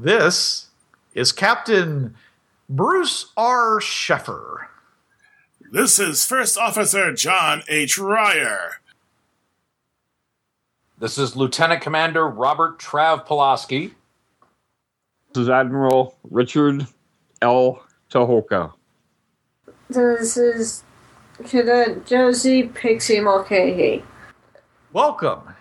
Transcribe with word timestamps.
This 0.00 0.68
is 1.12 1.32
Captain 1.32 2.14
Bruce 2.68 3.32
R. 3.36 3.80
Sheffer. 3.80 4.68
This 5.72 5.98
is 5.98 6.24
First 6.24 6.56
Officer 6.56 7.12
John 7.12 7.64
H. 7.66 7.98
Ryer. 7.98 8.74
This 11.00 11.18
is 11.18 11.34
Lieutenant 11.34 11.80
Commander 11.80 12.28
Robert 12.28 12.78
Trav 12.78 13.26
Pulaski. 13.26 13.94
This 15.32 15.42
is 15.42 15.48
Admiral 15.48 16.16
Richard 16.30 16.86
L. 17.42 17.82
Tucholka. 18.08 18.74
This 19.90 20.36
is 20.36 20.84
Cadet 21.44 22.06
Josie 22.06 22.68
Pixie 22.68 23.18
Mulcahy. 23.18 24.04
Welcome 24.92 25.56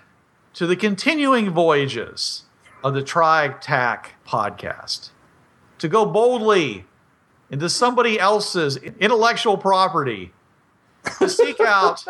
to 0.54 0.68
the 0.68 0.76
continuing 0.76 1.50
voyages 1.50 2.44
of 2.84 2.94
the 2.94 3.02
TriTac 3.02 4.06
podcast. 4.28 5.10
To 5.80 5.88
go 5.88 6.06
boldly 6.06 6.86
into 7.50 7.70
somebody 7.70 8.20
else's 8.20 8.78
intellectual 8.78 9.58
property, 9.58 10.32
to 11.20 11.30
seek 11.30 11.60
out 11.60 12.04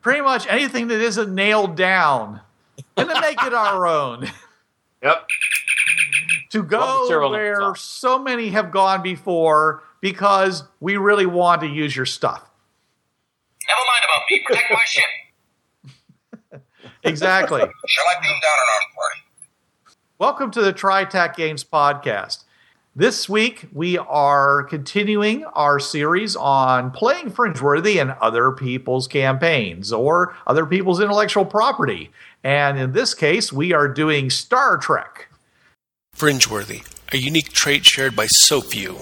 pretty 0.00 0.20
much 0.20 0.46
anything 0.48 0.88
that 0.88 1.00
isn't 1.00 1.34
nailed 1.34 1.76
down, 1.76 2.40
and 2.96 3.08
to 3.08 3.20
make 3.20 3.42
it 3.42 3.54
our 3.54 3.86
own. 3.86 4.28
Yep. 5.02 5.26
to 6.50 6.62
go 6.62 7.30
where 7.30 7.60
song. 7.60 7.74
so 7.76 8.18
many 8.18 8.48
have 8.48 8.70
gone 8.70 9.02
before 9.02 9.82
because 10.00 10.64
we 10.80 10.96
really 10.96 11.26
want 11.26 11.60
to 11.60 11.66
use 11.66 11.94
your 11.94 12.06
stuff. 12.06 12.48
Never 13.68 13.80
mind 13.92 14.04
about 14.04 14.22
me. 14.30 14.40
Protect 14.44 14.70
my 14.70 14.82
ship. 14.86 15.04
Exactly. 17.04 17.60
Shall 17.60 18.04
I 18.10 18.20
beam 18.20 18.30
down 18.30 18.52
an 18.52 18.68
armed 18.74 18.94
party? 18.96 19.20
Welcome 20.18 20.50
to 20.52 20.62
the 20.62 20.72
TriTac 20.72 21.36
Games 21.36 21.62
podcast. 21.62 22.44
This 22.94 23.28
week 23.28 23.66
we 23.70 23.98
are 23.98 24.62
continuing 24.62 25.44
our 25.44 25.78
series 25.78 26.34
on 26.34 26.90
playing 26.90 27.32
Fringeworthy 27.32 28.00
and 28.00 28.12
other 28.12 28.50
people's 28.50 29.06
campaigns 29.08 29.92
or 29.92 30.34
other 30.46 30.64
people's 30.64 31.02
intellectual 31.02 31.44
property. 31.44 32.10
And 32.42 32.78
in 32.78 32.92
this 32.92 33.12
case, 33.12 33.52
we 33.52 33.74
are 33.74 33.88
doing 33.88 34.30
Star 34.30 34.78
Trek. 34.78 35.28
Fringeworthy, 36.16 36.82
a 37.12 37.18
unique 37.18 37.52
trait 37.52 37.84
shared 37.84 38.16
by 38.16 38.24
so 38.24 38.62
few, 38.62 38.96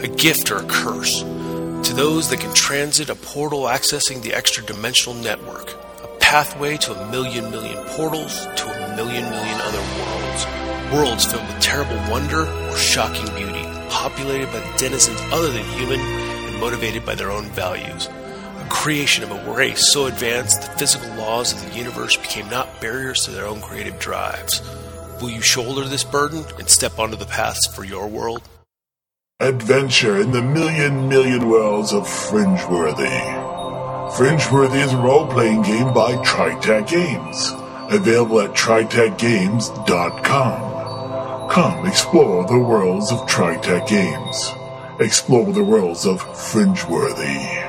a 0.00 0.08
gift 0.08 0.50
or 0.50 0.56
a 0.56 0.66
curse. 0.66 1.20
To 1.20 1.94
those 1.94 2.28
that 2.30 2.40
can 2.40 2.52
transit 2.54 3.08
a 3.08 3.14
portal 3.14 3.66
accessing 3.66 4.20
the 4.20 4.34
extra 4.34 4.64
dimensional 4.64 5.16
network, 5.22 5.74
a 6.02 6.08
pathway 6.18 6.76
to 6.78 6.92
a 6.92 7.10
million 7.12 7.52
million 7.52 7.84
portals 7.90 8.46
to 8.56 8.66
a 8.66 8.96
million 8.96 9.30
million 9.30 9.60
other 9.60 9.78
worlds. 9.78 10.15
Worlds 10.92 11.24
filled 11.24 11.46
with 11.48 11.60
terrible 11.60 11.96
wonder 12.10 12.46
or 12.46 12.76
shocking 12.76 13.26
beauty, 13.34 13.64
populated 13.88 14.52
by 14.52 14.60
denizens 14.76 15.18
other 15.32 15.50
than 15.50 15.64
human 15.64 15.98
and 15.98 16.60
motivated 16.60 17.04
by 17.04 17.16
their 17.16 17.30
own 17.30 17.46
values. 17.46 18.08
A 18.08 18.66
creation 18.70 19.24
of 19.24 19.32
a 19.32 19.52
race 19.52 19.84
so 19.84 20.06
advanced 20.06 20.62
the 20.62 20.68
physical 20.78 21.12
laws 21.16 21.52
of 21.52 21.68
the 21.68 21.76
universe 21.76 22.16
became 22.16 22.48
not 22.48 22.80
barriers 22.80 23.24
to 23.24 23.32
their 23.32 23.46
own 23.46 23.60
creative 23.60 23.98
drives. 23.98 24.62
Will 25.20 25.30
you 25.30 25.40
shoulder 25.40 25.82
this 25.84 26.04
burden 26.04 26.44
and 26.58 26.68
step 26.68 27.00
onto 27.00 27.16
the 27.16 27.26
paths 27.26 27.66
for 27.66 27.82
your 27.84 28.06
world? 28.06 28.42
Adventure 29.40 30.20
in 30.20 30.30
the 30.30 30.40
million 30.40 31.08
million 31.08 31.48
worlds 31.48 31.92
of 31.92 32.04
Fringeworthy. 32.04 33.42
Fringeworthy 34.12 34.84
is 34.84 34.92
a 34.92 34.96
role-playing 34.96 35.62
game 35.62 35.92
by 35.92 36.14
TriTac 36.24 36.86
Games. 36.88 37.50
Available 37.92 38.40
at 38.40 38.52
TriTacGames.com. 38.54 40.75
Come 41.50 41.86
explore 41.86 42.46
the 42.46 42.58
worlds 42.58 43.10
of 43.10 43.20
TriTac 43.20 43.88
Games. 43.88 44.52
Explore 45.00 45.52
the 45.52 45.64
worlds 45.64 46.04
of 46.04 46.20
Fringeworthy. 46.20 47.64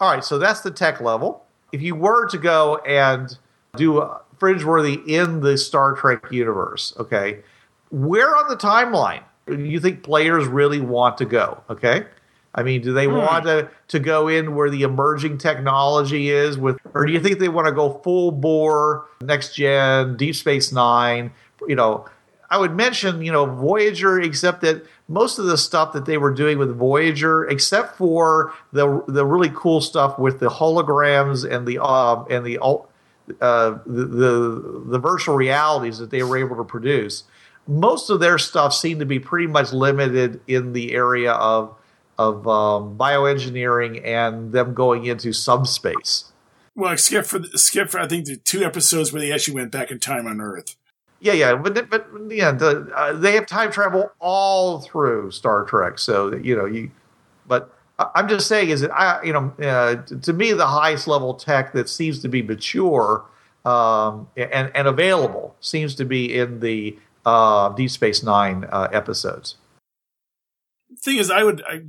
All 0.00 0.12
right, 0.12 0.24
so 0.24 0.38
that's 0.38 0.60
the 0.60 0.70
tech 0.70 1.00
level. 1.00 1.44
If 1.72 1.82
you 1.82 1.94
were 1.94 2.26
to 2.28 2.38
go 2.38 2.76
and 2.86 3.36
do 3.76 4.08
Fringeworthy 4.38 5.06
in 5.08 5.40
the 5.40 5.56
Star 5.56 5.94
Trek 5.94 6.30
universe, 6.30 6.94
okay, 6.98 7.40
where 7.90 8.36
on 8.36 8.48
the 8.48 8.56
timeline 8.56 9.22
do 9.46 9.58
you 9.58 9.80
think 9.80 10.02
players 10.02 10.46
really 10.46 10.80
want 10.80 11.18
to 11.18 11.24
go? 11.24 11.62
Okay, 11.70 12.06
I 12.56 12.62
mean, 12.62 12.80
do 12.80 12.94
they 12.94 13.06
want 13.06 13.44
to 13.44 13.68
to 13.88 13.98
go 13.98 14.28
in 14.28 14.54
where 14.54 14.70
the 14.70 14.82
emerging 14.82 15.38
technology 15.38 16.30
is 16.30 16.56
with, 16.56 16.78
or 16.94 17.04
do 17.04 17.12
you 17.12 17.20
think 17.20 17.38
they 17.38 17.50
want 17.50 17.66
to 17.66 17.72
go 17.72 18.00
full 18.02 18.32
bore 18.32 19.06
next 19.20 19.54
gen, 19.54 20.16
Deep 20.16 20.34
Space 20.34 20.72
Nine? 20.72 21.30
You 21.68 21.76
know, 21.76 22.06
I 22.48 22.58
would 22.58 22.74
mention, 22.74 23.22
you 23.22 23.30
know, 23.30 23.44
Voyager, 23.44 24.20
except 24.20 24.62
that 24.62 24.86
most 25.06 25.38
of 25.38 25.44
the 25.44 25.58
stuff 25.58 25.92
that 25.92 26.06
they 26.06 26.16
were 26.16 26.32
doing 26.32 26.58
with 26.58 26.74
Voyager, 26.74 27.46
except 27.46 27.96
for 27.96 28.54
the 28.72 29.04
the 29.06 29.26
really 29.26 29.50
cool 29.54 29.82
stuff 29.82 30.18
with 30.18 30.40
the 30.40 30.48
holograms 30.48 31.48
and 31.48 31.66
the 31.68 31.78
um 31.82 32.26
and 32.30 32.46
the 32.46 32.58
uh, 32.58 33.78
the, 33.86 34.04
the 34.04 34.82
the 34.86 34.98
virtual 34.98 35.36
realities 35.36 35.98
that 35.98 36.10
they 36.10 36.22
were 36.22 36.38
able 36.38 36.56
to 36.56 36.64
produce, 36.64 37.24
most 37.66 38.08
of 38.08 38.20
their 38.20 38.38
stuff 38.38 38.72
seemed 38.72 39.00
to 39.00 39.06
be 39.06 39.18
pretty 39.18 39.46
much 39.46 39.74
limited 39.74 40.40
in 40.46 40.72
the 40.72 40.94
area 40.94 41.32
of 41.32 41.74
of 42.18 42.46
um, 42.48 42.96
bioengineering 42.96 44.04
and 44.04 44.52
them 44.52 44.74
going 44.74 45.06
into 45.06 45.32
subspace. 45.32 46.32
Well, 46.74 46.92
except 46.92 47.26
for 47.26 47.42
skip 47.54 47.88
for 47.90 48.00
I 48.00 48.06
think 48.06 48.26
the 48.26 48.36
two 48.36 48.62
episodes 48.62 49.12
where 49.12 49.20
they 49.20 49.32
actually 49.32 49.54
went 49.54 49.70
back 49.70 49.90
in 49.90 49.98
time 49.98 50.26
on 50.26 50.40
Earth. 50.40 50.76
Yeah, 51.20 51.32
yeah, 51.32 51.54
but 51.54 51.88
but 51.88 52.06
yeah, 52.28 52.52
the, 52.52 52.90
uh, 52.94 53.14
they 53.14 53.32
have 53.32 53.46
time 53.46 53.72
travel 53.72 54.12
all 54.20 54.80
through 54.80 55.30
Star 55.30 55.64
Trek. 55.64 55.98
So 55.98 56.30
that, 56.30 56.44
you 56.44 56.54
know 56.54 56.66
you, 56.66 56.90
but 57.46 57.74
I'm 57.98 58.28
just 58.28 58.46
saying 58.46 58.68
is 58.68 58.82
that 58.82 58.94
I 58.94 59.22
you 59.22 59.32
know 59.32 59.52
uh, 59.62 59.96
to 59.96 60.32
me 60.32 60.52
the 60.52 60.66
highest 60.66 61.08
level 61.08 61.32
tech 61.32 61.72
that 61.72 61.88
seems 61.88 62.20
to 62.20 62.28
be 62.28 62.42
mature 62.42 63.24
um, 63.64 64.28
and 64.36 64.70
and 64.74 64.86
available 64.86 65.56
seems 65.60 65.94
to 65.94 66.04
be 66.04 66.36
in 66.36 66.60
the 66.60 66.98
uh, 67.24 67.70
Deep 67.70 67.90
Space 67.90 68.22
Nine 68.22 68.66
uh, 68.70 68.88
episodes. 68.92 69.56
Thing 71.02 71.16
is, 71.18 71.30
I 71.30 71.42
would, 71.42 71.62
I, 71.62 71.80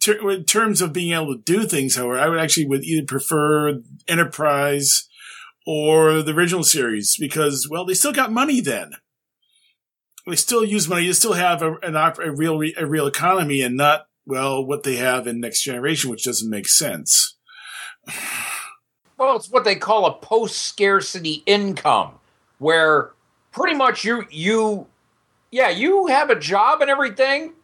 ter- 0.00 0.30
in 0.30 0.44
terms 0.44 0.80
of 0.82 0.92
being 0.92 1.12
able 1.12 1.34
to 1.34 1.42
do 1.42 1.66
things, 1.66 1.96
however, 1.96 2.18
I 2.18 2.28
would 2.28 2.40
actually 2.40 2.66
would 2.66 2.84
either 2.84 3.06
prefer 3.06 3.80
Enterprise 4.08 5.08
or 5.66 6.22
the 6.22 6.32
original 6.32 6.64
series 6.64 7.16
because, 7.18 7.68
well, 7.70 7.84
they 7.84 7.94
still 7.94 8.12
got 8.12 8.32
money 8.32 8.60
then. 8.60 8.92
They 10.26 10.36
still 10.36 10.64
use 10.64 10.88
money. 10.88 11.06
You 11.06 11.12
still 11.12 11.32
have 11.32 11.62
a, 11.62 11.76
an 11.82 11.96
op- 11.96 12.18
a 12.18 12.30
real 12.30 12.58
re- 12.58 12.74
a 12.76 12.86
real 12.86 13.06
economy 13.06 13.62
and 13.62 13.76
not 13.76 14.06
well 14.26 14.64
what 14.64 14.82
they 14.82 14.96
have 14.96 15.26
in 15.26 15.40
Next 15.40 15.62
Generation, 15.62 16.10
which 16.10 16.24
doesn't 16.24 16.50
make 16.50 16.68
sense. 16.68 17.36
Well, 19.16 19.36
it's 19.36 19.50
what 19.50 19.64
they 19.64 19.76
call 19.76 20.06
a 20.06 20.14
post 20.14 20.60
scarcity 20.60 21.42
income, 21.46 22.14
where 22.58 23.12
pretty 23.50 23.76
much 23.76 24.04
you 24.04 24.24
you 24.30 24.86
yeah, 25.50 25.68
you 25.70 26.06
have 26.06 26.30
a 26.30 26.38
job 26.38 26.80
and 26.80 26.90
everything, 26.90 27.54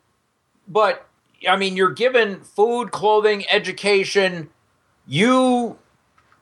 but 0.69 1.06
I 1.49 1.56
mean 1.56 1.77
you're 1.77 1.93
given 1.93 2.41
food, 2.41 2.91
clothing, 2.93 3.44
education, 3.49 4.50
you 5.06 5.78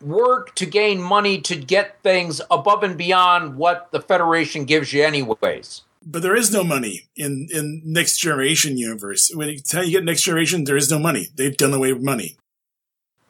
work 0.01 0.55
to 0.57 0.67
gain 0.67 1.01
money 1.01 1.41
to 1.41 1.57
get 1.57 2.03
things 2.03 2.41
above 2.51 2.83
and 2.83 2.97
beyond 2.99 3.57
what 3.57 3.91
the 3.93 4.01
Federation 4.01 4.65
gives 4.67 4.93
you 4.93 5.03
anyways. 5.05 5.83
But 6.07 6.23
there 6.23 6.37
is 6.37 6.53
no 6.53 6.65
money 6.65 7.09
in 7.17 7.49
in 7.53 7.83
Next 7.85 8.19
Generation 8.19 8.77
universe. 8.77 9.31
When 9.35 9.49
you 9.49 9.59
tell 9.59 9.85
you 9.85 9.93
get 9.93 10.05
Next 10.05 10.23
Generation, 10.23 10.65
there 10.65 10.77
is 10.77 10.91
no 10.91 10.99
money. 10.99 11.29
They've 11.37 11.57
done 11.57 11.73
away 11.75 11.93
with 11.93 12.03
money. 12.03 12.37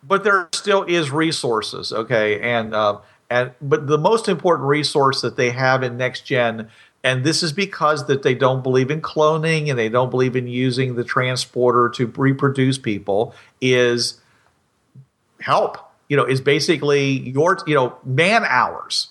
but 0.03 0.25
there 0.25 0.49
still 0.53 0.82
is 0.84 1.11
resources 1.11 1.93
okay 1.93 2.41
and 2.41 2.75
uh, 2.75 2.99
and 3.31 3.53
but 3.61 3.87
the 3.87 3.99
most 3.99 4.28
important 4.28 4.69
resource 4.69 5.21
that 5.22 5.37
they 5.37 5.50
have 5.50 5.82
in 5.82 5.97
next 5.97 6.22
gen 6.22 6.69
and 7.04 7.22
this 7.22 7.42
is 7.42 7.52
because 7.52 8.06
that 8.06 8.23
they 8.23 8.34
don't 8.34 8.62
believe 8.62 8.90
in 8.90 9.02
cloning 9.02 9.69
and 9.69 9.79
they 9.79 9.90
don't 9.90 10.08
believe 10.08 10.34
in 10.34 10.49
using 10.49 10.94
the 10.94 11.05
transporter 11.05 11.90
to 11.90 12.06
reproduce 12.17 12.79
people 12.79 13.34
is 13.61 14.20
help. 15.40 15.79
You 16.08 16.17
know 16.17 16.25
is 16.25 16.40
basically 16.40 17.31
your 17.31 17.58
you 17.67 17.75
know 17.75 17.96
man 18.05 18.44
hours. 18.46 19.08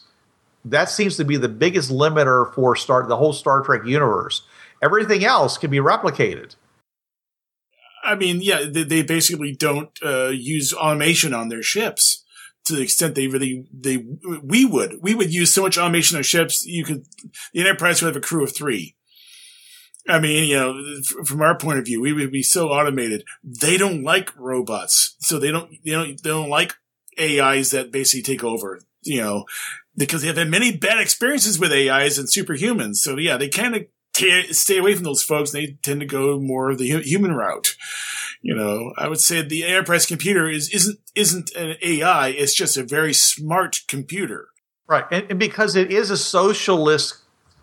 That 0.65 0.89
seems 0.89 1.18
to 1.18 1.25
be 1.25 1.38
the 1.38 1.50
biggest 1.50 1.91
limiter 1.91 2.53
for 2.53 2.75
start 2.75 3.07
the 3.07 3.18
whole 3.18 3.33
star 3.33 3.62
trek 3.62 3.85
universe. 3.85 4.41
Everything 4.81 5.23
else 5.23 5.57
can 5.57 5.69
be 5.69 5.77
replicated. 5.77 6.56
I 8.03 8.15
mean, 8.15 8.41
yeah, 8.41 8.65
they, 8.69 9.01
basically 9.01 9.53
don't 9.53 9.89
uh, 10.03 10.27
use 10.27 10.73
automation 10.73 11.33
on 11.33 11.47
their 11.47 11.63
ships 11.63 12.22
to 12.65 12.75
the 12.75 12.81
extent 12.81 13.15
they 13.15 13.27
really 13.27 13.65
they 13.74 14.06
we 14.44 14.65
would 14.65 15.00
we 15.01 15.13
would 15.15 15.33
use 15.33 15.54
so 15.54 15.62
much 15.63 15.77
automation 15.77 16.18
on 16.18 16.24
ships 16.24 16.65
you 16.65 16.83
could 16.83 17.06
the 17.54 17.60
Enterprise 17.62 18.01
would 18.01 18.07
have 18.13 18.24
a 18.24 18.25
crew 18.25 18.44
of 18.44 18.56
three. 18.56 18.95
I 20.07 20.19
mean, 20.19 20.50
you 20.50 20.56
know, 20.57 20.83
from 21.24 21.42
our 21.42 21.57
point 21.57 21.80
of 21.80 21.86
view, 21.86 22.01
we 22.01 22.12
would 22.12 22.31
be 22.31 22.44
so 22.44 22.68
automated. 22.69 23.24
They 23.42 23.77
don't 23.77 24.04
like 24.04 24.38
robots, 24.38 25.15
so 25.19 25.39
they 25.39 25.50
don't 25.51 25.71
they 25.86 25.92
don't 25.92 26.21
they 26.21 26.30
don't 26.30 26.50
like 26.50 26.74
AIs 27.19 27.71
that 27.71 27.92
basically 27.92 28.24
take 28.24 28.44
over. 28.44 28.81
you 29.04 29.21
know, 29.21 29.45
because 29.95 30.21
they've 30.21 30.36
had 30.36 30.50
many 30.50 30.75
bad 30.75 31.00
experiences 31.00 31.59
with 31.59 31.71
AIs 31.71 32.18
and 32.18 32.27
superhumans. 32.27 32.95
So 32.98 33.18
yeah, 33.18 33.38
they 33.38 33.50
kind 33.50 33.75
of 33.75 33.86
t- 34.13 34.51
stay 34.54 34.77
away 34.77 34.95
from 34.95 35.04
those 35.04 35.24
folks. 35.24 35.51
They 35.51 35.77
tend 35.83 36.00
to 36.01 36.06
go 36.06 36.39
more 36.39 36.75
the 36.75 36.89
hu- 36.89 37.00
human 37.00 37.33
route. 37.33 37.75
You 38.44 38.54
know, 38.54 38.94
I 38.98 39.07
would 39.07 39.22
say 39.22 39.42
the 39.42 39.63
enterprise 39.63 40.06
computer 40.06 40.50
is 40.50 40.69
isn't 40.69 41.00
isn't 41.16 41.56
an 41.56 41.78
AI. 41.81 42.28
It's 42.28 42.54
just 42.54 42.75
a 42.75 42.84
very 42.84 43.13
smart 43.13 43.80
computer. 43.88 44.50
Right, 44.86 45.06
and, 45.12 45.25
and 45.30 45.40
because 45.40 45.78
it 45.78 45.92
is 45.92 46.12
a 46.12 46.18
socialist, 46.18 47.19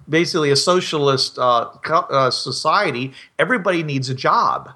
basically 0.09 0.51
a 0.51 0.57
socialist 0.57 1.39
uh, 1.39 1.69
co- 1.85 2.09
uh, 2.09 2.31
society, 2.31 3.13
everybody 3.39 3.83
needs 3.83 4.09
a 4.09 4.15
job. 4.15 4.71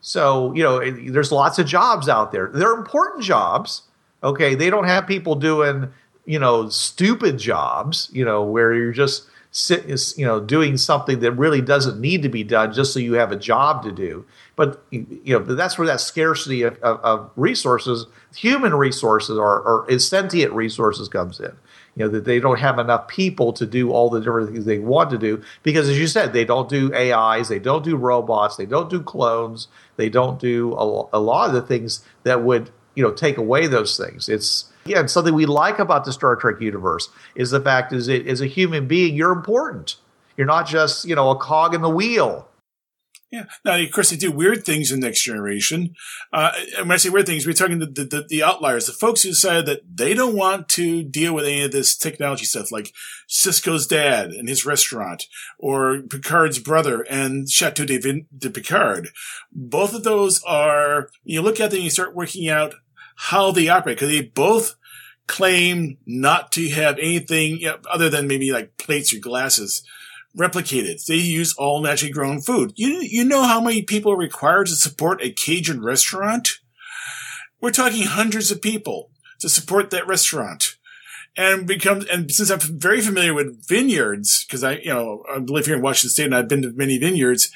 So 0.00 0.54
you 0.54 0.62
know, 0.62 0.90
there's 0.90 1.30
lots 1.30 1.58
of 1.58 1.66
jobs 1.66 2.08
out 2.08 2.32
there. 2.32 2.48
They're 2.48 2.72
important 2.72 3.22
jobs. 3.22 3.82
Okay, 4.24 4.54
they 4.54 4.70
don't 4.70 4.84
have 4.84 5.06
people 5.06 5.34
doing 5.34 5.92
you 6.24 6.38
know 6.38 6.70
stupid 6.70 7.38
jobs. 7.38 8.08
You 8.14 8.24
know, 8.24 8.42
where 8.42 8.72
you're 8.72 8.92
just 8.92 9.26
sit, 9.50 10.16
you 10.16 10.24
know 10.24 10.40
doing 10.40 10.78
something 10.78 11.20
that 11.20 11.32
really 11.32 11.60
doesn't 11.60 12.00
need 12.00 12.22
to 12.22 12.30
be 12.30 12.42
done 12.42 12.72
just 12.72 12.94
so 12.94 12.98
you 12.98 13.12
have 13.12 13.30
a 13.30 13.36
job 13.36 13.82
to 13.84 13.92
do. 13.92 14.24
But 14.62 14.80
you 14.92 15.18
know, 15.26 15.40
that's 15.40 15.76
where 15.76 15.88
that 15.88 16.00
scarcity 16.00 16.62
of, 16.62 16.78
of, 16.84 17.00
of 17.00 17.30
resources, 17.34 18.06
human 18.32 18.72
resources, 18.76 19.36
or, 19.36 19.60
or 19.60 19.98
sentient 19.98 20.52
resources 20.52 21.08
comes 21.08 21.40
in. 21.40 21.50
You 21.96 22.04
know 22.04 22.08
that 22.10 22.26
they 22.26 22.38
don't 22.38 22.60
have 22.60 22.78
enough 22.78 23.08
people 23.08 23.52
to 23.54 23.66
do 23.66 23.90
all 23.90 24.08
the 24.08 24.20
different 24.20 24.52
things 24.52 24.64
they 24.64 24.78
want 24.78 25.10
to 25.10 25.18
do 25.18 25.42
because 25.64 25.88
as 25.88 25.98
you 25.98 26.06
said 26.06 26.32
they 26.32 26.44
don't 26.44 26.68
do 26.68 26.94
ais 26.94 27.48
they 27.48 27.58
don't 27.58 27.84
do 27.84 27.96
robots 27.96 28.56
they 28.56 28.64
don't 28.64 28.88
do 28.88 29.02
clones 29.02 29.66
they 29.96 30.08
don't 30.08 30.38
do 30.38 30.72
a, 30.74 31.08
a 31.12 31.20
lot 31.20 31.48
of 31.48 31.54
the 31.54 31.60
things 31.60 32.04
that 32.22 32.44
would 32.44 32.70
you 32.94 33.02
know 33.02 33.10
take 33.10 33.38
away 33.38 33.66
those 33.66 33.96
things. 33.96 34.28
It's 34.28 34.66
again 34.86 35.08
something 35.08 35.34
we 35.34 35.44
like 35.44 35.80
about 35.80 36.04
the 36.04 36.12
star 36.12 36.36
trek 36.36 36.60
universe 36.60 37.08
is 37.34 37.50
the 37.50 37.60
fact 37.60 37.92
is 37.92 38.06
it 38.06 38.28
as 38.28 38.40
a 38.40 38.46
human 38.46 38.86
being 38.86 39.16
you're 39.16 39.32
important. 39.32 39.96
You're 40.36 40.46
not 40.46 40.68
just 40.68 41.04
you 41.04 41.16
know 41.16 41.30
a 41.30 41.36
cog 41.36 41.74
in 41.74 41.82
the 41.82 41.90
wheel 41.90 42.48
Yeah. 43.32 43.46
Now, 43.64 43.80
of 43.80 43.90
course, 43.90 44.10
they 44.10 44.16
do 44.16 44.30
weird 44.30 44.62
things 44.66 44.92
in 44.92 45.00
Next 45.00 45.22
Generation. 45.22 45.94
Uh, 46.34 46.52
and 46.76 46.86
when 46.86 46.96
I 46.96 46.98
say 46.98 47.08
weird 47.08 47.24
things, 47.24 47.46
we're 47.46 47.54
talking 47.54 47.78
the, 47.78 47.86
the, 47.86 48.26
the 48.28 48.42
outliers, 48.42 48.84
the 48.84 48.92
folks 48.92 49.22
who 49.22 49.30
decided 49.30 49.64
that 49.64 49.80
they 49.90 50.12
don't 50.12 50.36
want 50.36 50.68
to 50.70 51.02
deal 51.02 51.34
with 51.34 51.46
any 51.46 51.62
of 51.62 51.72
this 51.72 51.96
technology 51.96 52.44
stuff, 52.44 52.70
like 52.70 52.92
Sisko's 53.26 53.86
dad 53.86 54.32
and 54.32 54.50
his 54.50 54.66
restaurant, 54.66 55.28
or 55.58 56.02
Picard's 56.02 56.58
brother 56.58 57.06
and 57.08 57.48
Chateau 57.48 57.86
de, 57.86 57.96
Vin- 57.96 58.26
de 58.36 58.50
Picard. 58.50 59.08
Both 59.50 59.94
of 59.94 60.04
those 60.04 60.42
are, 60.44 61.08
you 61.24 61.40
look 61.40 61.58
at 61.58 61.70
them 61.70 61.78
and 61.78 61.84
you 61.84 61.90
start 61.90 62.14
working 62.14 62.50
out 62.50 62.74
how 63.16 63.50
they 63.50 63.66
operate, 63.66 63.96
because 63.96 64.10
they 64.10 64.20
both 64.20 64.76
claim 65.26 65.96
not 66.04 66.52
to 66.52 66.68
have 66.68 66.98
anything 66.98 67.56
you 67.56 67.68
know, 67.68 67.78
other 67.90 68.10
than 68.10 68.26
maybe 68.26 68.52
like 68.52 68.76
plates 68.76 69.14
or 69.14 69.20
glasses 69.20 69.82
replicated. 70.36 71.04
They 71.04 71.16
use 71.16 71.54
all 71.54 71.82
naturally 71.82 72.12
grown 72.12 72.40
food. 72.40 72.72
You 72.76 73.00
you 73.02 73.24
know 73.24 73.42
how 73.42 73.60
many 73.60 73.82
people 73.82 74.12
are 74.12 74.18
required 74.18 74.68
to 74.68 74.76
support 74.76 75.22
a 75.22 75.30
Cajun 75.30 75.82
restaurant? 75.82 76.58
We're 77.60 77.70
talking 77.70 78.04
hundreds 78.04 78.50
of 78.50 78.62
people 78.62 79.10
to 79.40 79.48
support 79.48 79.90
that 79.90 80.06
restaurant. 80.06 80.76
And 81.36 81.66
become 81.66 82.04
and 82.12 82.30
since 82.30 82.50
I'm 82.50 82.60
very 82.60 83.00
familiar 83.00 83.32
with 83.32 83.66
vineyards, 83.66 84.44
because 84.44 84.62
I 84.62 84.78
you 84.78 84.92
know 84.92 85.24
I 85.30 85.38
live 85.38 85.66
here 85.66 85.76
in 85.76 85.82
Washington 85.82 86.10
State 86.10 86.26
and 86.26 86.34
I've 86.34 86.48
been 86.48 86.62
to 86.62 86.72
many 86.72 86.98
vineyards, 86.98 87.50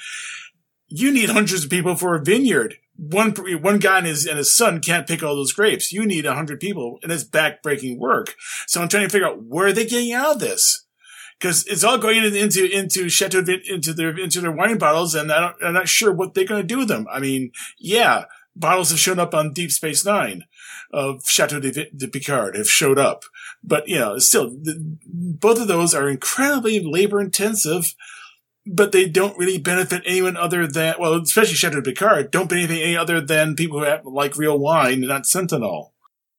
you 0.88 1.10
need 1.10 1.30
hundreds 1.30 1.64
of 1.64 1.70
people 1.70 1.94
for 1.94 2.14
a 2.14 2.24
vineyard. 2.24 2.76
One 2.96 3.32
one 3.32 3.78
guy 3.78 3.98
and 3.98 4.06
his 4.06 4.26
and 4.26 4.38
his 4.38 4.50
son 4.50 4.80
can't 4.80 5.06
pick 5.06 5.22
all 5.22 5.36
those 5.36 5.52
grapes. 5.52 5.92
You 5.92 6.06
need 6.06 6.24
a 6.24 6.34
hundred 6.34 6.60
people, 6.60 6.98
and 7.02 7.12
it's 7.12 7.24
backbreaking 7.24 7.98
work. 7.98 8.34
So 8.66 8.80
I'm 8.80 8.88
trying 8.88 9.04
to 9.04 9.10
figure 9.10 9.28
out 9.28 9.42
where 9.42 9.66
are 9.66 9.72
they 9.74 9.84
getting 9.84 10.14
out 10.14 10.36
of 10.36 10.40
this 10.40 10.85
because 11.38 11.66
it's 11.66 11.84
all 11.84 11.98
going 11.98 12.24
into 12.24 12.64
into 12.64 13.08
Chateau 13.08 13.40
into 13.40 13.92
their 13.92 14.18
into 14.18 14.40
their 14.40 14.52
wine 14.52 14.78
bottles, 14.78 15.14
and 15.14 15.30
I 15.30 15.52
I'm 15.62 15.74
not 15.74 15.88
sure 15.88 16.12
what 16.12 16.34
they're 16.34 16.46
going 16.46 16.62
to 16.62 16.66
do 16.66 16.78
with 16.78 16.88
them. 16.88 17.06
I 17.10 17.20
mean, 17.20 17.52
yeah, 17.78 18.24
bottles 18.54 18.90
have 18.90 18.98
shown 18.98 19.18
up 19.18 19.34
on 19.34 19.52
Deep 19.52 19.72
Space 19.72 20.04
Nine 20.04 20.44
of 20.92 21.24
Chateau 21.26 21.60
de, 21.60 21.90
de 21.90 22.08
Picard 22.08 22.56
have 22.56 22.70
showed 22.70 22.98
up, 22.98 23.24
but 23.62 23.88
you 23.88 23.98
know, 23.98 24.18
still, 24.18 24.50
the, 24.50 24.96
both 25.04 25.60
of 25.60 25.68
those 25.68 25.94
are 25.94 26.08
incredibly 26.08 26.80
labor 26.80 27.20
intensive. 27.20 27.94
But 28.68 28.90
they 28.90 29.08
don't 29.08 29.38
really 29.38 29.58
benefit 29.58 30.02
anyone 30.04 30.36
other 30.36 30.66
than, 30.66 30.96
well, 30.98 31.14
especially 31.14 31.54
Chateau 31.54 31.80
de 31.80 31.82
Picard, 31.92 32.32
don't 32.32 32.48
benefit 32.48 32.82
any 32.82 32.96
other 32.96 33.20
than 33.20 33.54
people 33.54 33.78
who 33.78 33.84
have, 33.84 34.04
like 34.04 34.36
real 34.36 34.58
wine, 34.58 35.02
not 35.02 35.24
Sentinel. 35.24 35.92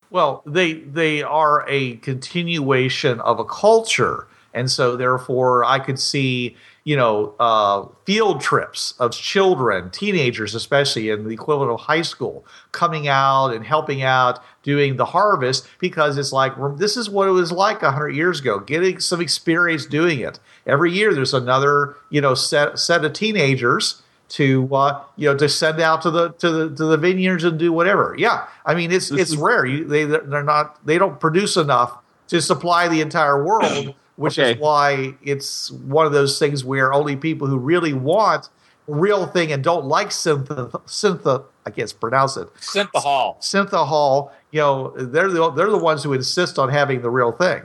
Well, 0.09 0.43
they 0.45 0.73
they 0.73 1.23
are 1.23 1.65
a 1.67 1.95
continuation 1.97 3.21
of 3.21 3.39
a 3.39 3.45
culture, 3.45 4.27
and 4.53 4.69
so 4.71 4.95
therefore 4.95 5.63
I 5.65 5.79
could 5.79 5.99
see 5.99 6.55
you 6.83 6.95
know 6.95 7.35
uh, 7.39 7.85
field 8.05 8.39
trips 8.41 8.93
of 8.99 9.11
children, 9.11 9.89
teenagers 9.91 10.55
especially 10.55 11.09
in 11.09 11.25
the 11.27 11.33
equivalent 11.33 11.71
of 11.71 11.81
high 11.81 12.01
school, 12.01 12.45
coming 12.71 13.07
out 13.07 13.49
and 13.53 13.65
helping 13.65 14.01
out 14.03 14.39
doing 14.63 14.95
the 14.97 15.05
harvest 15.05 15.67
because 15.79 16.17
it's 16.17 16.31
like 16.31 16.53
this 16.77 16.95
is 16.97 17.09
what 17.09 17.27
it 17.27 17.31
was 17.31 17.51
like 17.51 17.81
hundred 17.81 18.11
years 18.15 18.39
ago, 18.39 18.59
getting 18.59 18.99
some 18.99 19.21
experience 19.21 19.85
doing 19.85 20.19
it. 20.19 20.39
Every 20.65 20.91
year 20.91 21.13
there's 21.13 21.33
another 21.33 21.95
you 22.09 22.21
know 22.21 22.33
set 22.35 22.79
set 22.79 23.03
of 23.05 23.13
teenagers 23.13 24.01
to 24.29 24.67
uh, 24.75 25.01
you 25.15 25.29
know 25.29 25.37
to 25.37 25.47
send 25.47 25.79
out 25.79 26.01
to 26.01 26.11
the 26.11 26.29
to 26.33 26.49
the 26.51 26.69
to 26.75 26.85
the 26.85 26.97
vineyards 26.97 27.43
and 27.43 27.57
do 27.59 27.71
whatever. 27.73 28.15
Yeah, 28.17 28.47
I 28.65 28.75
mean 28.75 28.91
it's 28.91 29.09
This 29.09 29.21
it's 29.21 29.31
is- 29.31 29.37
rare. 29.37 29.65
You, 29.65 29.85
they 29.85 30.05
they're 30.05 30.43
not 30.43 30.85
they 30.85 30.97
don't 30.97 31.19
produce 31.19 31.55
enough 31.57 31.97
to 32.29 32.41
supply 32.41 32.89
the 32.89 32.99
entire 32.99 33.41
world, 33.43 33.93
which 34.17 34.37
is 34.37 34.57
why 34.57 35.15
it's 35.23 35.71
one 35.71 36.05
of 36.05 36.11
those 36.11 36.37
things 36.39 36.65
where 36.65 36.93
only 36.93 37.15
people 37.15 37.47
who 37.47 37.57
really 37.57 37.93
want 37.93 38.49
a 38.89 38.93
real 38.93 39.25
thing 39.27 39.51
and 39.51 39.63
don't 39.63 39.85
like 39.85 40.09
synth 40.09 40.47
synth 40.85 41.45
I 41.65 41.69
can't 41.69 41.99
pronounce 41.99 42.37
it 42.37 42.47
Synthahol. 42.55 43.37
synthahol. 43.41 44.31
You 44.51 44.59
know 44.61 44.93
they're 44.97 45.29
the 45.29 45.51
they're 45.51 45.69
the 45.69 45.77
ones 45.77 46.03
who 46.03 46.13
insist 46.13 46.57
on 46.59 46.69
having 46.69 47.01
the 47.01 47.09
real 47.09 47.31
thing. 47.31 47.63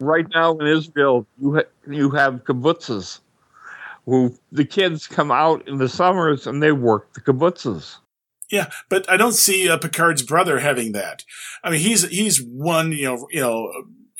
right 0.00 0.26
now 0.34 0.56
in 0.58 0.66
Israel, 0.66 1.26
you 1.40 1.54
ha- 1.56 1.70
you 1.90 2.10
have 2.10 2.44
kibbutzes, 2.44 3.20
who 4.04 4.34
the 4.52 4.64
kids 4.64 5.06
come 5.06 5.30
out 5.30 5.66
in 5.66 5.78
the 5.78 5.88
summers 5.88 6.46
and 6.46 6.62
they 6.62 6.72
work 6.72 7.12
the 7.14 7.20
kibbutzes. 7.20 7.96
Yeah, 8.50 8.70
but 8.88 9.10
I 9.10 9.16
don't 9.16 9.32
see 9.32 9.68
uh, 9.68 9.78
Picard's 9.78 10.22
brother 10.22 10.60
having 10.60 10.92
that. 10.92 11.24
I 11.64 11.70
mean, 11.70 11.80
he's 11.80 12.06
he's 12.08 12.40
one 12.42 12.92
you 12.92 13.04
know 13.06 13.26
you 13.30 13.40
know 13.40 13.72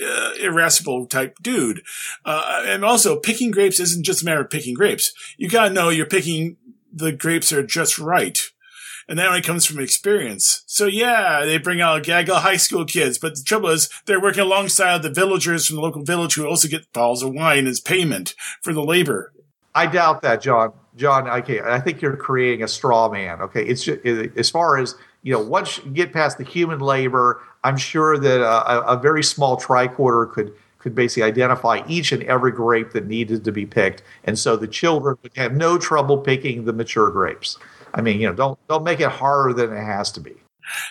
uh, 0.04 0.32
irascible 0.40 1.06
type 1.06 1.38
dude, 1.42 1.82
uh, 2.24 2.62
and 2.66 2.84
also 2.84 3.18
picking 3.18 3.50
grapes 3.50 3.80
isn't 3.80 4.04
just 4.04 4.22
a 4.22 4.24
matter 4.24 4.40
of 4.40 4.50
picking 4.50 4.74
grapes. 4.74 5.12
You 5.36 5.48
gotta 5.48 5.72
know 5.72 5.88
you're 5.88 6.06
picking 6.06 6.56
the 6.92 7.12
grapes 7.12 7.52
are 7.52 7.62
just 7.62 7.98
right, 7.98 8.38
and 9.08 9.18
that 9.18 9.28
only 9.28 9.42
comes 9.42 9.66
from 9.66 9.80
experience. 9.80 10.62
So 10.66 10.86
yeah, 10.86 11.44
they 11.44 11.58
bring 11.58 11.80
out 11.80 11.98
a 11.98 12.00
gaggle 12.00 12.36
high 12.36 12.56
school 12.56 12.84
kids, 12.84 13.18
but 13.18 13.36
the 13.36 13.42
trouble 13.42 13.70
is 13.70 13.88
they're 14.06 14.20
working 14.20 14.42
alongside 14.42 15.02
the 15.02 15.10
villagers 15.10 15.66
from 15.66 15.76
the 15.76 15.82
local 15.82 16.04
village 16.04 16.34
who 16.34 16.46
also 16.46 16.68
get 16.68 16.92
bottles 16.92 17.22
of 17.22 17.32
wine 17.32 17.66
as 17.66 17.80
payment 17.80 18.34
for 18.62 18.72
the 18.72 18.84
labor. 18.84 19.32
I 19.74 19.86
doubt 19.86 20.22
that, 20.22 20.40
John. 20.40 20.72
John, 20.96 21.28
okay, 21.28 21.60
I 21.60 21.78
think 21.80 22.00
you're 22.00 22.16
creating 22.16 22.62
a 22.62 22.68
straw 22.68 23.10
man. 23.10 23.42
Okay, 23.42 23.62
it's 23.62 23.84
just, 23.84 24.00
as 24.06 24.48
far 24.48 24.78
as 24.78 24.94
you 25.22 25.32
know. 25.32 25.40
Once 25.40 25.78
you 25.78 25.90
get 25.90 26.12
past 26.12 26.38
the 26.38 26.44
human 26.44 26.80
labor, 26.80 27.42
I'm 27.64 27.76
sure 27.76 28.18
that 28.18 28.40
a, 28.40 28.82
a, 28.86 28.96
very 28.96 29.22
small 29.22 29.56
tricorder 29.58 30.30
could 30.30 30.52
could 30.78 30.94
basically 30.94 31.24
identify 31.24 31.82
each 31.88 32.12
and 32.12 32.22
every 32.24 32.52
grape 32.52 32.92
that 32.92 33.06
needed 33.06 33.44
to 33.44 33.52
be 33.52 33.66
picked, 33.66 34.02
and 34.24 34.38
so 34.38 34.56
the 34.56 34.68
children 34.68 35.16
would 35.22 35.36
have 35.36 35.52
no 35.54 35.78
trouble 35.78 36.18
picking 36.18 36.64
the 36.64 36.72
mature 36.72 37.10
grapes. 37.10 37.58
I 37.94 38.02
mean, 38.02 38.20
you 38.20 38.28
know, 38.28 38.34
don't 38.34 38.58
don't 38.68 38.84
make 38.84 39.00
it 39.00 39.10
harder 39.10 39.52
than 39.52 39.76
it 39.76 39.82
has 39.82 40.12
to 40.12 40.20
be. 40.20 40.34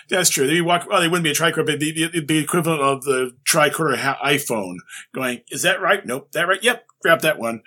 That's 0.08 0.30
true. 0.30 0.46
They 0.46 0.60
walk. 0.60 0.86
Well, 0.88 1.00
they 1.00 1.08
wouldn't 1.08 1.24
be 1.24 1.30
a 1.30 1.34
tricorder. 1.34 1.68
It'd 1.68 1.80
be, 1.80 2.04
it'd 2.04 2.26
be 2.26 2.38
equivalent 2.38 2.80
of 2.80 3.04
the 3.04 3.32
tricorder 3.44 3.96
iPhone. 4.18 4.76
Going, 5.14 5.42
is 5.50 5.62
that 5.62 5.80
right? 5.80 6.04
Nope. 6.04 6.32
That 6.32 6.48
right? 6.48 6.62
Yep. 6.62 6.86
Grab 7.02 7.20
that 7.20 7.38
one. 7.38 7.62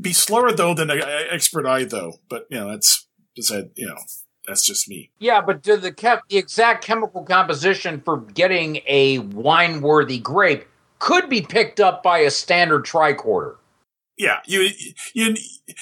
Be 0.00 0.12
slower 0.12 0.52
though 0.52 0.74
than 0.74 0.90
an 0.90 1.02
uh, 1.02 1.22
expert 1.30 1.66
eye 1.66 1.84
though. 1.84 2.14
But 2.28 2.46
you 2.50 2.58
know, 2.58 2.70
that's 2.70 3.06
beside. 3.34 3.70
You 3.74 3.88
know, 3.88 3.98
that's 4.46 4.64
just 4.64 4.88
me. 4.88 5.10
Yeah, 5.18 5.40
but 5.40 5.62
do 5.62 5.76
the, 5.76 5.92
chem- 5.92 6.20
the 6.28 6.38
exact 6.38 6.84
chemical 6.84 7.22
composition 7.22 8.00
for 8.00 8.18
getting 8.18 8.80
a 8.86 9.18
wine-worthy 9.18 10.18
grape 10.18 10.66
could 10.98 11.28
be 11.28 11.42
picked 11.42 11.80
up 11.80 12.02
by 12.02 12.18
a 12.18 12.30
standard 12.30 12.84
tricorder. 12.84 13.56
Yeah, 14.16 14.40
you 14.46 14.70
you 15.12 15.36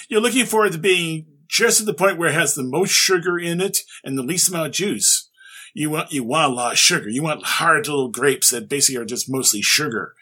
you're 0.08 0.20
looking 0.20 0.44
for 0.44 0.66
it 0.66 0.72
to 0.72 0.78
being 0.78 1.26
just 1.46 1.80
at 1.80 1.86
the 1.86 1.94
point 1.94 2.18
where 2.18 2.30
it 2.30 2.34
has 2.34 2.54
the 2.54 2.64
most 2.64 2.90
sugar 2.90 3.38
in 3.38 3.60
it 3.60 3.78
and 4.02 4.18
the 4.18 4.24
least 4.24 4.48
amount 4.48 4.66
of 4.66 4.72
juice. 4.72 5.30
You 5.72 5.90
want 5.90 6.12
you 6.12 6.24
want 6.24 6.52
a 6.52 6.54
lot 6.54 6.72
of 6.72 6.78
sugar. 6.78 7.08
You 7.08 7.22
want 7.22 7.44
hard 7.44 7.86
little 7.86 8.08
grapes 8.08 8.50
that 8.50 8.68
basically 8.68 9.00
are 9.00 9.04
just 9.04 9.30
mostly 9.30 9.60
sugar. 9.62 10.14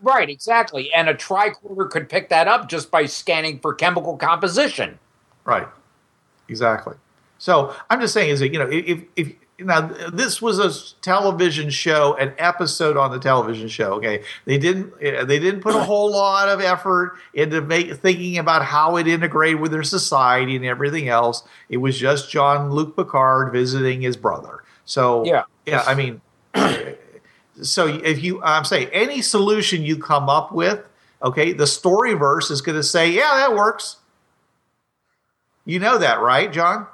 Right, 0.00 0.30
exactly. 0.30 0.92
And 0.92 1.08
a 1.08 1.14
tricorder 1.14 1.90
could 1.90 2.08
pick 2.08 2.28
that 2.30 2.48
up 2.48 2.68
just 2.68 2.90
by 2.90 3.06
scanning 3.06 3.58
for 3.58 3.74
chemical 3.74 4.16
composition. 4.16 4.98
Right. 5.44 5.68
Exactly. 6.48 6.94
So 7.42 7.74
I'm 7.90 8.00
just 8.00 8.14
saying 8.14 8.30
is 8.30 8.38
that 8.38 8.52
you 8.52 8.58
know 8.60 8.68
if 8.70 9.02
if 9.16 9.32
now 9.58 9.80
this 10.12 10.40
was 10.40 10.60
a 10.60 11.00
television 11.02 11.70
show, 11.70 12.14
an 12.14 12.34
episode 12.38 12.96
on 12.96 13.10
the 13.10 13.18
television 13.18 13.66
show. 13.66 13.94
Okay, 13.94 14.22
they 14.44 14.58
didn't 14.58 14.92
uh, 15.04 15.24
they 15.24 15.40
didn't 15.40 15.60
put 15.60 15.74
a 15.74 15.82
whole 15.82 16.12
lot 16.12 16.48
of 16.48 16.60
effort 16.60 17.16
into 17.34 17.60
make, 17.60 17.96
thinking 17.96 18.38
about 18.38 18.64
how 18.64 18.94
it 18.94 19.08
integrated 19.08 19.58
with 19.58 19.72
their 19.72 19.82
society 19.82 20.54
and 20.54 20.64
everything 20.64 21.08
else. 21.08 21.42
It 21.68 21.78
was 21.78 21.98
just 21.98 22.30
Jean-Luc 22.30 22.94
Picard 22.94 23.52
visiting 23.52 24.02
his 24.02 24.16
brother. 24.16 24.62
So 24.84 25.24
Yeah. 25.24 25.42
yeah. 25.66 25.82
I 25.84 25.96
mean, 25.96 26.20
so 27.60 27.88
if 27.88 28.22
you 28.22 28.40
I'm 28.44 28.64
saying 28.64 28.88
any 28.92 29.20
solution 29.20 29.82
you 29.82 29.96
come 29.96 30.28
up 30.28 30.52
with, 30.52 30.86
okay, 31.20 31.52
the 31.52 31.66
story 31.66 32.14
verse 32.14 32.52
is 32.52 32.60
going 32.60 32.78
to 32.78 32.84
say, 32.84 33.10
yeah, 33.10 33.34
that 33.34 33.56
works. 33.56 33.96
You 35.64 35.80
know 35.80 35.98
that, 35.98 36.20
right, 36.20 36.52
John? 36.52 36.86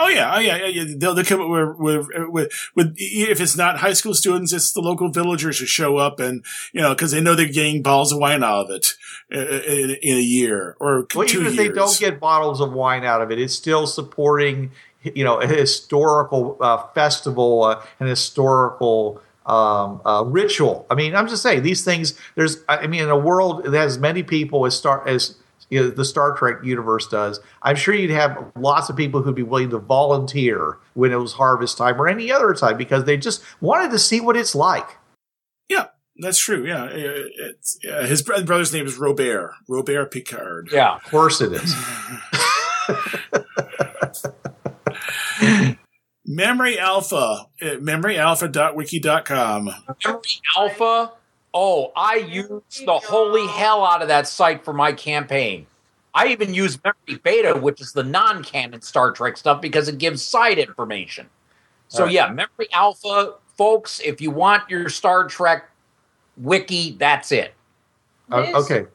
Oh 0.00 0.08
yeah, 0.08 0.32
oh 0.34 0.38
yeah, 0.38 0.64
yeah. 0.66 0.84
They'll, 0.96 1.14
they'll 1.14 1.24
come 1.24 1.50
with, 1.50 1.76
with, 1.76 2.06
with, 2.28 2.52
with, 2.76 2.94
if 2.98 3.40
it's 3.40 3.56
not 3.56 3.78
high 3.78 3.94
school 3.94 4.14
students, 4.14 4.52
it's 4.52 4.72
the 4.72 4.80
local 4.80 5.10
villagers 5.10 5.58
who 5.58 5.66
show 5.66 5.96
up 5.96 6.20
and, 6.20 6.44
you 6.72 6.80
know, 6.80 6.94
cause 6.94 7.10
they 7.10 7.20
know 7.20 7.34
they're 7.34 7.46
getting 7.46 7.82
bottles 7.82 8.12
of 8.12 8.20
wine 8.20 8.44
out 8.44 8.66
of 8.66 8.70
it 8.70 8.94
uh, 9.34 9.38
in, 9.38 9.96
in 10.00 10.16
a 10.16 10.20
year 10.20 10.76
or 10.78 11.06
Well, 11.14 11.26
two 11.26 11.40
even 11.40 11.46
if 11.48 11.54
years. 11.54 11.68
they 11.68 11.74
don't 11.74 11.98
get 11.98 12.20
bottles 12.20 12.60
of 12.60 12.72
wine 12.72 13.04
out 13.04 13.22
of 13.22 13.32
it, 13.32 13.40
it's 13.40 13.54
still 13.54 13.88
supporting, 13.88 14.70
you 15.02 15.24
know, 15.24 15.40
a 15.40 15.46
historical 15.46 16.56
uh, 16.60 16.86
festival, 16.94 17.64
uh, 17.64 17.82
an 17.98 18.06
historical 18.06 19.20
um, 19.46 20.00
uh, 20.04 20.22
ritual. 20.24 20.86
I 20.90 20.94
mean, 20.94 21.16
I'm 21.16 21.26
just 21.26 21.42
saying 21.42 21.62
these 21.62 21.82
things. 21.84 22.14
There's, 22.34 22.58
I 22.68 22.86
mean, 22.86 23.02
in 23.02 23.10
a 23.10 23.18
world 23.18 23.64
that 23.64 23.72
has 23.72 23.98
many 23.98 24.22
people 24.22 24.64
as 24.66 24.76
start 24.76 25.08
as 25.08 25.34
you 25.70 25.80
know, 25.82 25.90
the 25.90 26.04
Star 26.04 26.36
Trek 26.36 26.58
universe 26.64 27.06
does, 27.08 27.40
I'm 27.62 27.76
sure 27.76 27.94
you'd 27.94 28.10
have 28.10 28.52
lots 28.56 28.88
of 28.88 28.96
people 28.96 29.22
who'd 29.22 29.34
be 29.34 29.42
willing 29.42 29.70
to 29.70 29.78
volunteer 29.78 30.78
when 30.94 31.12
it 31.12 31.16
was 31.16 31.34
harvest 31.34 31.76
time 31.78 32.00
or 32.00 32.08
any 32.08 32.30
other 32.32 32.54
time 32.54 32.76
because 32.76 33.04
they 33.04 33.16
just 33.16 33.42
wanted 33.60 33.90
to 33.90 33.98
see 33.98 34.20
what 34.20 34.36
it's 34.36 34.54
like. 34.54 34.88
yeah, 35.68 35.86
that's 36.16 36.38
true. 36.38 36.66
Yeah. 36.66 36.88
It's, 36.90 37.78
yeah. 37.82 38.06
His 38.06 38.22
brother's 38.22 38.72
name 38.72 38.86
is 38.86 38.98
Robert, 38.98 39.52
Robert 39.68 40.10
Picard. 40.10 40.70
Yeah. 40.72 40.96
Of 40.96 41.04
course, 41.04 41.40
it 41.40 41.52
is. 41.52 41.74
Memory 46.26 46.78
Alpha, 46.78 47.46
memoryalpha.wiki.com. 47.62 49.64
Memory 50.04 50.20
Alpha. 50.56 51.12
Oh, 51.54 51.92
I 51.96 52.16
used 52.16 52.86
the 52.86 52.98
holy 52.98 53.46
hell 53.46 53.84
out 53.84 54.02
of 54.02 54.08
that 54.08 54.28
site 54.28 54.64
for 54.64 54.72
my 54.72 54.92
campaign. 54.92 55.66
I 56.14 56.28
even 56.28 56.52
use 56.52 56.78
Memory 56.82 57.20
Beta, 57.22 57.58
which 57.58 57.80
is 57.80 57.92
the 57.92 58.02
non-canon 58.02 58.82
Star 58.82 59.12
Trek 59.12 59.36
stuff, 59.36 59.60
because 59.60 59.88
it 59.88 59.98
gives 59.98 60.22
side 60.22 60.58
information. 60.58 61.28
So 61.88 62.00
Alright. 62.00 62.14
yeah, 62.14 62.28
Memory 62.28 62.68
Alpha, 62.72 63.34
folks. 63.56 64.00
If 64.04 64.20
you 64.20 64.30
want 64.30 64.68
your 64.68 64.88
Star 64.88 65.26
Trek 65.26 65.70
wiki, 66.36 66.92
that's 66.92 67.32
it. 67.32 67.54
Uh, 68.30 68.52
okay. 68.54 68.86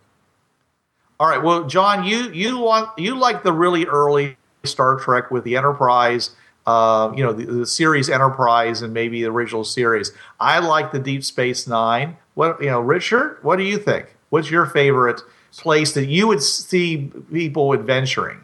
All 1.20 1.28
right. 1.28 1.42
Well, 1.42 1.66
John, 1.66 2.04
you 2.04 2.32
you 2.32 2.58
want 2.58 2.90
you 2.98 3.16
like 3.16 3.44
the 3.44 3.54
really 3.54 3.86
early 3.86 4.38
Star 4.64 5.00
Trek 5.00 5.32
with 5.32 5.44
the 5.44 5.56
Enterprise, 5.56 6.32
uh, 6.66 7.12
you 7.16 7.24
know, 7.24 7.34
the, 7.34 7.46
the 7.46 7.66
series 7.66 8.10
Enterprise 8.10 8.82
and 8.82 8.94
maybe 8.94 9.22
the 9.22 9.30
original 9.30 9.64
series. 9.64 10.12
I 10.40 10.60
like 10.60 10.92
the 10.92 11.00
Deep 11.00 11.24
Space 11.24 11.68
Nine. 11.68 12.18
What 12.36 12.62
you 12.62 12.70
know, 12.70 12.80
Richard? 12.80 13.40
What 13.42 13.58
do 13.58 13.64
you 13.64 13.78
think? 13.78 14.16
What's 14.30 14.50
your 14.50 14.66
favorite 14.66 15.22
place 15.58 15.94
that 15.94 16.08
you 16.08 16.28
would 16.28 16.42
see 16.42 17.12
people 17.32 17.74
adventuring? 17.74 18.40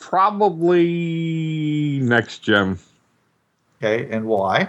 Probably 0.00 2.00
next 2.02 2.38
gen. 2.38 2.78
Okay, 3.78 4.10
and 4.10 4.26
why? 4.26 4.68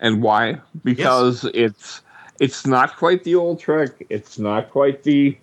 And 0.00 0.22
why? 0.22 0.60
Because 0.84 1.44
it's 1.54 2.02
it's 2.40 2.66
not 2.66 2.96
quite 2.96 3.24
the 3.24 3.34
old 3.34 3.60
Trek. 3.60 3.90
It's 4.08 4.38
not 4.38 4.70
quite 4.70 5.02
the 5.02 5.36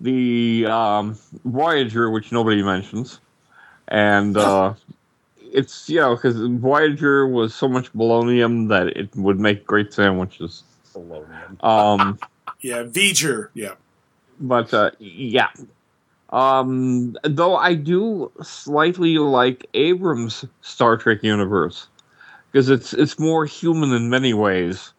the 0.00 0.66
um, 0.66 1.18
Voyager, 1.44 2.10
which 2.10 2.32
nobody 2.32 2.62
mentions, 2.62 3.20
and 3.88 4.36
uh, 4.36 4.74
it's 5.40 5.88
you 5.88 6.00
know 6.00 6.14
because 6.14 6.36
Voyager 6.36 7.26
was 7.26 7.54
so 7.54 7.68
much 7.68 7.92
bolognium 7.92 8.68
that 8.68 8.88
it 8.88 9.14
would 9.16 9.40
make 9.40 9.66
great 9.66 9.92
sandwiches. 9.92 10.62
Um, 11.60 12.18
Yeah, 12.60 12.84
V'ger. 12.84 13.48
Yeah. 13.54 13.74
but 14.40 14.72
uh, 14.74 14.90
yeah. 14.98 15.48
Um, 16.30 17.16
though 17.24 17.56
I 17.56 17.74
do 17.74 18.30
slightly 18.42 19.16
like 19.18 19.66
Abrams' 19.74 20.44
Star 20.60 20.96
Trek 20.96 21.22
universe 21.22 21.88
because 22.52 22.68
it's 22.68 22.92
it's 22.92 23.18
more 23.18 23.46
human 23.46 23.92
in 23.92 24.10
many 24.10 24.34
ways 24.34 24.92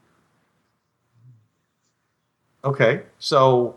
Okay, 2.64 3.04
so 3.20 3.76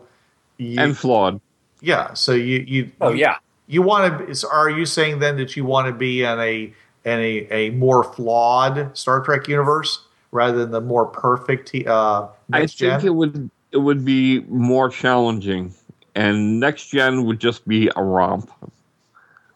you, 0.57 0.79
and 0.79 0.97
flawed. 0.97 1.39
yeah, 1.81 2.13
so 2.13 2.33
you 2.33 2.65
you 2.67 2.91
Oh 3.01 3.13
yeah. 3.13 3.37
you 3.67 3.81
want 3.81 4.27
to 4.27 4.35
so 4.35 4.49
are 4.51 4.69
you 4.69 4.85
saying 4.85 5.19
then 5.19 5.37
that 5.37 5.55
you 5.55 5.63
want 5.63 5.87
to 5.87 5.93
be 5.93 6.23
in 6.23 6.39
a 6.39 6.73
in 7.05 7.19
a, 7.19 7.47
a 7.51 7.69
more 7.71 8.03
flawed 8.03 8.95
star 8.97 9.21
trek 9.21 9.47
universe 9.47 10.05
rather 10.33 10.59
than 10.59 10.71
the 10.71 10.81
more 10.81 11.05
perfect 11.07 11.73
uh 11.87 12.27
I 12.51 12.67
next 12.67 12.79
think 12.79 13.03
gen 13.03 13.03
it 13.03 13.11
would 13.11 13.49
it 13.71 13.77
would 13.79 14.05
be 14.05 14.41
more 14.41 14.89
challenging, 14.89 15.73
and 16.15 16.59
next 16.59 16.89
gen 16.89 17.25
would 17.25 17.39
just 17.39 17.67
be 17.67 17.89
a 17.95 18.03
romp, 18.03 18.51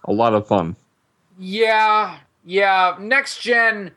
a 0.06 0.14
lot 0.14 0.34
of 0.34 0.48
fun. 0.48 0.76
Yeah, 1.40 2.20
yeah. 2.46 2.98
Next 3.00 3.42
gen, 3.42 3.92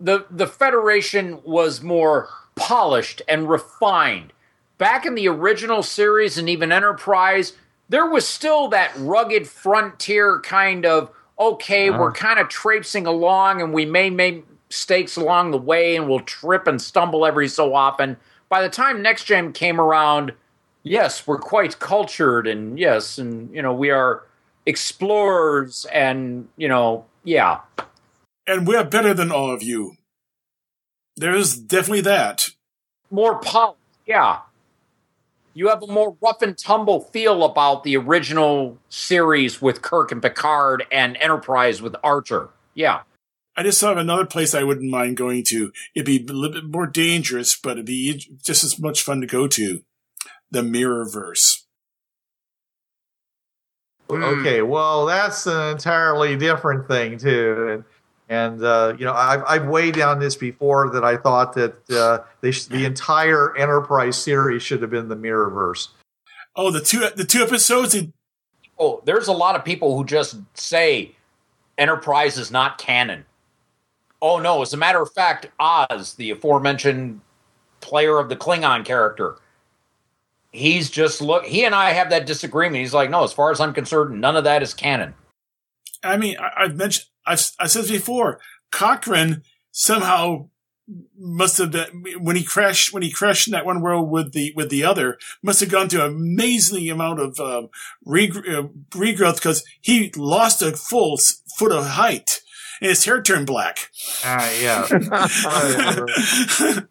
the 0.00 0.26
the 0.30 0.46
Federation 0.46 1.40
was 1.44 1.82
more 1.82 2.28
polished 2.56 3.22
and 3.28 3.48
refined. 3.48 4.32
Back 4.78 5.06
in 5.06 5.14
the 5.14 5.28
original 5.28 5.82
series 5.82 6.38
and 6.38 6.48
even 6.48 6.72
Enterprise, 6.72 7.54
there 7.88 8.06
was 8.06 8.26
still 8.26 8.68
that 8.68 8.92
rugged 8.96 9.46
frontier 9.48 10.40
kind 10.40 10.84
of 10.86 11.10
okay, 11.38 11.90
Uh-huh. 11.90 11.98
we're 12.00 12.12
kind 12.12 12.38
of 12.38 12.48
traipsing 12.48 13.06
along 13.06 13.60
and 13.62 13.72
we 13.72 13.84
may 13.86 14.10
make 14.10 14.46
mistakes 14.72 15.16
along 15.16 15.50
the 15.50 15.58
way 15.58 15.96
and 15.96 16.08
we'll 16.08 16.20
trip 16.20 16.66
and 16.66 16.80
stumble 16.80 17.26
every 17.26 17.46
so 17.46 17.74
often. 17.74 18.16
By 18.48 18.62
the 18.62 18.70
time 18.70 19.02
Next 19.02 19.24
Gen 19.24 19.52
came 19.52 19.78
around, 19.78 20.32
yes, 20.82 21.26
we're 21.26 21.36
quite 21.36 21.78
cultured 21.78 22.46
and 22.46 22.78
yes, 22.78 23.18
and 23.18 23.54
you 23.54 23.60
know, 23.60 23.74
we 23.74 23.90
are 23.90 24.22
explorers 24.64 25.84
and 25.92 26.48
you 26.56 26.68
know, 26.68 27.04
yeah. 27.22 27.60
And 28.46 28.66
we're 28.66 28.82
better 28.82 29.12
than 29.12 29.30
all 29.30 29.50
of 29.50 29.62
you. 29.62 29.96
There 31.16 31.34
is 31.34 31.54
definitely 31.54 32.00
that. 32.00 32.48
More 33.10 33.38
polished, 33.40 33.78
yeah. 34.06 34.38
You 35.52 35.68
have 35.68 35.82
a 35.82 35.86
more 35.86 36.16
rough 36.22 36.40
and 36.40 36.56
tumble 36.56 37.00
feel 37.00 37.44
about 37.44 37.84
the 37.84 37.98
original 37.98 38.78
series 38.88 39.60
with 39.60 39.82
Kirk 39.82 40.10
and 40.10 40.22
Picard 40.22 40.86
and 40.90 41.18
Enterprise 41.18 41.82
with 41.82 41.94
Archer. 42.02 42.48
Yeah. 42.74 43.02
I 43.56 43.62
just 43.62 43.80
thought 43.80 43.92
of 43.92 43.98
another 43.98 44.24
place 44.24 44.54
I 44.54 44.62
wouldn't 44.62 44.90
mind 44.90 45.16
going 45.16 45.44
to. 45.44 45.72
It'd 45.94 46.06
be 46.06 46.24
a 46.24 46.32
little 46.32 46.60
bit 46.60 46.70
more 46.70 46.86
dangerous, 46.86 47.56
but 47.56 47.72
it'd 47.72 47.86
be 47.86 48.14
just 48.42 48.64
as 48.64 48.78
much 48.78 49.02
fun 49.02 49.20
to 49.20 49.26
go 49.26 49.46
to. 49.48 49.82
The 50.50 50.62
Mirrorverse. 50.62 51.62
okay 54.10 54.60
well 54.60 55.06
that's 55.06 55.46
an 55.46 55.70
entirely 55.70 56.36
different 56.36 56.86
thing 56.86 57.16
too 57.16 57.68
and 57.70 57.84
and 58.28 58.62
uh, 58.62 58.94
you 58.98 59.06
know 59.06 59.12
I've, 59.14 59.42
I've 59.46 59.66
weighed 59.66 59.94
down 59.94 60.18
this 60.18 60.36
before 60.36 60.90
that 60.90 61.04
I 61.04 61.16
thought 61.16 61.54
that 61.54 61.90
uh, 61.90 62.18
they 62.40 62.50
sh- 62.50 62.64
the 62.64 62.84
entire 62.84 63.56
Enterprise 63.56 64.16
series 64.16 64.62
should 64.62 64.82
have 64.82 64.90
been 64.90 65.08
the 65.08 65.16
Mirrorverse. 65.16 65.88
Oh, 66.54 66.70
the 66.70 66.80
two 66.80 67.08
the 67.14 67.24
two 67.24 67.42
episodes. 67.42 67.92
They, 67.92 68.12
Oh, 68.78 69.02
there's 69.04 69.28
a 69.28 69.32
lot 69.32 69.54
of 69.54 69.64
people 69.64 69.96
who 69.96 70.04
just 70.04 70.36
say 70.54 71.12
Enterprise 71.78 72.38
is 72.38 72.50
not 72.50 72.78
canon. 72.78 73.24
Oh 74.22 74.38
no, 74.38 74.62
as 74.62 74.72
a 74.72 74.76
matter 74.76 75.02
of 75.02 75.12
fact, 75.12 75.48
Oz, 75.58 76.14
the 76.14 76.30
aforementioned 76.30 77.20
player 77.80 78.18
of 78.18 78.28
the 78.28 78.36
Klingon 78.36 78.84
character, 78.84 79.36
he's 80.52 80.88
just 80.88 81.20
look 81.20 81.44
he 81.44 81.64
and 81.64 81.74
I 81.74 81.90
have 81.90 82.10
that 82.10 82.24
disagreement. 82.24 82.80
He's 82.80 82.94
like, 82.94 83.10
no, 83.10 83.24
as 83.24 83.32
far 83.32 83.50
as 83.50 83.60
I'm 83.60 83.74
concerned, 83.74 84.20
none 84.20 84.36
of 84.36 84.44
that 84.44 84.62
is 84.62 84.74
canon. 84.74 85.14
I 86.04 86.16
mean, 86.16 86.36
I, 86.38 86.64
I've 86.64 86.76
mentioned, 86.76 87.06
I've, 87.26 87.50
I 87.58 87.66
said 87.66 87.88
before. 87.88 88.40
Cochrane 88.70 89.42
somehow 89.72 90.48
must 91.18 91.58
have 91.58 91.72
been 91.72 92.04
when 92.20 92.36
he 92.36 92.44
crashed 92.44 92.92
when 92.92 93.02
he 93.02 93.10
crashed 93.10 93.48
in 93.48 93.52
that 93.52 93.66
one 93.66 93.80
world 93.80 94.10
with 94.10 94.32
the 94.32 94.52
with 94.54 94.68
the 94.68 94.84
other 94.84 95.18
must 95.42 95.60
have 95.60 95.70
gone 95.70 95.88
to 95.88 96.04
an 96.04 96.12
amazing 96.12 96.88
amount 96.90 97.20
of 97.20 97.38
um, 97.40 97.68
regr- 98.06 98.48
uh, 98.48 98.68
regrowth 98.90 99.36
because 99.36 99.64
he 99.80 100.12
lost 100.16 100.62
a 100.62 100.72
full 100.72 101.18
foot 101.56 101.72
of 101.72 101.86
height 101.86 102.40
and 102.82 102.88
his 102.90 103.04
hair 103.04 103.22
turned 103.22 103.46
black. 103.46 103.90
Uh, 104.24 104.50
yeah. 104.60 104.86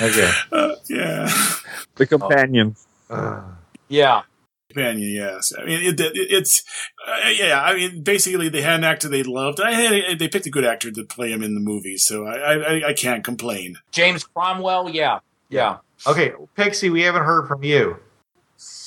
okay. 0.00 0.30
Uh, 0.52 0.74
yeah. 0.88 1.28
The 1.96 2.06
companion. 2.06 2.76
Uh, 3.10 3.42
Yeah. 3.88 4.22
companion. 4.68 5.12
Yes, 5.12 5.52
I 5.58 5.64
mean 5.64 5.80
it, 5.82 6.00
it, 6.00 6.12
it's 6.14 6.62
uh, 7.06 7.28
yeah. 7.28 7.60
I 7.62 7.74
mean 7.74 8.02
basically 8.02 8.48
they 8.48 8.62
had 8.62 8.76
an 8.76 8.84
actor 8.84 9.08
they 9.08 9.22
loved. 9.22 9.60
I 9.60 9.72
had, 9.72 10.18
they 10.18 10.28
picked 10.28 10.46
a 10.46 10.50
good 10.50 10.64
actor 10.64 10.90
to 10.90 11.04
play 11.04 11.30
him 11.32 11.42
in 11.42 11.54
the 11.54 11.60
movie, 11.60 11.96
so 11.96 12.24
I 12.26 12.54
I, 12.54 12.88
I 12.88 12.92
can't 12.94 13.22
complain. 13.24 13.76
James 13.92 14.24
Cromwell, 14.24 14.90
yeah, 14.90 15.20
yeah. 15.48 15.78
Okay, 16.06 16.32
Pixie, 16.56 16.90
we 16.90 17.02
haven't 17.02 17.24
heard 17.24 17.46
from 17.46 17.62
you. 17.62 17.96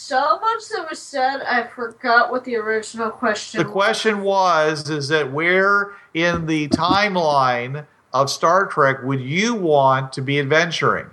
So 0.08 0.40
much 0.40 0.70
that 0.70 0.90
was 0.90 1.00
said, 1.00 1.42
I 1.42 1.68
forgot 1.68 2.32
what 2.32 2.46
the 2.46 2.56
original 2.56 3.10
question. 3.10 3.58
The 3.58 3.70
question 3.70 4.22
was 4.22 4.90
is 4.90 5.10
that 5.10 5.34
where 5.34 5.96
in 6.14 6.46
the 6.46 6.70
timeline 6.70 7.86
of 8.14 8.30
Star 8.30 8.68
Trek 8.68 9.04
would 9.04 9.20
you 9.20 9.54
want 9.54 10.14
to 10.14 10.22
be 10.22 10.40
adventuring? 10.40 11.08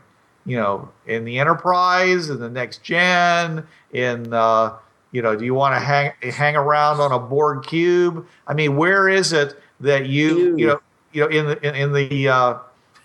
You 0.47 0.59
know, 0.59 0.89
in 1.09 1.25
the 1.25 1.41
Enterprise, 1.41 2.31
in 2.31 2.39
the 2.39 2.49
next 2.49 2.85
gen, 2.85 3.67
in 3.93 4.33
uh, 4.33 4.77
you 5.11 5.23
know, 5.23 5.35
do 5.35 5.45
you 5.45 5.55
want 5.55 5.75
to 5.75 5.81
hang 5.81 6.13
hang 6.23 6.55
around 6.55 7.01
on 7.01 7.11
a 7.11 7.19
Borg 7.19 7.67
cube? 7.67 8.25
I 8.47 8.55
mean, 8.55 8.77
where 8.77 9.09
is 9.09 9.33
it 9.33 9.61
that 9.81 10.07
you 10.07 10.57
you 10.57 10.69
know 10.69 10.81
you 11.13 11.23
know 11.23 11.29
in 11.31 11.47
the 11.47 11.67
in, 11.67 11.75
in 11.75 11.93
the 11.93 12.29
uh, 12.29 12.59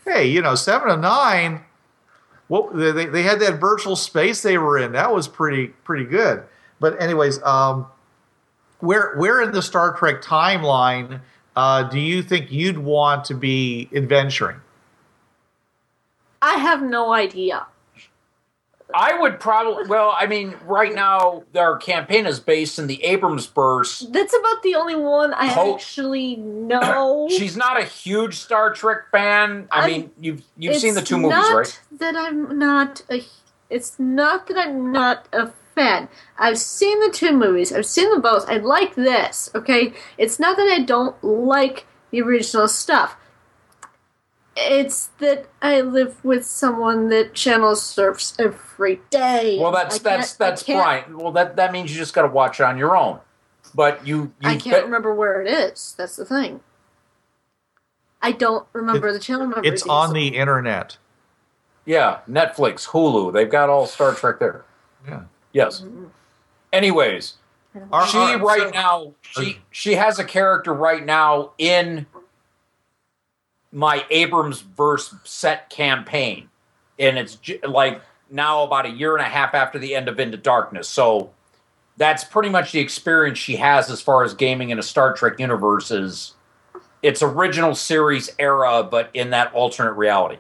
hey 0.06 0.28
you 0.28 0.44
know 0.44 0.54
seven 0.54 0.92
of 0.92 1.00
nine? 1.00 1.62
Well, 2.50 2.70
they 2.74 3.06
they 3.06 3.24
had 3.24 3.40
that 3.40 3.60
virtual 3.60 3.96
space 3.96 4.42
they 4.42 4.58
were 4.58 4.78
in. 4.78 4.92
That 4.92 5.14
was 5.14 5.28
pretty 5.28 5.68
pretty 5.68 6.06
good. 6.06 6.44
But 6.80 7.02
anyways, 7.02 7.42
um, 7.44 7.88
where 8.80 9.16
where 9.16 9.42
in 9.42 9.52
the 9.52 9.62
Star 9.62 9.96
Trek 9.96 10.22
timeline 10.22 11.22
uh, 11.56 11.84
do 11.84 12.00
you 12.00 12.24
think 12.24 12.52
you'd 12.52 12.78
want 12.78 13.26
to 13.26 13.34
be 13.34 13.90
adventuring? 13.94 14.62
I 16.42 16.54
have 16.54 16.82
no 16.82 17.14
idea. 17.14 17.68
I 18.94 19.20
would 19.20 19.40
probably. 19.40 19.88
Well, 19.88 20.16
I 20.18 20.26
mean, 20.26 20.56
right 20.66 20.94
now 20.94 21.44
our 21.56 21.78
campaign 21.78 22.26
is 22.26 22.40
based 22.40 22.80
in 22.80 22.88
the 22.88 23.04
Abrams 23.04 23.46
verse. 23.46 24.00
That's 24.00 24.34
about 24.36 24.64
the 24.64 24.76
only 24.76 24.96
one 24.96 25.34
I 25.34 25.74
actually 25.74 26.38
know. 26.38 27.28
She's 27.38 27.56
not 27.56 27.80
a 27.80 27.84
huge 27.86 28.36
Star 28.36 28.74
Trek 28.74 29.12
fan. 29.12 29.68
I 29.72 29.82
I'm- 29.82 29.92
mean, 29.92 30.12
you've 30.20 30.44
you've 30.58 30.78
seen 30.78 30.96
the 30.96 31.02
two 31.02 31.18
movies, 31.18 31.38
not 31.38 31.54
right? 31.56 31.80
That 32.00 32.16
I'm 32.16 32.58
not 32.58 33.04
a. 33.12 33.24
It's 33.70 34.00
not 34.00 34.48
that 34.48 34.58
I'm 34.58 34.92
not 34.92 35.28
a 35.32 35.52
fan. 35.76 36.10
I've 36.40 36.58
seen 36.58 37.00
the 37.02 37.12
two 37.12 37.32
movies. 37.32 37.72
I've 37.72 37.86
seen 37.86 38.10
them 38.10 38.22
both. 38.22 38.50
I 38.50 38.58
like 38.58 38.96
this. 38.96 39.52
Okay, 39.54 39.94
it's 40.18 40.40
not 40.40 40.58
that 40.58 40.68
I 40.68 40.80
don't 40.82 41.22
like 41.24 41.86
the 42.12 42.22
original 42.22 42.68
stuff. 42.68 43.16
It's 44.62 45.08
that 45.20 45.48
I 45.62 45.82
live 45.82 46.24
with 46.24 46.46
someone 46.46 47.10
that 47.10 47.34
channel 47.34 47.76
surfs 47.76 48.36
every 48.38 49.00
day. 49.10 49.58
Well, 49.60 49.72
that's 49.72 49.96
I 50.00 50.04
that's 50.04 50.34
that's 50.34 50.64
can't- 50.64 51.16
Well, 51.18 51.32
that 51.32 51.56
that 51.56 51.72
means 51.72 51.92
you 51.92 51.98
just 51.98 52.14
got 52.14 52.24
to 52.24 52.28
watch 52.28 52.60
it 52.60 52.64
on 52.64 52.78
your 52.78 52.96
own. 52.98 53.20
But 53.76 54.06
you, 54.06 54.34
you 54.42 54.50
I 54.50 54.58
can't 54.58 54.84
remember 54.86 55.14
where 55.14 55.42
it 55.42 55.48
is. 55.48 55.94
That's 55.98 56.16
the 56.16 56.26
thing. 56.26 56.62
I 58.22 58.32
don't 58.32 58.68
remember 58.74 59.14
the 59.14 59.20
channel 59.20 59.48
number. 59.48 59.62
It's 59.64 59.84
on 59.84 60.14
the 60.14 60.30
internet. 60.36 60.98
Yeah, 61.86 62.20
Netflix, 62.30 62.90
Hulu, 62.90 63.32
they've 63.34 63.50
got 63.50 63.70
all 63.70 63.86
Star 63.86 64.14
Trek 64.14 64.40
there. 64.40 64.66
Yeah. 65.08 65.22
Yes. 65.54 65.82
Mm-hmm. 65.82 66.06
Anyways, 66.74 67.36
Our- 67.92 68.06
she 68.08 68.18
our- 68.18 68.38
right 68.40 68.62
so- 68.62 68.70
now 68.72 69.14
she 69.22 69.60
she 69.72 69.94
has 69.96 70.20
a 70.20 70.24
character 70.26 70.74
right 70.74 71.06
now 71.06 71.52
in 71.58 72.06
my 73.72 74.06
Abrams 74.10 74.62
verse 74.62 75.14
set 75.24 75.70
campaign, 75.70 76.50
and 76.98 77.18
it's 77.18 77.36
j- 77.36 77.60
like 77.68 78.02
now 78.30 78.64
about 78.64 78.86
a 78.86 78.90
year 78.90 79.16
and 79.16 79.26
a 79.26 79.30
half 79.30 79.54
after 79.54 79.80
the 79.80 79.96
end 79.96 80.08
of 80.08 80.20
Into 80.20 80.38
Darkness. 80.38 80.88
So 80.88 81.32
that's 81.98 82.24
pretty 82.24 82.50
much 82.50 82.72
the 82.72 82.80
experience 82.80 83.38
she 83.38 83.58
has 83.58 83.90
as 83.90 84.02
far 84.02 84.24
as 84.24 84.34
gaming 84.34 84.70
in 84.70 84.80
a 84.80 84.84
Star 84.84 85.14
Trek 85.14 85.40
universe 85.40 85.92
is 85.92 86.34
its 87.02 87.22
original 87.22 87.76
series 87.76 88.30
era, 88.40 88.84
but 88.84 89.10
in 89.14 89.30
that 89.32 89.54
alternate 89.54 89.94
reality. 89.94 90.38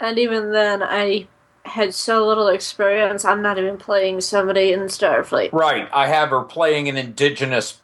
And 0.00 0.18
even 0.18 0.52
then, 0.52 0.82
I 0.82 1.26
had 1.64 1.94
so 1.94 2.26
little 2.26 2.48
experience. 2.48 3.24
I'm 3.24 3.42
not 3.42 3.58
even 3.58 3.76
playing 3.76 4.20
somebody 4.20 4.72
in 4.72 4.80
Starfleet. 4.82 5.52
Right. 5.52 5.88
I 5.92 6.06
have 6.06 6.30
her 6.30 6.42
playing 6.42 6.88
an 6.88 6.96
indigenous 6.96 7.80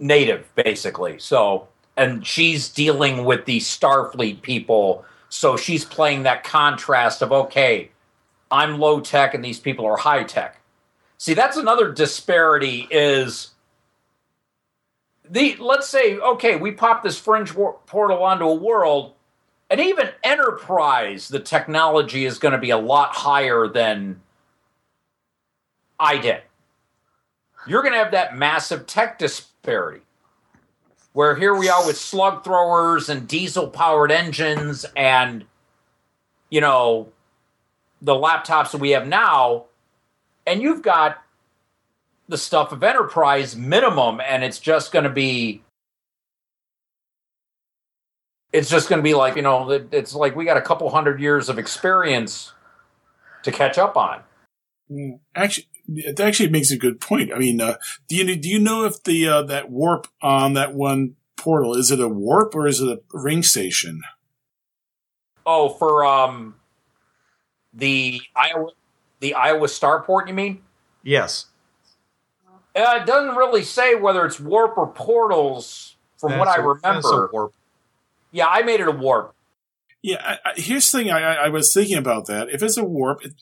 native, 0.00 0.52
basically. 0.54 1.18
So, 1.18 1.68
and 1.96 2.26
she's 2.26 2.68
dealing 2.68 3.24
with 3.24 3.44
the 3.44 3.58
Starfleet 3.58 4.42
people. 4.42 5.04
So 5.28 5.56
she's 5.56 5.84
playing 5.84 6.24
that 6.24 6.42
contrast 6.42 7.22
of, 7.22 7.30
okay, 7.30 7.90
I'm 8.50 8.78
low 8.78 9.00
tech 9.00 9.34
and 9.34 9.44
these 9.44 9.60
people 9.60 9.86
are 9.86 9.96
high 9.96 10.24
tech. 10.24 10.60
See, 11.18 11.34
that's 11.34 11.56
another 11.56 11.92
disparity 11.92 12.88
is 12.90 13.50
the, 15.28 15.56
let's 15.56 15.88
say, 15.88 16.16
okay, 16.18 16.56
we 16.56 16.72
pop 16.72 17.02
this 17.02 17.18
fringe 17.18 17.54
portal 17.54 18.24
onto 18.24 18.46
a 18.46 18.54
world 18.54 19.12
and 19.70 19.80
even 19.80 20.10
enterprise, 20.24 21.28
the 21.28 21.38
technology 21.38 22.24
is 22.24 22.38
going 22.38 22.52
to 22.52 22.58
be 22.58 22.70
a 22.70 22.78
lot 22.78 23.14
higher 23.14 23.68
than 23.68 24.20
I 25.98 26.18
did. 26.18 26.42
You're 27.68 27.82
going 27.82 27.92
to 27.92 27.98
have 28.00 28.10
that 28.10 28.36
massive 28.36 28.86
tech 28.86 29.18
disparity. 29.62 30.02
Where 31.12 31.34
here 31.34 31.54
we 31.54 31.68
are 31.68 31.84
with 31.86 31.96
slug 31.96 32.44
throwers 32.44 33.08
and 33.08 33.26
diesel 33.26 33.68
powered 33.68 34.12
engines 34.12 34.86
and, 34.96 35.44
you 36.50 36.60
know, 36.60 37.08
the 38.00 38.14
laptops 38.14 38.72
that 38.72 38.80
we 38.80 38.90
have 38.90 39.08
now. 39.08 39.64
And 40.46 40.62
you've 40.62 40.82
got 40.82 41.22
the 42.28 42.38
stuff 42.38 42.72
of 42.72 42.82
Enterprise 42.82 43.56
minimum, 43.56 44.20
and 44.20 44.44
it's 44.44 44.58
just 44.58 44.92
going 44.92 45.04
to 45.04 45.10
be. 45.10 45.62
It's 48.52 48.70
just 48.70 48.88
going 48.88 48.98
to 48.98 49.02
be 49.02 49.14
like, 49.14 49.36
you 49.36 49.42
know 49.42 49.70
it's 49.92 50.12
like 50.14 50.34
we 50.34 50.44
got 50.44 50.56
a 50.56 50.62
couple 50.62 50.88
hundred 50.90 51.20
years 51.20 51.48
of 51.48 51.58
experience 51.58 52.52
to 53.44 53.52
catch 53.52 53.78
up 53.78 53.96
on. 53.96 54.22
Mm. 54.90 55.20
Actually, 55.36 55.68
it 55.96 56.20
actually 56.20 56.48
makes 56.50 56.70
a 56.70 56.76
good 56.76 57.00
point. 57.00 57.32
I 57.32 57.38
mean, 57.38 57.60
uh, 57.60 57.76
do 58.08 58.16
you 58.16 58.36
do 58.36 58.48
you 58.48 58.58
know 58.60 58.84
if 58.84 59.02
the 59.04 59.26
uh, 59.28 59.42
that 59.44 59.70
warp 59.70 60.06
on 60.22 60.54
that 60.54 60.74
one 60.74 61.16
portal 61.36 61.74
is 61.74 61.90
it 61.90 61.98
a 62.00 62.08
warp 62.08 62.54
or 62.54 62.66
is 62.66 62.80
it 62.80 62.88
a 62.88 63.00
ring 63.16 63.42
station? 63.42 64.02
Oh, 65.46 65.68
for 65.70 66.04
um 66.04 66.56
the 67.72 68.20
Iowa 68.36 68.70
the 69.20 69.34
Iowa 69.34 69.66
Starport, 69.66 70.28
you 70.28 70.34
mean? 70.34 70.62
Yes. 71.02 71.46
Uh, 72.74 73.00
it 73.02 73.06
doesn't 73.06 73.34
really 73.36 73.64
say 73.64 73.94
whether 73.96 74.24
it's 74.24 74.38
warp 74.38 74.78
or 74.78 74.86
portals, 74.86 75.96
from 76.18 76.38
what 76.38 76.44
That's 76.46 76.58
I 76.58 76.62
a- 76.62 76.74
that's 76.82 77.06
a 77.06 77.08
remember. 77.08 77.30
warp. 77.32 77.54
Yeah, 78.30 78.46
I 78.46 78.62
made 78.62 78.80
it 78.80 78.86
a 78.86 78.92
warp. 78.92 79.34
Yeah, 80.02 80.22
I, 80.24 80.38
I, 80.50 80.52
here's 80.56 80.90
the 80.90 80.98
thing. 80.98 81.10
I, 81.10 81.34
I 81.34 81.48
was 81.48 81.72
thinking 81.72 81.98
about 81.98 82.26
that. 82.26 82.48
If 82.50 82.62
it's 82.62 82.78
a 82.78 82.84
warp, 82.84 83.24
it, 83.24 83.34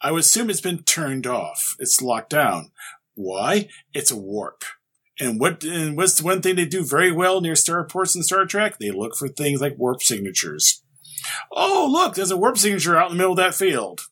I 0.00 0.12
would 0.12 0.20
assume 0.20 0.50
it's 0.50 0.60
been 0.60 0.82
turned 0.82 1.26
off. 1.26 1.74
It's 1.78 2.02
locked 2.02 2.30
down. 2.30 2.70
Why? 3.14 3.68
It's 3.94 4.10
a 4.10 4.16
warp. 4.16 4.64
And 5.18 5.40
what? 5.40 5.62
And 5.64 5.96
what's 5.96 6.14
the 6.14 6.24
one 6.24 6.42
thing 6.42 6.56
they 6.56 6.64
do 6.64 6.84
very 6.84 7.12
well 7.12 7.40
near 7.40 7.54
starports 7.54 8.16
in 8.16 8.22
Star 8.22 8.44
Trek? 8.44 8.78
They 8.78 8.90
look 8.90 9.16
for 9.16 9.28
things 9.28 9.60
like 9.60 9.78
warp 9.78 10.02
signatures. 10.02 10.82
Oh, 11.50 11.88
look! 11.90 12.14
There's 12.14 12.30
a 12.30 12.36
warp 12.36 12.58
signature 12.58 12.96
out 12.96 13.10
in 13.10 13.16
the 13.16 13.18
middle 13.18 13.32
of 13.32 13.38
that 13.38 13.54
field. 13.54 14.02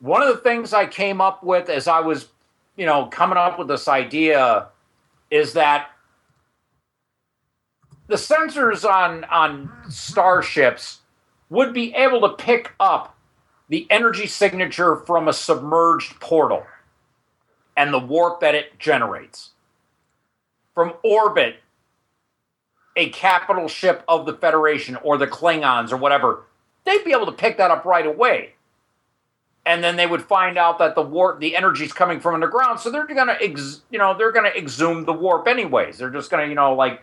One 0.00 0.22
of 0.22 0.28
the 0.28 0.40
things 0.40 0.72
I 0.72 0.86
came 0.86 1.20
up 1.20 1.42
with 1.42 1.68
as 1.68 1.88
I 1.88 2.00
was, 2.00 2.28
you 2.76 2.86
know, 2.86 3.06
coming 3.06 3.38
up 3.38 3.58
with 3.58 3.68
this 3.68 3.88
idea 3.88 4.68
is 5.30 5.54
that 5.54 5.90
the 8.08 8.16
sensors 8.16 8.88
on 8.88 9.24
on 9.24 9.70
starships 9.88 11.01
would 11.52 11.74
be 11.74 11.94
able 11.94 12.22
to 12.22 12.30
pick 12.30 12.72
up 12.80 13.14
the 13.68 13.86
energy 13.90 14.26
signature 14.26 14.96
from 14.96 15.28
a 15.28 15.32
submerged 15.34 16.18
portal 16.18 16.64
and 17.76 17.92
the 17.92 17.98
warp 17.98 18.40
that 18.40 18.54
it 18.54 18.78
generates. 18.78 19.50
From 20.74 20.94
orbit, 21.04 21.56
a 22.96 23.10
capital 23.10 23.68
ship 23.68 24.02
of 24.08 24.24
the 24.24 24.32
Federation 24.32 24.96
or 24.96 25.18
the 25.18 25.26
Klingons 25.26 25.92
or 25.92 25.98
whatever, 25.98 26.44
they'd 26.84 27.04
be 27.04 27.12
able 27.12 27.26
to 27.26 27.32
pick 27.32 27.58
that 27.58 27.70
up 27.70 27.84
right 27.84 28.06
away. 28.06 28.54
And 29.66 29.84
then 29.84 29.96
they 29.96 30.06
would 30.06 30.22
find 30.22 30.56
out 30.56 30.78
that 30.78 30.94
the 30.94 31.02
warp, 31.02 31.38
the 31.38 31.54
energy's 31.54 31.92
coming 31.92 32.18
from 32.18 32.34
underground, 32.34 32.80
so 32.80 32.90
they're 32.90 33.06
gonna, 33.06 33.36
ex, 33.40 33.82
you 33.90 33.98
know, 33.98 34.16
they're 34.16 34.32
gonna 34.32 34.48
exhume 34.48 35.04
the 35.04 35.12
warp 35.12 35.46
anyways. 35.46 35.98
They're 35.98 36.10
just 36.10 36.30
gonna, 36.30 36.46
you 36.46 36.54
know, 36.54 36.74
like, 36.74 37.02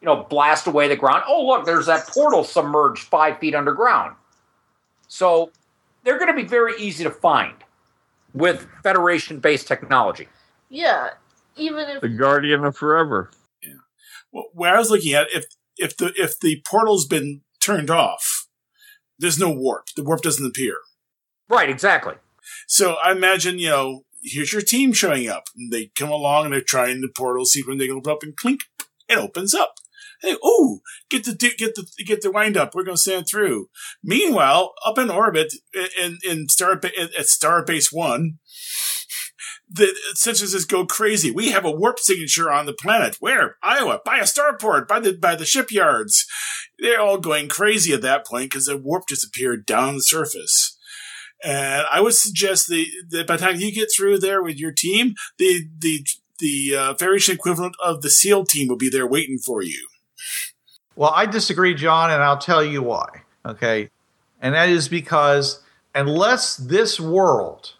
you 0.00 0.06
know, 0.06 0.24
blast 0.28 0.66
away 0.66 0.88
the 0.88 0.96
ground. 0.96 1.24
Oh, 1.26 1.46
look, 1.46 1.66
there's 1.66 1.86
that 1.86 2.06
portal 2.06 2.44
submerged 2.44 3.04
five 3.04 3.38
feet 3.38 3.54
underground. 3.54 4.16
So 5.08 5.50
they're 6.04 6.18
going 6.18 6.34
to 6.34 6.42
be 6.42 6.48
very 6.48 6.80
easy 6.80 7.04
to 7.04 7.10
find 7.10 7.54
with 8.32 8.66
Federation 8.82 9.40
based 9.40 9.68
technology. 9.68 10.28
Yeah, 10.68 11.10
even 11.56 11.88
if 11.88 12.00
The 12.00 12.08
Guardian 12.08 12.64
of 12.64 12.76
Forever. 12.76 13.30
Yeah. 13.62 13.74
Well, 14.32 14.46
where 14.52 14.74
I 14.74 14.78
was 14.78 14.90
looking 14.90 15.12
at, 15.12 15.28
if 15.32 15.46
if 15.76 15.96
the 15.96 16.12
if 16.16 16.38
the 16.38 16.62
portal's 16.66 17.06
been 17.06 17.42
turned 17.60 17.90
off, 17.90 18.46
there's 19.18 19.38
no 19.38 19.50
warp. 19.50 19.86
The 19.96 20.04
warp 20.04 20.22
doesn't 20.22 20.46
appear. 20.46 20.76
Right, 21.48 21.68
exactly. 21.68 22.14
So 22.68 22.94
I 23.04 23.10
imagine, 23.10 23.58
you 23.58 23.68
know, 23.68 24.04
here's 24.22 24.52
your 24.52 24.62
team 24.62 24.92
showing 24.92 25.28
up. 25.28 25.44
And 25.56 25.72
they 25.72 25.90
come 25.96 26.10
along 26.10 26.44
and 26.44 26.54
they're 26.54 26.60
trying 26.60 27.00
the 27.00 27.08
portal, 27.08 27.44
see 27.44 27.62
when 27.62 27.78
they 27.78 27.88
can 27.88 27.96
open 27.96 28.12
up 28.12 28.22
and 28.22 28.36
clink, 28.36 28.60
it 29.08 29.18
opens 29.18 29.54
up. 29.54 29.74
Hey, 30.22 30.36
oh, 30.42 30.80
get 31.08 31.24
the 31.24 31.34
get 31.34 31.74
the 31.74 31.86
get 32.04 32.20
the 32.20 32.30
wind 32.30 32.56
up. 32.56 32.74
We're 32.74 32.84
going 32.84 32.96
to 32.96 33.02
stand 33.02 33.26
through. 33.26 33.68
Meanwhile, 34.02 34.74
up 34.84 34.98
in 34.98 35.10
orbit 35.10 35.54
in 35.98 36.18
in 36.28 36.48
star 36.48 36.72
at 36.72 36.82
Starbase 36.82 37.88
One, 37.90 38.38
the 39.68 39.94
censuses 40.14 40.64
go 40.64 40.84
crazy. 40.84 41.30
We 41.30 41.50
have 41.50 41.64
a 41.64 41.70
warp 41.70 42.00
signature 42.00 42.50
on 42.50 42.66
the 42.66 42.72
planet. 42.72 43.16
Where? 43.20 43.56
Iowa. 43.62 44.00
By 44.04 44.18
a 44.18 44.22
starport. 44.22 44.88
By 44.88 45.00
the 45.00 45.14
by 45.14 45.36
the 45.36 45.46
shipyards. 45.46 46.26
They're 46.78 47.00
all 47.00 47.18
going 47.18 47.48
crazy 47.48 47.92
at 47.92 48.02
that 48.02 48.26
point 48.26 48.50
because 48.50 48.66
the 48.66 48.76
warp 48.76 49.04
just 49.08 49.26
appeared 49.26 49.66
down 49.66 49.94
the 49.94 50.02
surface. 50.02 50.76
And 51.42 51.86
I 51.90 52.00
would 52.00 52.14
suggest 52.14 52.68
the, 52.68 52.86
that 53.10 53.26
by 53.26 53.36
the 53.36 53.44
time 53.44 53.60
you 53.60 53.72
get 53.72 53.88
through 53.94 54.18
there 54.18 54.42
with 54.42 54.58
your 54.58 54.72
team, 54.72 55.14
the 55.38 55.66
the 55.78 56.06
the 56.38 56.74
uh, 56.76 56.94
Federation 56.94 57.34
equivalent 57.34 57.76
of 57.82 58.02
the 58.02 58.10
SEAL 58.10 58.46
team 58.46 58.68
will 58.68 58.76
be 58.76 58.90
there 58.90 59.06
waiting 59.06 59.38
for 59.38 59.62
you. 59.62 59.89
Well, 61.00 61.12
I 61.14 61.24
disagree, 61.24 61.72
John, 61.72 62.10
and 62.10 62.22
I'll 62.22 62.36
tell 62.36 62.62
you 62.62 62.82
why. 62.82 63.22
Okay. 63.46 63.88
And 64.42 64.54
that 64.54 64.68
is 64.68 64.86
because 64.86 65.62
unless 65.94 66.58
this 66.58 67.00
world 67.00 67.72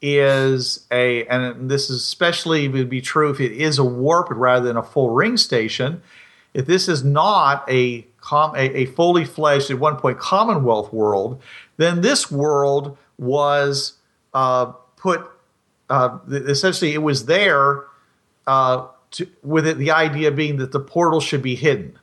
is 0.00 0.86
a, 0.90 1.26
and 1.26 1.70
this 1.70 1.90
is 1.90 1.98
especially 2.02 2.68
would 2.68 2.88
be 2.88 3.02
true 3.02 3.28
if 3.28 3.40
it 3.40 3.52
is 3.52 3.78
a 3.78 3.84
warp 3.84 4.28
rather 4.30 4.66
than 4.66 4.78
a 4.78 4.82
full 4.82 5.10
ring 5.10 5.36
station, 5.36 6.00
if 6.54 6.64
this 6.64 6.88
is 6.88 7.04
not 7.04 7.62
a, 7.68 8.06
com, 8.22 8.54
a, 8.56 8.74
a 8.74 8.86
fully 8.86 9.26
fledged, 9.26 9.70
at 9.70 9.78
one 9.78 9.96
point, 9.96 10.18
Commonwealth 10.18 10.94
world, 10.94 11.42
then 11.76 12.00
this 12.00 12.30
world 12.30 12.96
was 13.18 13.98
uh, 14.32 14.72
put, 14.96 15.30
uh, 15.90 16.16
essentially, 16.30 16.94
it 16.94 17.02
was 17.02 17.26
there 17.26 17.84
uh, 18.46 18.86
to, 19.10 19.28
with 19.42 19.66
it, 19.66 19.76
the 19.76 19.90
idea 19.90 20.30
being 20.30 20.56
that 20.56 20.72
the 20.72 20.80
portal 20.80 21.20
should 21.20 21.42
be 21.42 21.54
hidden 21.54 21.98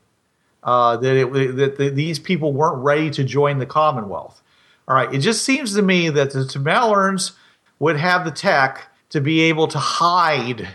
uh, 0.64 0.98
that 0.98 1.16
it, 1.16 1.56
that 1.58 1.78
the, 1.78 1.90
these 1.90 2.20
people 2.20 2.54
weren't 2.54 2.84
ready 2.84 3.10
to 3.12 3.24
join 3.24 3.60
the 3.60 3.66
Commonwealth. 3.66 4.42
All 4.88 4.96
right, 4.96 5.14
it 5.14 5.20
just 5.20 5.44
seems 5.44 5.76
to 5.76 5.82
me 5.82 6.10
that 6.10 6.32
the 6.32 6.40
Tamalorns 6.40 7.34
would 7.78 7.98
have 7.98 8.26
the 8.26 8.32
tech 8.32 8.88
to 9.10 9.22
be 9.22 9.42
able 9.42 9.68
to 9.68 9.78
hide 9.78 10.68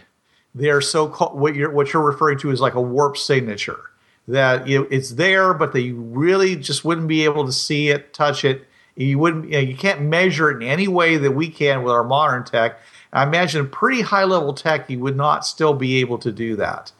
their 0.54 0.80
so-called 0.80 1.38
what 1.38 1.54
you're 1.54 1.70
what 1.70 1.92
you're 1.92 2.02
referring 2.02 2.38
to 2.38 2.50
as 2.50 2.60
like 2.60 2.74
a 2.74 2.80
warp 2.80 3.16
signature. 3.16 3.90
That 4.26 4.66
you 4.66 4.80
know, 4.80 4.88
it's 4.90 5.10
there, 5.10 5.52
but 5.52 5.72
they 5.72 5.90
really 5.90 6.56
just 6.56 6.84
wouldn't 6.84 7.08
be 7.08 7.24
able 7.24 7.44
to 7.44 7.52
see 7.52 7.88
it, 7.88 8.14
touch 8.14 8.44
it. 8.44 8.66
You 8.96 9.18
wouldn't, 9.18 9.46
you, 9.46 9.52
know, 9.52 9.58
you 9.58 9.76
can't 9.76 10.02
measure 10.02 10.50
it 10.50 10.62
in 10.62 10.68
any 10.68 10.88
way 10.88 11.16
that 11.16 11.32
we 11.32 11.48
can 11.48 11.82
with 11.82 11.92
our 11.92 12.04
modern 12.04 12.44
tech. 12.44 12.78
I 13.12 13.24
imagine 13.24 13.68
pretty 13.68 14.02
high 14.02 14.24
level 14.24 14.54
tech, 14.54 14.88
you 14.88 15.00
would 15.00 15.16
not 15.16 15.44
still 15.44 15.74
be 15.74 15.98
able 16.00 16.18
to 16.18 16.32
do 16.32 16.56
that. 16.56 16.92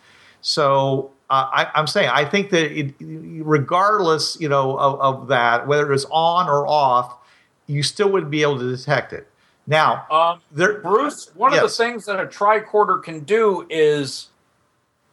So 0.43 1.13
I, 1.35 1.71
am 1.75 1.87
saying 1.87 2.11
I 2.13 2.25
think 2.25 2.51
that 2.51 2.71
it, 2.73 2.95
regardless, 3.01 4.37
you 4.41 4.49
know, 4.49 4.79
of, 4.79 5.01
of, 5.01 5.29
that, 5.29 5.67
whether 5.67 5.93
it's 5.93 6.07
on 6.11 6.49
or 6.49 6.67
off, 6.67 7.17
you 7.67 7.83
still 7.83 8.11
would 8.11 8.31
be 8.31 8.43
able 8.43 8.59
to 8.59 8.77
detect 8.77 9.13
it. 9.13 9.29
Now, 9.67 10.07
um, 10.11 10.41
there, 10.53 10.81
Bruce, 10.81 11.31
one 11.35 11.53
yes. 11.53 11.63
of 11.63 11.71
the 11.71 11.77
things 11.77 12.05
that 12.07 12.21
a 12.21 12.27
tricorder 12.27 13.03
can 13.03 13.21
do 13.21 13.67
is 13.71 14.29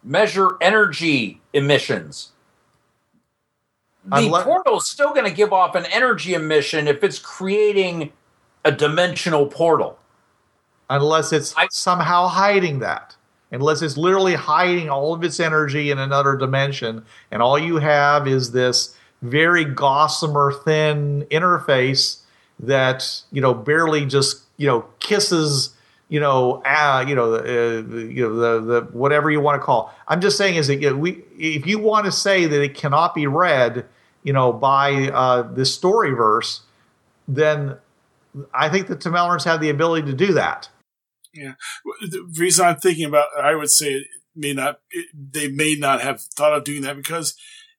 measure 0.04 0.58
energy 0.60 1.42
emissions. 1.54 2.32
The 4.06 4.18
Unless, 4.18 4.44
portal 4.46 4.78
is 4.78 4.90
still 4.90 5.14
going 5.14 5.26
to 5.26 5.32
give 5.32 5.54
off 5.54 5.76
an 5.76 5.86
energy 5.86 6.34
emission 6.34 6.88
if 6.88 7.04
it's 7.04 7.20
creating 7.20 8.12
a 8.66 8.72
dimensional 8.72 9.46
portal, 9.46 10.00
unless 10.90 11.32
it's 11.32 11.56
I, 11.56 11.68
somehow 11.72 12.28
hiding 12.28 12.80
that 12.80 13.16
unless 13.52 13.82
it's 13.82 13.98
literally 13.98 14.36
hiding 14.36 14.90
all 14.90 15.14
of 15.14 15.24
its 15.24 15.40
energy 15.40 15.92
in 15.92 16.00
another 16.00 16.36
dimension, 16.36 17.04
and 17.30 17.42
all 17.42 17.60
you 17.60 17.78
have 17.78 18.28
is 18.28 18.52
this 18.52 18.96
very 19.22 19.66
gossamer 19.66 20.52
thin 20.52 21.26
interface 21.30 22.22
that 22.60 23.22
you 23.32 23.42
know 23.42 23.54
barely 23.54 24.06
just 24.06 24.44
you 24.58 24.68
know 24.68 24.86
kisses 25.00 25.76
you 26.10 26.20
know 26.20 26.62
uh, 26.66 27.04
you 27.08 27.16
know 27.16 27.36
uh, 27.36 27.82
you 27.88 28.28
know 28.28 28.36
the 28.36 28.60
the 28.62 28.82
whatever 28.92 29.30
you 29.30 29.40
want 29.40 29.60
to 29.60 29.66
call. 29.66 29.94
I'm 30.08 30.22
just 30.22 30.38
saying 30.38 30.56
is 30.56 30.68
that 30.68 30.82
you 30.82 30.92
know, 30.92 30.98
we 30.98 31.24
if 31.38 31.66
you 31.66 31.80
want 31.80 32.06
to 32.06 32.12
say 32.12 32.46
that 32.46 32.62
it 32.62 32.76
cannot 32.76 33.14
be 33.14 33.28
read 33.28 33.86
you 34.24 34.34
know 34.34 34.54
by 34.54 35.10
uh, 35.10 35.44
this 35.44 35.74
story 35.74 36.12
verse, 36.12 36.62
then 37.28 37.78
I 38.54 38.70
think 38.70 38.88
the 38.88 38.96
Tamalorns 38.96 39.44
have 39.46 39.62
the 39.62 39.70
ability 39.70 40.08
to 40.08 40.14
do 40.14 40.34
that. 40.34 40.70
Yeah. 41.34 41.54
The 42.02 42.30
reason 42.38 42.66
I'm 42.66 42.78
thinking 42.78 43.06
about, 43.06 43.28
I 43.42 43.56
would 43.56 43.70
say 43.70 43.94
it 43.94 44.08
may 44.36 44.54
not, 44.54 44.80
it, 44.90 45.08
they 45.14 45.50
may 45.50 45.76
not 45.76 46.02
have 46.02 46.22
thought 46.22 46.54
of 46.54 46.64
doing 46.64 46.82
that 46.82 46.96
because 46.96 47.36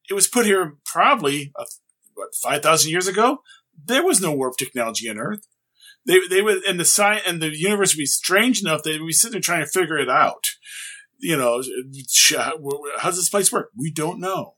it 0.08 0.14
was 0.14 0.26
put 0.26 0.46
here 0.46 0.76
probably, 0.84 1.52
uh, 1.56 1.64
what, 2.14 2.34
5,000 2.42 2.90
years 2.90 3.06
ago? 3.06 3.38
There 3.84 4.04
was 4.04 4.20
no 4.20 4.32
warp 4.32 4.56
technology 4.56 5.08
on 5.08 5.18
Earth. 5.18 5.46
They, 6.06 6.26
they 6.28 6.42
would, 6.42 6.64
and 6.64 6.80
the 6.80 6.84
science, 6.84 7.22
and 7.26 7.40
the 7.40 7.56
universe 7.56 7.94
would 7.94 7.98
be 7.98 8.06
strange 8.06 8.60
enough 8.60 8.82
would 8.84 9.06
be 9.06 9.12
sitting 9.12 9.32
there 9.32 9.40
trying 9.40 9.64
to 9.64 9.70
figure 9.70 9.98
it 9.98 10.10
out. 10.10 10.44
You 11.18 11.36
know, 11.36 11.62
how 12.98 13.10
does 13.10 13.16
this 13.16 13.28
place 13.28 13.52
work? 13.52 13.70
We 13.76 13.92
don't 13.92 14.18
know 14.18 14.56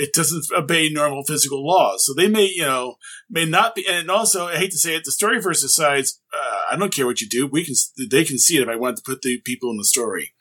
it 0.00 0.14
doesn't 0.14 0.46
obey 0.56 0.88
normal 0.88 1.22
physical 1.24 1.64
laws. 1.64 2.06
So 2.06 2.14
they 2.14 2.26
may, 2.26 2.46
you 2.46 2.62
know, 2.62 2.94
may 3.28 3.44
not 3.44 3.74
be. 3.74 3.84
And 3.86 4.10
also, 4.10 4.46
I 4.46 4.56
hate 4.56 4.70
to 4.70 4.78
say 4.78 4.96
it, 4.96 5.04
the 5.04 5.10
storyverse 5.10 5.60
decides, 5.60 6.22
uh, 6.32 6.62
I 6.72 6.76
don't 6.76 6.94
care 6.94 7.04
what 7.04 7.20
you 7.20 7.28
do. 7.28 7.46
We 7.46 7.66
can, 7.66 7.74
they 8.10 8.24
can 8.24 8.38
see 8.38 8.56
it 8.56 8.62
if 8.62 8.68
I 8.68 8.76
want 8.76 8.96
to 8.96 9.02
put 9.02 9.20
the 9.20 9.38
people 9.42 9.70
in 9.70 9.76
the 9.76 9.84
story. 9.84 10.32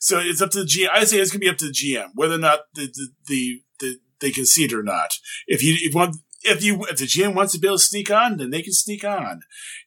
So 0.00 0.18
it's 0.18 0.42
up 0.42 0.50
to 0.50 0.64
the 0.64 0.66
GM. 0.66 0.88
I 0.92 1.04
say 1.04 1.18
it's 1.18 1.30
going 1.30 1.40
to 1.40 1.44
be 1.44 1.48
up 1.48 1.58
to 1.58 1.66
the 1.66 1.72
GM 1.72 2.08
whether 2.14 2.34
or 2.34 2.38
not 2.38 2.62
the, 2.74 2.86
the, 2.86 3.08
the, 3.28 3.62
the 3.78 4.00
they 4.20 4.32
can 4.32 4.46
see 4.46 4.64
it 4.64 4.72
or 4.72 4.82
not. 4.82 5.14
If 5.46 5.62
you, 5.62 5.76
if 5.78 5.94
one, 5.94 6.14
if 6.42 6.64
you, 6.64 6.84
if 6.90 6.98
the 6.98 7.04
GM 7.04 7.36
wants 7.36 7.52
to 7.52 7.60
be 7.60 7.68
able 7.68 7.78
to 7.78 7.84
sneak 7.84 8.10
on, 8.10 8.38
then 8.38 8.50
they 8.50 8.62
can 8.62 8.72
sneak 8.72 9.04
on. 9.04 9.42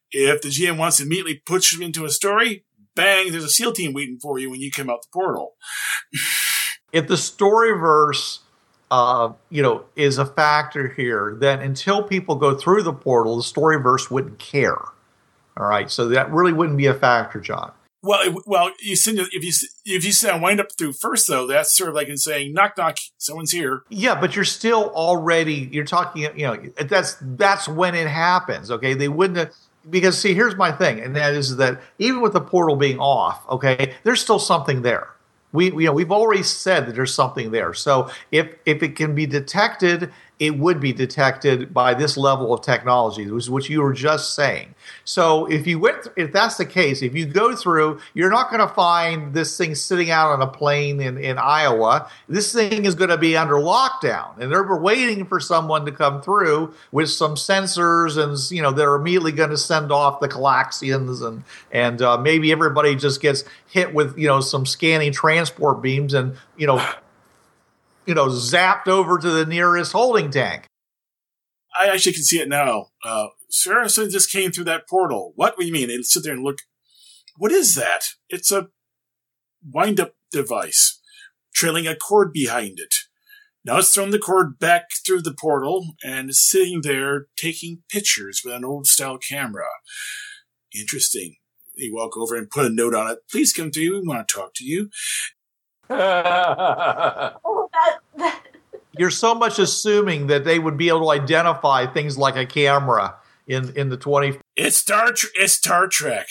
If 0.10 0.42
the 0.42 0.48
GM 0.48 0.78
wants 0.78 0.98
to 0.98 1.04
immediately 1.04 1.42
push 1.46 1.74
them 1.74 1.84
into 1.84 2.06
a 2.06 2.10
story, 2.10 2.64
bang, 2.96 3.34
there's 3.34 3.44
a 3.44 3.50
SEAL 3.50 3.74
team 3.74 3.92
waiting 3.92 4.20
for 4.22 4.40
you 4.40 4.50
when 4.50 4.62
you 4.62 4.72
come 4.72 4.90
out 4.90 5.02
the 5.02 5.10
portal. 5.12 5.56
if 6.94 7.10
the 7.10 7.16
storyverse 7.16 8.40
uh, 8.92 9.34
you 9.50 9.62
know, 9.62 9.86
is 9.96 10.18
a 10.18 10.26
factor 10.26 10.90
here, 10.90 11.36
that 11.40 11.62
until 11.62 12.04
people 12.04 12.36
go 12.36 12.56
through 12.56 12.84
the 12.84 12.94
portal, 12.94 13.38
the 13.38 13.44
storyverse 13.44 14.12
wouldn't 14.12 14.40
care. 14.40 14.78
All 15.58 15.68
right, 15.68 15.90
so 15.90 16.10
that 16.10 16.32
really 16.32 16.54
wouldn't 16.54 16.78
be 16.78 16.86
a 16.86 16.94
factor, 16.94 17.40
John. 17.40 17.72
Well, 18.06 18.36
well, 18.46 18.72
you 18.80 18.96
send 18.96 19.18
if 19.18 19.44
you 19.44 19.52
if 19.86 20.06
you 20.06 20.12
say 20.12 20.38
wind 20.40 20.60
up 20.60 20.68
through 20.78 20.94
first 20.94 21.28
though, 21.28 21.48
that's 21.48 21.76
sort 21.76 21.90
of 21.90 21.96
like 21.96 22.08
in 22.08 22.18
saying 22.18 22.54
knock 22.54 22.78
knock, 22.78 22.98
someone's 23.18 23.52
here. 23.52 23.82
Yeah, 23.90 24.20
but 24.20 24.36
you're 24.36 24.46
still 24.46 24.92
already 24.94 25.70
you're 25.72 25.86
talking. 25.86 26.22
You 26.22 26.46
know, 26.46 26.58
that's 26.88 27.18
that's 27.20 27.68
when 27.68 27.96
it 27.96 28.08
happens. 28.08 28.70
Okay, 28.70 28.94
they 28.94 29.08
wouldn't. 29.08 29.40
Have, 29.40 29.56
because 29.90 30.20
see, 30.20 30.36
here's 30.36 30.56
my 30.56 30.72
thing, 30.72 31.00
and 31.00 31.16
that 31.16 31.34
is 31.34 31.58
that 31.58 31.82
even 31.98 32.22
with 32.22 32.34
the 32.34 32.42
portal 32.42 32.76
being 32.76 33.00
off, 33.00 33.44
okay, 33.50 33.96
there's 34.04 34.22
still 34.22 34.40
something 34.40 34.84
there 34.84 35.15
we, 35.56 35.72
you 35.72 35.86
know, 35.86 35.94
we've 35.94 36.12
already 36.12 36.44
said 36.44 36.86
that 36.86 36.96
there's 36.96 37.14
something 37.14 37.52
there. 37.52 37.74
So 37.74 38.12
if 38.32 38.56
if 38.66 38.84
it 38.84 38.96
can 38.96 39.16
be 39.16 39.26
detected 39.26 40.12
it 40.38 40.58
would 40.58 40.82
be 40.82 40.92
detected 40.92 41.74
by 41.74 41.94
this 41.94 42.18
level 42.18 42.54
of 42.54 42.62
technology, 42.62 43.30
which 43.32 43.46
is 43.46 43.50
what 43.50 43.70
you 43.70 43.82
were 43.82 43.94
just 43.94 44.36
saying. 44.36 44.76
So 45.06 45.46
if 45.46 45.66
you 45.66 45.80
went, 45.80 46.08
if 46.18 46.34
that's 46.34 46.58
the 46.58 46.66
case, 46.66 47.02
if 47.02 47.16
you 47.16 47.26
go 47.26 47.56
through, 47.56 48.00
you're 48.14 48.30
not 48.30 48.50
going 48.50 48.68
to 48.68 48.74
find 48.74 49.34
this 49.34 49.58
thing 49.58 49.76
sitting 49.76 50.12
out 50.12 50.32
on 50.32 50.42
a 50.42 50.48
plane 50.48 51.00
in, 51.00 51.18
in 51.18 51.38
Iowa. 51.38 52.10
This 52.28 52.54
thing 52.54 52.86
is 52.86 52.96
going 52.96 53.12
to 53.12 53.18
be 53.18 53.38
under 53.38 53.56
lockdown, 53.56 54.38
and 54.38 54.52
they're 54.52 54.76
waiting 54.76 55.26
for 55.26 55.40
someone 55.40 55.86
to 55.86 55.92
come 55.92 56.22
through 56.22 56.74
with 56.92 57.10
some 57.10 57.36
sensors, 57.36 58.22
and 58.22 58.38
you 58.52 58.62
know 58.62 58.72
they're 58.72 58.96
immediately 58.96 59.32
going 59.32 59.52
to 59.52 59.58
send 59.58 59.92
off 59.92 60.20
the 60.20 60.28
Calaxians, 60.28 61.22
and 61.22 61.44
and 61.72 62.02
uh, 62.02 62.18
maybe 62.18 62.52
everybody 62.52 62.96
just 62.96 63.22
gets 63.22 63.46
hit 63.70 63.94
with 63.94 64.18
you 64.18 64.28
know 64.28 64.42
some 64.42 64.66
scanning 64.66 65.14
transport 65.14 65.82
beams, 65.82 66.14
and 66.14 66.36
you 66.58 66.68
know 66.68 66.86
you 68.06 68.14
know, 68.14 68.28
zapped 68.28 68.88
over 68.88 69.18
to 69.18 69.30
the 69.30 69.46
nearest 69.46 69.92
holding 69.92 70.32
tank. 70.32 70.68
I 71.78 71.88
actually 71.88 72.14
can 72.14 72.24
see 72.24 72.40
it 72.40 72.48
now. 72.48 72.88
Uh, 73.04 73.28
Saracen 73.50 74.10
just 74.10 74.32
came 74.32 74.52
through 74.52 74.64
that 74.66 74.88
portal. 74.88 75.34
What 75.36 75.58
do 75.58 75.66
you 75.66 75.74
mean? 75.74 75.88
They 75.88 76.02
sit 76.02 76.24
there 76.24 76.34
and 76.34 76.44
look. 76.44 76.60
What 77.38 77.52
is 77.52 77.76
that? 77.76 78.06
It's 78.30 78.52
a 78.52 78.70
wind 79.64 80.00
up 80.00 80.16
device 80.32 81.02
trailing 81.54 81.88
a 81.88 81.96
cord 81.96 82.32
behind 82.34 82.80
it. 82.80 82.94
Now 83.64 83.80
it's 83.80 83.92
thrown 83.92 84.12
the 84.12 84.20
cord 84.20 84.60
back 84.60 84.90
through 85.06 85.24
the 85.24 85.34
portal 85.34 85.96
and 86.04 86.30
is 86.30 86.48
sitting 86.48 86.82
there 86.82 87.28
taking 87.36 87.82
pictures 87.90 88.42
with 88.46 88.54
an 88.54 88.64
old 88.64 88.86
style 88.86 89.18
camera. 89.18 89.66
Interesting. 90.78 91.38
They 91.78 91.90
walk 91.92 92.16
over 92.16 92.36
and 92.36 92.50
put 92.50 92.66
a 92.66 92.70
note 92.70 92.94
on 92.94 93.10
it. 93.10 93.20
Please 93.30 93.54
come 93.54 93.72
through. 93.72 94.02
We 94.02 94.08
want 94.08 94.28
to 94.28 94.34
talk 94.34 94.54
to 94.56 94.64
you. 94.64 94.90
that, 98.26 98.44
that. 98.72 98.82
You're 98.98 99.12
so 99.12 99.36
much 99.36 99.60
assuming 99.60 100.28
that 100.28 100.46
they 100.46 100.60
would 100.60 100.78
be 100.78 100.88
able 100.90 101.02
to 101.02 101.10
identify 101.12 101.86
things 101.86 102.18
like 102.18 102.36
a 102.36 102.46
camera 102.46 103.16
in 103.48 103.72
in 103.78 103.90
the 103.90 103.98
20 103.98 104.40
It's 104.56 104.78
Star. 104.78 105.14
It's 105.36 105.54
Star 105.54 105.88
Trek. 105.88 106.28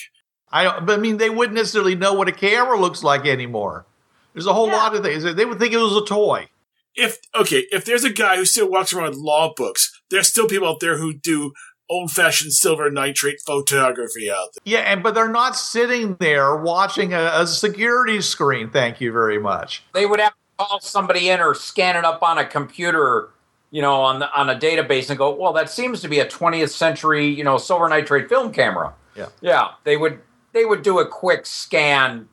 I 0.50 0.80
but 0.80 0.98
I 0.98 1.02
mean 1.02 1.16
they 1.18 1.30
wouldn't 1.30 1.56
necessarily 1.56 1.94
know 1.94 2.14
what 2.14 2.28
a 2.28 2.32
camera 2.32 2.78
looks 2.78 3.02
like 3.02 3.26
anymore. 3.26 3.86
There's 4.32 4.46
a 4.46 4.52
whole 4.54 4.68
Yeah. 4.68 4.76
lot 4.76 4.94
of 4.94 5.02
things. 5.04 5.22
They 5.22 5.44
would 5.44 5.58
think 5.58 5.72
it 5.72 5.78
was 5.78 5.96
a 5.96 6.04
toy. 6.04 6.48
If 6.96 7.18
okay, 7.34 7.66
if 7.70 7.84
there's 7.84 8.04
a 8.04 8.10
guy 8.10 8.36
who 8.36 8.44
still 8.44 8.70
walks 8.70 8.92
around 8.92 9.10
with 9.10 9.18
law 9.18 9.52
books, 9.54 10.00
there's 10.10 10.28
still 10.28 10.46
people 10.48 10.68
out 10.68 10.80
there 10.80 10.98
who 10.98 11.12
do 11.12 11.52
old-fashioned 11.90 12.52
silver 12.52 12.90
nitrate 12.90 13.40
photography 13.44 14.30
out 14.30 14.48
there. 14.54 14.62
Yeah, 14.64 14.78
and 14.80 15.02
but 15.02 15.14
they're 15.14 15.28
not 15.28 15.54
sitting 15.56 16.16
there 16.18 16.56
watching 16.56 17.12
a, 17.12 17.30
a 17.34 17.46
security 17.46 18.20
screen. 18.22 18.70
Thank 18.70 19.00
you 19.00 19.12
very 19.12 19.38
much. 19.38 19.82
They 19.92 20.06
would 20.06 20.18
have 20.20 20.32
to 20.32 20.38
call 20.58 20.80
somebody 20.80 21.28
in 21.28 21.40
or 21.40 21.54
scan 21.54 21.96
it 21.96 22.04
up 22.04 22.22
on 22.22 22.38
a 22.38 22.44
computer, 22.44 23.30
you 23.70 23.82
know, 23.82 24.00
on 24.00 24.20
the, 24.20 24.32
on 24.38 24.50
a 24.50 24.54
database 24.54 25.08
and 25.10 25.18
go, 25.18 25.34
well, 25.34 25.52
that 25.52 25.70
seems 25.70 26.00
to 26.02 26.08
be 26.08 26.18
a 26.20 26.26
20th 26.26 26.70
century, 26.70 27.26
you 27.26 27.44
know, 27.44 27.58
silver 27.58 27.88
nitrate 27.88 28.28
film 28.28 28.52
camera. 28.52 28.94
Yeah. 29.16 29.28
Yeah, 29.40 29.68
they 29.84 29.96
would 29.96 30.20
they 30.52 30.64
would 30.64 30.82
do 30.82 30.98
a 31.00 31.06
quick 31.06 31.46
scan, 31.46 32.28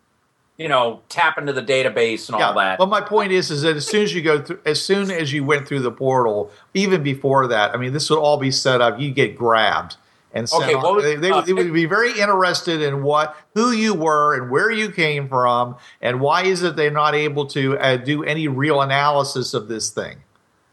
you 0.58 0.68
know, 0.68 1.02
tap 1.10 1.38
into 1.38 1.54
the 1.54 1.62
database 1.62 2.28
and 2.28 2.42
all 2.42 2.54
that. 2.56 2.78
But 2.78 2.88
my 2.88 3.02
point 3.02 3.32
is, 3.32 3.52
is 3.52 3.64
that 3.64 3.76
as 3.76 3.88
soon 3.88 4.04
as 4.04 4.14
you 4.14 4.22
go 4.22 4.42
through, 4.42 4.60
as 4.66 4.82
soon 4.82 5.12
as 5.12 5.34
you 5.34 5.44
went 5.44 5.68
through 5.68 5.82
the 5.82 5.92
portal, 5.92 6.52
even 6.74 7.04
before 7.04 7.48
that, 7.48 7.74
I 7.74 7.78
mean, 7.78 7.94
this 7.94 8.10
would 8.10 8.20
all 8.20 8.38
be 8.38 8.52
set 8.52 8.82
up. 8.82 9.00
You 9.00 9.12
get 9.12 9.36
grabbed 9.36 9.98
and 10.34 10.48
so 10.48 10.62
Okay, 10.64 10.74
on- 10.74 11.02
they, 11.02 11.16
they, 11.16 11.32
would- 11.32 11.46
they 11.46 11.54
would 11.54 11.74
be 11.74 11.86
very 11.86 12.20
interested 12.20 12.82
in 12.82 13.04
what, 13.04 13.36
who 13.56 13.72
you 13.72 13.94
were, 13.94 14.36
and 14.36 14.50
where 14.50 14.72
you 14.72 14.92
came 14.92 15.28
from, 15.28 15.76
and 16.02 16.20
why 16.22 16.44
is 16.44 16.64
it 16.64 16.76
they're 16.76 16.90
not 16.92 17.14
able 17.16 17.46
to 17.48 17.78
uh, 17.80 17.98
do 17.98 18.24
any 18.24 18.48
real 18.48 18.82
analysis 18.82 19.54
of 19.54 19.68
this 19.68 19.90
thing? 19.90 20.18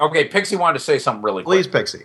Okay, 0.00 0.26
Pixie 0.26 0.56
wanted 0.56 0.78
to 0.78 0.84
say 0.84 0.98
something 0.98 1.22
really 1.22 1.42
Please, 1.42 1.66
quick. 1.66 1.86
Pixie. 1.86 2.04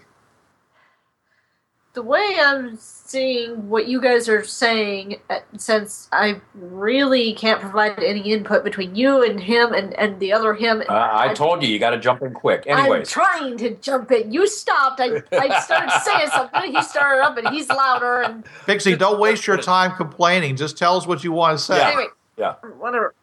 the 1.93 2.01
way 2.01 2.37
I'm 2.43 2.75
seeing 3.13 3.69
what 3.69 3.87
you 3.87 4.01
guys 4.01 4.27
are 4.27 4.43
saying, 4.43 5.17
uh, 5.29 5.37
since 5.55 6.09
I 6.11 6.41
really 6.55 7.35
can't 7.35 7.61
provide 7.61 7.99
any 7.99 8.33
input 8.33 8.63
between 8.63 8.95
you 8.95 9.23
and 9.23 9.39
him 9.39 9.71
and, 9.71 9.93
and 9.99 10.19
the 10.19 10.33
other 10.33 10.55
him. 10.55 10.81
Uh, 10.81 11.09
I 11.13 11.31
told 11.35 11.61
you, 11.61 11.69
you 11.69 11.77
got 11.77 11.91
to 11.91 11.99
jump 11.99 12.23
in 12.23 12.33
quick. 12.33 12.65
I'm 12.67 13.03
trying 13.03 13.55
to 13.57 13.75
jump 13.75 14.11
in. 14.11 14.33
You 14.33 14.47
stopped. 14.47 14.99
I, 14.99 15.21
I 15.31 15.59
started 15.59 15.91
saying 16.03 16.29
something. 16.33 16.75
He 16.75 16.81
started 16.81 17.23
up, 17.23 17.37
and 17.37 17.49
he's 17.49 17.69
louder. 17.69 18.23
And 18.23 18.43
Pixie, 18.65 18.95
don't 18.95 19.19
waste 19.19 19.45
your 19.45 19.57
time 19.57 19.95
complaining. 19.95 20.55
Just 20.55 20.75
tell 20.75 20.97
us 20.97 21.05
what 21.05 21.23
you 21.23 21.31
want 21.31 21.59
to 21.59 21.63
say. 21.63 21.77
Yeah. 21.77 21.87
anyway, 21.87 22.07
yeah. 22.35 22.55
whatever. 22.79 23.13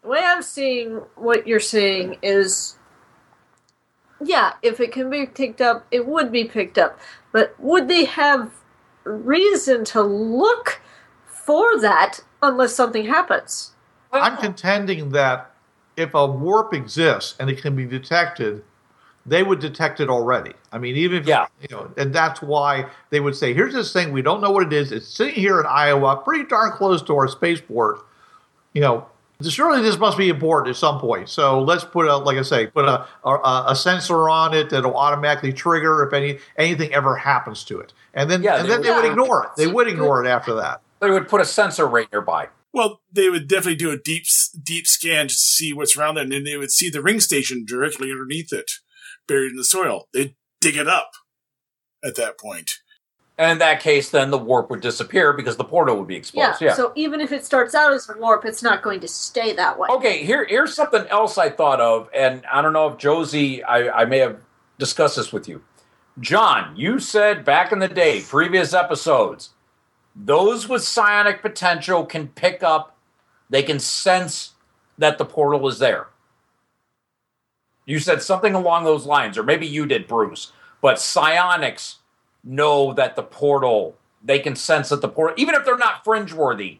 The 0.00 0.08
way 0.08 0.20
I'm 0.20 0.42
seeing 0.42 1.02
what 1.16 1.46
you're 1.46 1.60
saying 1.60 2.16
is, 2.22 2.78
yeah, 4.24 4.54
if 4.62 4.80
it 4.80 4.90
can 4.90 5.10
be 5.10 5.26
picked 5.26 5.60
up, 5.60 5.86
it 5.90 6.06
would 6.06 6.32
be 6.32 6.44
picked 6.44 6.78
up. 6.78 6.98
But 7.30 7.54
would 7.60 7.88
they 7.88 8.06
have 8.06 8.63
reason 9.04 9.84
to 9.86 10.02
look 10.02 10.80
for 11.26 11.80
that 11.80 12.20
unless 12.42 12.74
something 12.74 13.06
happens? 13.06 13.72
I'm 14.12 14.36
contending 14.36 15.10
that 15.10 15.50
if 15.96 16.14
a 16.14 16.26
warp 16.26 16.72
exists 16.74 17.34
and 17.38 17.50
it 17.50 17.60
can 17.60 17.76
be 17.76 17.84
detected, 17.84 18.62
they 19.26 19.42
would 19.42 19.58
detect 19.58 20.00
it 20.00 20.08
already. 20.08 20.52
I 20.72 20.78
mean, 20.78 20.96
even 20.96 21.18
if 21.18 21.26
Yeah. 21.26 21.46
you 21.60 21.68
know, 21.74 21.90
and 21.96 22.12
that's 22.12 22.42
why 22.42 22.86
they 23.10 23.20
would 23.20 23.34
say, 23.36 23.54
"Here's 23.54 23.72
this 23.74 23.92
thing. 23.92 24.12
We 24.12 24.22
don't 24.22 24.40
know 24.40 24.50
what 24.50 24.64
it 24.66 24.72
is. 24.72 24.92
It's 24.92 25.08
sitting 25.08 25.34
here 25.34 25.60
in 25.60 25.66
Iowa, 25.66 26.16
pretty 26.16 26.44
darn 26.44 26.72
close 26.72 27.02
to 27.02 27.16
our 27.16 27.28
spaceport. 27.28 28.00
You 28.74 28.82
know, 28.82 29.06
surely 29.42 29.80
this 29.82 29.98
must 29.98 30.18
be 30.18 30.28
important 30.28 30.70
at 30.70 30.76
some 30.76 30.98
point. 31.00 31.28
So 31.28 31.60
let's 31.60 31.84
put 31.84 32.06
a, 32.06 32.16
like 32.16 32.36
I 32.36 32.42
say, 32.42 32.66
put 32.66 32.84
a 32.84 33.06
a, 33.24 33.64
a 33.68 33.76
sensor 33.76 34.28
on 34.28 34.52
it 34.52 34.70
that'll 34.70 34.96
automatically 34.96 35.52
trigger 35.52 36.02
if 36.06 36.12
any 36.12 36.38
anything 36.58 36.92
ever 36.92 37.16
happens 37.16 37.64
to 37.64 37.78
it, 37.80 37.92
and 38.14 38.30
then 38.30 38.42
Yeah, 38.42 38.56
and 38.56 38.64
they 38.64 38.68
then 38.70 38.78
would- 38.80 38.86
they 38.86 38.90
would 38.94 39.04
Yeah. 39.04 39.10
ignore 39.10 39.44
it. 39.44 39.50
They 39.56 39.66
would 39.66 39.88
ignore 39.88 40.24
it 40.24 40.28
after 40.28 40.54
that. 40.54 40.80
They 41.00 41.10
would 41.10 41.28
put 41.28 41.40
a 41.40 41.44
sensor 41.44 41.86
right 41.86 42.10
nearby. 42.10 42.48
Well, 42.72 43.00
they 43.12 43.28
would 43.28 43.46
definitely 43.46 43.76
do 43.76 43.90
a 43.90 43.96
deep 43.98 44.24
deep 44.62 44.86
scan 44.86 45.28
to 45.28 45.34
see 45.34 45.72
what's 45.72 45.96
around 45.96 46.14
there, 46.16 46.24
and 46.24 46.32
then 46.32 46.44
they 46.44 46.56
would 46.56 46.72
see 46.72 46.90
the 46.90 47.02
ring 47.02 47.20
station 47.20 47.64
directly 47.66 48.10
underneath 48.10 48.52
it, 48.52 48.70
buried 49.28 49.50
in 49.50 49.56
the 49.56 49.64
soil. 49.64 50.08
They'd 50.12 50.34
dig 50.60 50.76
it 50.76 50.88
up 50.88 51.10
at 52.02 52.14
that 52.16 52.38
point. 52.38 52.70
And 53.36 53.50
in 53.50 53.58
that 53.58 53.80
case, 53.80 54.10
then 54.10 54.30
the 54.30 54.38
warp 54.38 54.70
would 54.70 54.80
disappear 54.80 55.32
because 55.32 55.56
the 55.56 55.64
portal 55.64 55.96
would 55.96 56.06
be 56.06 56.14
Yeah, 56.14 56.18
exposed. 56.18 56.60
Yeah. 56.62 56.74
So 56.74 56.92
even 56.94 57.20
if 57.20 57.32
it 57.32 57.44
starts 57.44 57.74
out 57.74 57.92
as 57.92 58.08
a 58.08 58.16
warp, 58.16 58.44
it's 58.44 58.62
not 58.62 58.80
going 58.82 59.00
to 59.00 59.08
stay 59.08 59.52
that 59.54 59.76
way. 59.78 59.88
Okay, 59.90 60.24
here 60.24 60.44
here's 60.44 60.72
something 60.74 61.04
else 61.08 61.36
I 61.36 61.50
thought 61.50 61.80
of, 61.80 62.08
and 62.14 62.44
I 62.50 62.62
don't 62.62 62.72
know 62.72 62.88
if 62.88 62.98
Josie, 62.98 63.62
I, 63.64 64.02
I 64.02 64.04
may 64.04 64.18
have 64.18 64.38
discussed 64.78 65.16
this 65.16 65.32
with 65.32 65.48
you. 65.48 65.62
John, 66.20 66.76
you 66.76 67.00
said 67.00 67.44
back 67.44 67.72
in 67.72 67.80
the 67.80 67.88
day, 67.88 68.20
previous 68.22 68.72
episodes, 68.72 69.50
those 70.14 70.68
with 70.68 70.84
psionic 70.84 71.42
potential 71.42 72.06
can 72.06 72.28
pick 72.28 72.62
up, 72.62 72.96
they 73.50 73.62
can 73.62 73.80
sense 73.80 74.52
that 74.96 75.18
the 75.18 75.24
portal 75.24 75.66
is 75.66 75.80
there. 75.80 76.06
You 77.84 77.98
said 77.98 78.22
something 78.22 78.54
along 78.54 78.84
those 78.84 79.06
lines, 79.06 79.36
or 79.36 79.42
maybe 79.42 79.66
you 79.66 79.86
did, 79.86 80.06
Bruce. 80.06 80.52
But 80.80 81.00
psionics 81.00 81.96
know 82.44 82.92
that 82.94 83.16
the 83.16 83.22
portal, 83.22 83.96
they 84.22 84.38
can 84.38 84.54
sense 84.54 84.90
that 84.90 85.00
the 85.00 85.08
portal, 85.08 85.34
even 85.36 85.54
if 85.54 85.64
they're 85.64 85.76
not 85.76 86.04
fringe 86.04 86.32
worthy, 86.32 86.78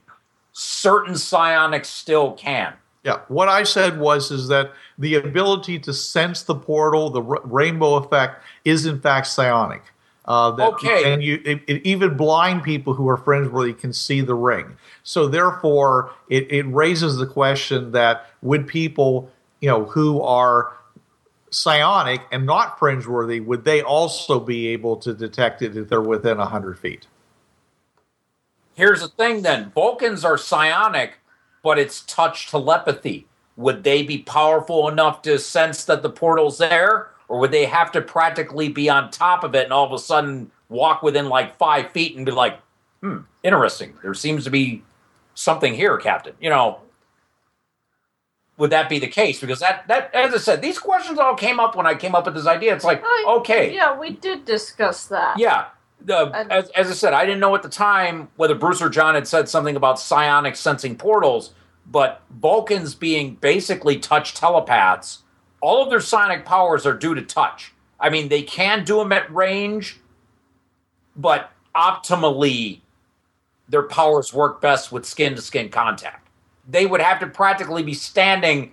certain 0.53 1.17
psionics 1.17 1.89
still 1.89 2.33
can. 2.33 2.75
Yeah, 3.03 3.21
what 3.29 3.49
I 3.49 3.65
said 3.65 3.99
was 3.99 4.31
is 4.31 4.49
that 4.49 4.73
the 4.99 5.17
ability 5.17 5.79
to 5.81 5.93
sense 5.93 6.43
the 6.43 6.55
portal, 6.55 7.11
the 7.11 7.23
r- 7.23 7.41
rainbow 7.45 7.95
effect, 7.97 8.43
is 8.65 8.87
in 8.87 9.01
fact 9.01 9.27
psionic. 9.27 9.83
Uh, 10.27 10.51
that, 10.53 10.73
Okay. 10.73 11.13
and 11.13 11.23
you 11.23 11.43
it, 11.45 11.61
it, 11.67 11.85
even 11.85 12.17
blind 12.17 12.63
people 12.63 12.95
who 12.95 13.07
are 13.09 13.17
fringe-worthy 13.19 13.75
can 13.75 13.93
see 13.93 14.23
the 14.23 14.35
ring. 14.35 14.77
So 15.03 15.29
therefore, 15.29 16.13
it, 16.31 16.51
it 16.51 16.63
raises 16.63 17.17
the 17.17 17.27
question 17.27 17.93
that 17.93 18.31
would 18.41 18.67
people, 18.67 19.31
you 19.61 19.69
know, 19.69 19.85
who 19.85 20.23
are 20.23 20.73
psionic 21.51 22.23
and 22.33 22.47
not 22.47 22.79
fringe-worthy, 22.79 23.41
would 23.41 23.65
they 23.65 23.83
also 23.83 24.41
be 24.41 24.69
able 24.69 24.97
to 24.97 25.13
detect 25.13 25.61
it 25.61 25.77
if 25.77 25.89
they're 25.89 26.01
within 26.01 26.39
hundred 26.39 26.79
feet? 26.79 27.07
Here's 28.75 29.03
the 29.03 29.09
thing 29.09 29.43
then 29.43 29.71
Vulcans 29.75 30.25
are 30.25 30.39
psionic, 30.39 31.19
but 31.63 31.79
it's 31.79 32.01
touch 32.01 32.49
telepathy. 32.51 33.27
Would 33.57 33.85
they 33.85 34.03
be 34.03 34.19
powerful 34.19 34.89
enough 34.89 35.23
to 35.23 35.39
sense 35.39 35.85
that 35.85 36.03
the 36.03 36.11
portal's 36.11 36.59
there? 36.59 37.09
Or 37.29 37.39
would 37.39 37.53
they 37.53 37.65
have 37.67 37.91
to 37.93 38.01
practically 38.03 38.69
be 38.69 38.89
on 38.91 39.11
top 39.11 39.45
of 39.45 39.55
it 39.55 39.65
and 39.65 39.73
all 39.73 39.87
of 39.87 39.93
a 39.93 39.99
sudden 39.99 40.51
walk 40.69 41.03
within 41.03 41.29
like 41.29 41.57
five 41.57 41.91
feet 41.93 42.17
and 42.17 42.27
be 42.27 42.33
like, 42.33 42.59
hmm, 43.01 43.19
interesting. 43.43 43.95
There 44.03 44.13
seems 44.15 44.45
to 44.45 44.51
be 44.51 44.83
something 45.35 45.75
here, 45.75 45.97
Captain. 45.99 46.35
You 46.41 46.51
know, 46.51 46.81
would 48.57 48.71
that 48.71 48.89
be 48.89 48.99
the 48.99 49.07
case? 49.09 49.41
Because 49.41 49.61
that, 49.61 49.87
that 49.89 50.15
as 50.15 50.35
I 50.35 50.39
said, 50.39 50.63
these 50.63 50.79
questions 50.79 51.19
all 51.19 51.35
came 51.35 51.59
up 51.59 51.75
when 51.77 51.87
I 51.87 51.95
came 51.95 52.15
up 52.15 52.27
with 52.27 52.35
this 52.35 52.47
idea. 52.47 52.75
It's 52.75 52.85
like, 52.85 53.03
I- 53.05 53.25
okay, 53.39 53.75
Yeah, 53.75 53.99
we 53.99 54.11
did 54.11 54.45
discuss 54.45 55.07
that. 55.07 55.39
yeah. 55.39 55.67
The, 56.01 56.27
And- 56.35 56.53
as, 56.53 56.69
as 56.71 56.91
I 56.91 56.95
said, 56.95 57.15
I 57.15 57.25
didn't 57.25 57.41
know 57.41 57.55
at 57.55 57.63
the 57.63 57.69
time 57.69 58.29
whether 58.37 58.55
Bruce 58.55 58.83
or 58.83 58.91
John 58.91 59.15
had 59.15 59.27
said 59.27 59.49
something 59.49 59.75
about 59.77 59.99
psionic 59.99 60.55
sensing 60.57 60.97
portals, 60.97 61.53
but 61.87 62.23
Vulcans 62.31 62.95
being 62.95 63.37
basically 63.37 63.99
touch 63.99 64.35
telepaths, 64.35 65.23
all 65.61 65.83
of 65.83 65.91
their 65.91 66.01
psionic 66.01 66.45
powers 66.45 66.87
are 66.87 66.95
due 66.95 67.15
to 67.15 67.23
touch. 67.23 67.73
I 67.99 68.11
mean, 68.11 68.29
they 68.29 68.43
can 68.43 68.85
do 68.85 68.99
them 68.99 69.13
at 69.13 69.33
range, 69.33 69.99
but 71.17 71.51
optimally, 71.75 72.81
their 73.69 73.83
powers 73.83 74.33
work 74.33 74.61
best 74.61 74.93
with 74.93 75.07
skin 75.07 75.35
to 75.37 75.43
skin 75.43 75.69
contact. 75.69 76.29
They 76.69 76.87
would 76.87 77.01
have 77.01 77.21
to 77.21 77.27
practically 77.27 77.83
be 77.83 77.95
standing 77.95 78.73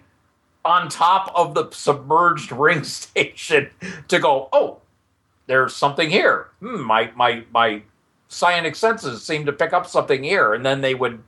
on 0.63 0.89
top 0.89 1.31
of 1.35 1.53
the 1.53 1.69
submerged 1.71 2.51
ring 2.51 2.83
station 2.83 3.69
to 4.07 4.19
go, 4.19 4.49
oh, 4.51 4.79
there's 5.47 5.75
something 5.75 6.09
here. 6.09 6.47
Hmm, 6.59 6.81
my 6.81 7.11
my 7.15 7.43
my 7.51 7.81
psionic 8.27 8.75
senses 8.75 9.23
seem 9.23 9.45
to 9.45 9.53
pick 9.53 9.73
up 9.73 9.87
something 9.87 10.23
here, 10.23 10.53
and 10.53 10.65
then 10.65 10.81
they 10.81 10.95
would 10.95 11.23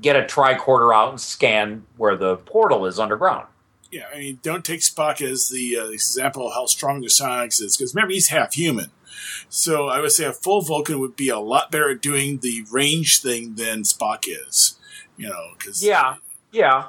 get 0.00 0.16
a 0.16 0.22
tricorder 0.22 0.94
out 0.94 1.10
and 1.10 1.20
scan 1.20 1.86
where 1.96 2.16
the 2.16 2.36
portal 2.36 2.86
is 2.86 2.98
underground. 2.98 3.46
Yeah, 3.90 4.04
I 4.12 4.18
mean, 4.18 4.38
don't 4.42 4.64
take 4.64 4.80
Spock 4.80 5.22
as 5.22 5.48
the 5.48 5.78
uh, 5.78 5.86
example 5.86 6.48
of 6.48 6.54
how 6.54 6.66
strong 6.66 7.00
the 7.00 7.08
psionics 7.08 7.60
is, 7.60 7.76
because 7.76 7.94
remember, 7.94 8.12
he's 8.12 8.28
half 8.28 8.54
human. 8.54 8.90
So 9.48 9.88
I 9.88 10.00
would 10.00 10.12
say 10.12 10.24
a 10.24 10.32
full 10.32 10.60
Vulcan 10.62 10.98
would 10.98 11.16
be 11.16 11.28
a 11.28 11.38
lot 11.38 11.70
better 11.70 11.90
at 11.90 12.02
doing 12.02 12.38
the 12.38 12.64
range 12.70 13.20
thing 13.20 13.54
than 13.54 13.82
Spock 13.82 14.24
is. 14.26 14.78
You 15.16 15.28
know, 15.28 15.52
because 15.56 15.82
Yeah, 15.82 16.16
yeah, 16.52 16.88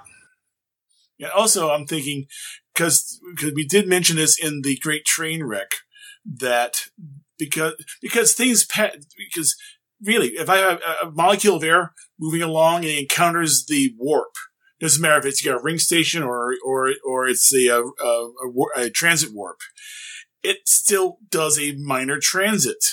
Yeah, 1.18 1.30
also, 1.30 1.70
I'm 1.70 1.86
thinking 1.86 2.28
because 2.74 3.20
we 3.56 3.66
did 3.66 3.88
mention 3.88 4.18
this 4.18 4.38
in 4.38 4.62
the 4.62 4.78
Great 4.78 5.06
Train 5.06 5.44
Wreck 5.44 5.76
that 6.26 6.90
because 7.38 7.74
because 8.02 8.34
things 8.34 8.66
pa- 8.66 8.92
because 9.18 9.56
really 10.04 10.30
if 10.30 10.50
I 10.50 10.58
have 10.58 10.82
a- 11.02 11.12
molecule 11.12 11.58
of 11.58 11.64
air 11.64 11.94
moving 12.20 12.42
along 12.42 12.86
and 12.86 12.94
encounters 12.94 13.66
the 13.68 13.94
warp, 13.98 14.36
doesn't 14.80 15.02
matter 15.02 15.18
if 15.18 15.26
it's 15.26 15.42
got 15.42 15.60
a 15.60 15.64
ring 15.64 15.80
station 15.80 16.24
or 16.24 16.56
or 16.64 16.94
or 17.06 17.28
it's 17.28 17.54
a 17.54 17.68
a, 17.68 17.82
a, 17.82 18.66
a, 18.76 18.90
transit 18.90 19.34
warp, 19.34 19.60
it 20.44 20.68
still 20.68 21.18
does 21.30 21.60
a 21.60 21.74
minor 21.74 22.20
transit. 22.20 22.84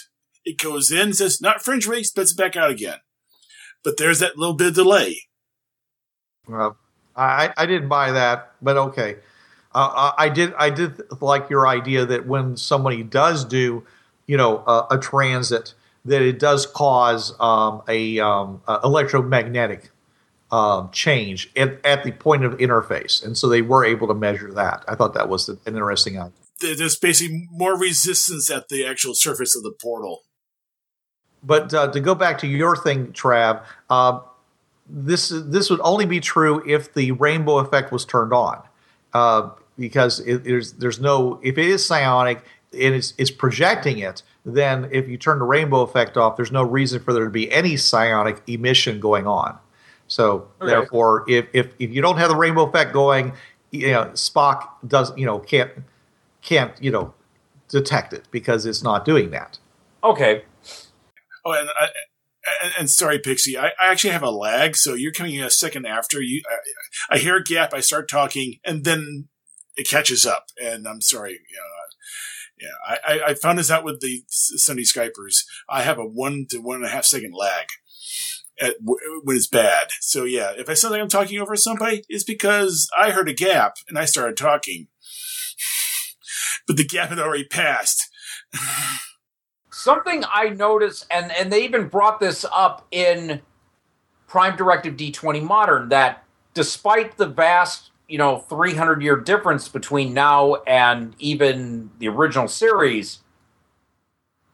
It 0.45 0.59
goes 0.59 0.91
in, 0.91 1.13
says 1.13 1.41
not 1.41 1.63
fringe 1.63 1.87
worthy, 1.87 2.05
spits 2.05 2.33
it 2.33 2.39
back 2.39 2.57
out 2.57 2.71
again. 2.71 2.99
But 3.83 3.97
there's 3.99 4.21
that 4.21 4.39
little 4.39 4.55
bit 4.55 4.69
of 4.69 4.75
delay. 4.75 5.23
Well, 6.47 6.77
I, 7.17 7.53
I 7.57 7.67
didn't 7.67 7.89
buy 7.89 8.13
that, 8.13 8.53
but 8.61 8.77
okay. 8.77 9.17
Uh, 9.75 10.13
I 10.17 10.29
did 10.29 10.55
I 10.55 10.71
did 10.71 11.03
like 11.21 11.51
your 11.51 11.67
idea 11.67 12.07
that 12.07 12.27
when 12.27 12.57
somebody 12.57 13.03
does 13.03 13.45
do, 13.45 13.85
you 14.27 14.37
know, 14.37 14.59
a, 14.67 14.87
a 14.93 14.99
transit, 14.99 15.75
that 16.05 16.23
it 16.23 16.39
does 16.39 16.67
cause 16.67 17.35
um, 17.41 17.83
a, 17.89 18.21
um, 18.21 18.61
a 18.69 18.81
electromagnetic 18.85 19.91
um, 20.51 20.91
change 20.93 21.51
at, 21.57 21.85
at 21.85 22.05
the 22.05 22.13
point 22.13 22.45
of 22.45 22.57
interface, 22.59 23.25
and 23.25 23.37
so 23.37 23.49
they 23.49 23.63
were 23.63 23.85
able 23.85 24.07
to 24.09 24.15
measure 24.15 24.53
that. 24.53 24.85
I 24.87 24.95
thought 24.95 25.15
that 25.15 25.29
was 25.29 25.49
an 25.49 25.59
interesting 25.67 26.19
idea. 26.19 26.33
There's 26.61 26.97
basically 26.97 27.49
more 27.51 27.77
resistance 27.77 28.51
at 28.51 28.69
the 28.69 28.87
actual 28.87 29.15
surface 29.15 29.57
of 29.57 29.63
the 29.65 29.73
portal. 29.73 30.23
But 31.43 31.75
uh, 31.75 31.91
to 31.91 32.01
go 32.01 32.15
back 32.15 32.39
to 32.39 32.47
your 32.47 32.77
thing, 32.77 33.09
Trav, 33.09 33.65
uh, 33.91 34.21
this 34.89 35.31
this 35.31 35.71
would 35.71 35.81
only 35.83 36.07
be 36.07 36.21
true 36.21 36.63
if 36.67 36.95
the 36.95 37.13
rainbow 37.13 37.59
effect 37.59 37.91
was 37.91 38.05
turned 38.05 38.33
on, 38.33 38.63
uh, 39.13 39.51
because 39.79 40.21
it, 40.21 40.45
there's 40.45 40.75
there's 40.75 41.01
no 41.01 41.41
if 41.43 41.59
it 41.59 41.67
is 41.67 41.85
psionic 41.85 42.45
and 42.73 42.95
it's 42.95 43.13
it's 43.19 43.31
projecting 43.31 43.99
it, 43.99 44.23
then 44.45 44.89
if 44.93 45.09
you 45.09 45.17
turn 45.17 45.39
the 45.39 45.45
rainbow 45.45 45.81
effect 45.81 46.17
off, 46.17 46.37
there's 46.37 46.53
no 46.53 46.63
reason 46.63 47.03
for 47.03 47.13
there 47.13 47.25
to 47.25 47.31
be 47.31 47.51
any 47.51 47.77
psionic 47.77 48.43
emission 48.47 49.01
going 49.01 49.27
on. 49.27 49.59
So 50.07 50.49
Okay. 50.61 50.71
therefore, 50.71 51.25
if, 51.29 51.47
if 51.53 51.69
if 51.79 51.91
you 51.91 52.03
don't 52.03 52.19
have 52.19 52.29
the 52.29 52.37
rainbow 52.37 52.67
effect 52.67 52.93
going, 52.93 53.33
you 53.71 53.91
know 53.93 54.05
Spock 54.15 54.69
does 54.87 55.17
you 55.17 55.25
know 55.27 55.39
can't 55.39 55.71
can't 56.43 56.73
you 56.83 56.91
know 56.91 57.15
detect 57.69 58.13
it 58.13 58.25
because 58.31 58.67
it's 58.67 58.83
not 58.83 59.05
doing 59.05 59.31
that. 59.31 59.59
Okay. 60.03 60.45
Oh, 61.47 61.53
and 61.53 61.69
I, 61.81 61.89
and, 62.63 62.73
and 62.81 62.91
sorry, 62.91 63.19
Pixie, 63.19 63.57
I, 63.57 63.69
I 63.81 63.91
actually 63.91 64.11
have 64.13 64.23
a 64.23 64.31
lag, 64.31 64.77
so 64.77 64.95
you're 64.95 65.13
coming 65.13 65.35
in 65.35 65.43
a 65.45 65.51
second 65.51 65.87
after 65.87 66.21
you. 66.21 66.43
I, 67.11 67.15
I 67.17 67.19
hear 67.19 67.37
a 67.37 67.43
gap, 67.43 67.73
I 67.75 67.81
start 67.81 68.09
talking, 68.09 68.59
and 68.65 68.85
then 68.85 69.29
it 69.77 69.89
catches 69.89 70.27
up. 70.27 70.47
And 70.63 70.87
I'm 70.87 71.01
sorry. 71.01 71.35
Uh, 71.35 71.84
yeah, 72.65 72.97
I, 73.07 73.21
I, 73.31 73.35
found 73.35 73.59
this 73.59 73.71
out 73.71 73.85
with 73.85 74.01
the 74.01 74.23
Sunday 74.29 74.83
Skypers. 74.83 75.45
I 75.69 75.83
have 75.83 75.99
a 75.99 76.07
one 76.07 76.47
to 76.51 76.59
one 76.59 76.77
and 76.77 76.85
a 76.85 76.89
half 76.89 77.05
second 77.05 77.35
lag 77.35 77.67
at, 78.61 78.77
when 78.81 79.37
it's 79.37 79.47
bad. 79.47 79.89
So 80.01 80.25
yeah, 80.25 80.53
if 80.57 80.69
I 80.69 80.75
sound 80.75 80.93
like 80.93 81.03
I'm 81.03 81.09
talking 81.09 81.41
over 81.41 81.57
somebody, 81.57 82.03
it's 82.09 82.25
because 82.25 82.89
I 82.99 83.11
heard 83.11 83.29
a 83.29 83.35
gap 83.35 83.77
and 83.89 83.99
I 83.99 84.05
started 84.05 84.37
talking, 84.37 84.89
but 86.67 86.77
the 86.77 86.87
gap 86.87 87.11
had 87.11 87.19
already 87.19 87.45
passed. 87.45 88.09
Something 89.71 90.25
I 90.33 90.49
noticed, 90.49 91.07
and, 91.11 91.33
and 91.33 91.53
they 91.53 91.65
even 91.65 91.89
brought 91.89 92.21
this 92.21 92.47
up 92.51 92.87
in 92.91 93.43
Prime 94.27 94.57
Directive 94.57 94.97
D20 94.97 95.43
Modern, 95.43 95.91
that 95.91 96.25
despite 96.55 97.19
the 97.19 97.27
vast, 97.27 97.91
you 98.09 98.19
know, 98.19 98.39
300 98.39 99.03
year 99.03 99.17
difference 99.17 99.69
between 99.69 100.13
now 100.15 100.57
and 100.67 101.15
even 101.19 101.91
the 101.99 102.09
original 102.09 102.49
series, 102.49 103.21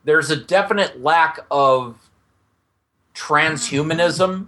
there's 0.05 0.31
a 0.31 0.37
definite 0.37 1.03
lack 1.03 1.41
of 1.51 2.11
transhumanism. 3.15 4.47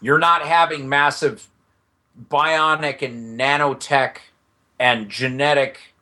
You're 0.00 0.18
not 0.18 0.42
having 0.42 0.88
massive 0.88 1.48
bionic 2.30 3.02
and 3.02 3.38
nanotech 3.38 4.16
and 4.78 5.08
genetic 5.08 5.94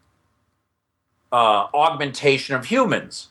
uh, 1.33 1.69
augmentation 1.75 2.55
of 2.55 2.67
humans. 2.67 3.29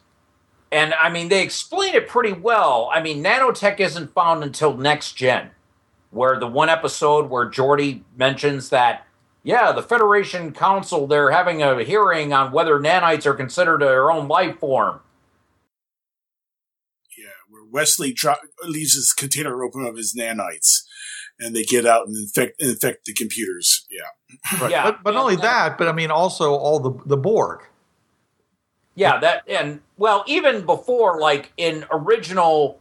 And 0.72 0.94
I 0.96 1.10
mean, 1.10 1.30
they 1.30 1.44
explain 1.44 1.94
it 1.94 2.08
pretty 2.08 2.34
well. 2.34 2.90
I 2.94 3.02
mean, 3.02 3.24
nanotech 3.24 3.80
isn't 3.80 4.14
found 4.14 4.44
until 4.44 4.76
next 4.76 5.14
gen, 5.14 5.52
where 6.12 6.40
the 6.40 6.48
one 6.48 6.70
episode 6.70 7.30
where 7.30 7.50
Geordi 7.50 8.04
mentions 8.16 8.70
that, 8.70 9.08
yeah, 9.44 9.72
the 9.72 9.82
Federation 9.82 10.52
Council, 10.54 11.08
they're 11.08 11.32
having 11.32 11.64
a 11.64 11.84
hearing 11.84 12.32
on 12.34 12.52
whether 12.52 12.80
nanites 12.80 13.26
are 13.26 13.34
considered 13.34 13.82
their 13.82 14.12
own 14.12 14.28
life 14.28 14.60
form. 14.60 15.00
Yeah, 17.18 17.26
where 17.50 17.64
Wesley 17.70 18.14
dro- 18.14 18.36
leaves 18.64 18.94
his 18.94 19.14
container 19.14 19.64
open 19.64 19.86
of 19.86 19.96
his 19.98 20.16
nanites, 20.18 20.84
and 21.40 21.56
they 21.56 21.64
get 21.64 21.86
out 21.86 22.08
and 22.08 22.16
infect 22.16 22.62
infect 22.62 23.06
the 23.06 23.14
computers. 23.14 23.86
Yeah, 23.90 24.68
Yeah. 24.70 24.84
But, 24.92 25.04
but 25.04 25.12
not 25.14 25.22
only 25.22 25.34
And- 25.36 25.44
that, 25.44 25.78
but 25.78 25.88
I 25.88 25.92
mean 25.94 26.12
also 26.12 26.54
all 26.54 26.80
the 26.80 26.92
the 27.06 27.18
Borg. 27.18 27.62
Yeah, 28.96 29.20
that 29.22 29.44
and 29.48 29.80
well, 29.98 30.24
even 30.28 30.66
before, 30.66 31.20
like 31.20 31.54
in 31.56 31.86
original, 31.92 32.81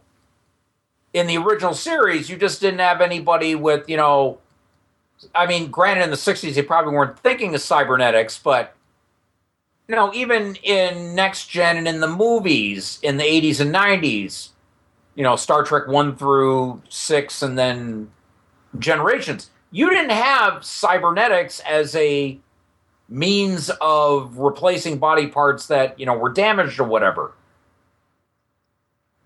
in 1.13 1.27
the 1.27 1.37
original 1.37 1.73
series, 1.73 2.29
you 2.29 2.37
just 2.37 2.61
didn't 2.61 2.79
have 2.79 3.01
anybody 3.01 3.55
with 3.55 3.89
you 3.89 3.97
know. 3.97 4.39
I 5.35 5.45
mean, 5.45 5.69
granted, 5.69 6.03
in 6.03 6.09
the 6.09 6.15
'60s, 6.15 6.55
they 6.55 6.61
probably 6.61 6.93
weren't 6.93 7.19
thinking 7.19 7.53
of 7.53 7.61
cybernetics, 7.61 8.39
but 8.39 8.75
you 9.87 9.95
know, 9.95 10.13
even 10.13 10.55
in 10.63 11.15
next 11.15 11.47
gen 11.47 11.77
and 11.77 11.87
in 11.87 11.99
the 11.99 12.07
movies 12.07 12.99
in 13.03 13.17
the 13.17 13.23
'80s 13.23 13.59
and 13.59 13.73
'90s, 13.73 14.49
you 15.15 15.23
know, 15.23 15.35
Star 15.35 15.63
Trek 15.63 15.87
one 15.87 16.15
through 16.15 16.81
six, 16.89 17.41
and 17.41 17.57
then 17.57 18.09
Generations, 18.79 19.49
you 19.71 19.89
didn't 19.89 20.11
have 20.11 20.63
cybernetics 20.63 21.59
as 21.61 21.93
a 21.95 22.39
means 23.09 23.69
of 23.81 24.37
replacing 24.37 24.97
body 24.97 25.27
parts 25.27 25.67
that 25.67 25.99
you 25.99 26.05
know 26.05 26.17
were 26.17 26.31
damaged 26.31 26.79
or 26.79 26.85
whatever. 26.85 27.33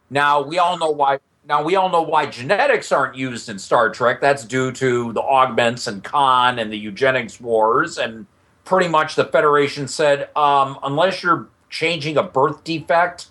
Now 0.09 0.41
we 0.41 0.57
all 0.57 0.79
know 0.79 0.89
why. 0.89 1.19
Now 1.47 1.63
we 1.63 1.75
all 1.75 1.89
know 1.89 2.01
why 2.01 2.25
genetics 2.25 2.91
aren't 2.91 3.15
used 3.15 3.49
in 3.49 3.59
Star 3.59 3.91
Trek. 3.91 4.19
That's 4.19 4.43
due 4.43 4.71
to 4.73 5.13
the 5.13 5.21
augments 5.21 5.85
and 5.85 6.03
Khan 6.03 6.57
and 6.57 6.71
the 6.71 6.77
eugenics 6.77 7.39
wars, 7.39 7.99
and 7.99 8.25
pretty 8.63 8.87
much 8.87 9.15
the 9.15 9.25
Federation 9.25 9.87
said, 9.87 10.29
um, 10.35 10.79
unless 10.81 11.21
you're 11.21 11.47
changing 11.69 12.17
a 12.17 12.23
birth 12.23 12.63
defect, 12.63 13.27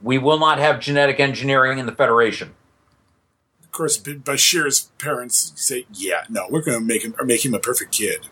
we 0.00 0.16
will 0.16 0.38
not 0.38 0.58
have 0.60 0.78
genetic 0.78 1.18
engineering 1.18 1.78
in 1.78 1.86
the 1.86 1.92
Federation. 1.92 2.54
of 3.64 3.72
course, 3.72 3.98
Bashir's 3.98 4.90
parents 4.98 5.52
say, 5.56 5.86
"Yeah, 5.92 6.24
no, 6.28 6.46
we're 6.50 6.62
going 6.62 6.78
to 6.78 6.84
make 6.84 7.02
him 7.04 7.14
or 7.18 7.24
make 7.24 7.44
him 7.44 7.54
a 7.54 7.58
perfect 7.58 7.92
kid." 7.92 8.26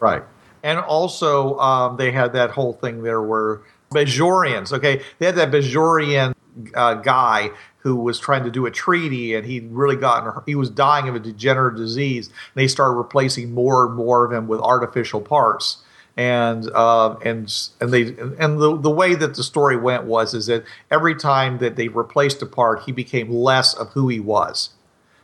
Right. 0.00 0.22
And 0.62 0.78
also, 0.78 1.58
um, 1.58 1.96
they 1.96 2.10
had 2.10 2.32
that 2.32 2.50
whole 2.50 2.72
thing 2.74 3.02
there 3.02 3.22
where 3.22 3.60
Bajorians, 3.90 4.72
okay, 4.72 5.02
they 5.18 5.26
had 5.26 5.34
that 5.36 5.50
Bajorian 5.50 6.34
uh, 6.74 6.94
guy 6.94 7.50
who 7.78 7.96
was 7.96 8.18
trying 8.18 8.44
to 8.44 8.50
do 8.50 8.66
a 8.66 8.70
treaty 8.70 9.34
and 9.34 9.46
he'd 9.46 9.70
really 9.70 9.96
gotten, 9.96 10.32
he 10.46 10.54
was 10.54 10.70
dying 10.70 11.08
of 11.08 11.14
a 11.14 11.20
degenerative 11.20 11.78
disease. 11.78 12.28
And 12.28 12.36
they 12.54 12.68
started 12.68 12.94
replacing 12.94 13.52
more 13.52 13.86
and 13.86 13.94
more 13.94 14.24
of 14.24 14.32
him 14.32 14.48
with 14.48 14.60
artificial 14.60 15.20
parts. 15.20 15.78
And 16.16 16.70
uh, 16.70 17.16
and 17.24 17.52
and 17.80 17.92
they 17.92 18.02
and 18.38 18.60
the 18.60 18.78
the 18.78 18.90
way 18.90 19.16
that 19.16 19.34
the 19.34 19.42
story 19.42 19.76
went 19.76 20.04
was 20.04 20.32
is 20.32 20.46
that 20.46 20.62
every 20.88 21.16
time 21.16 21.58
that 21.58 21.74
they 21.74 21.88
replaced 21.88 22.40
a 22.40 22.46
part, 22.46 22.84
he 22.84 22.92
became 22.92 23.32
less 23.32 23.74
of 23.74 23.88
who 23.94 24.06
he 24.06 24.20
was, 24.20 24.70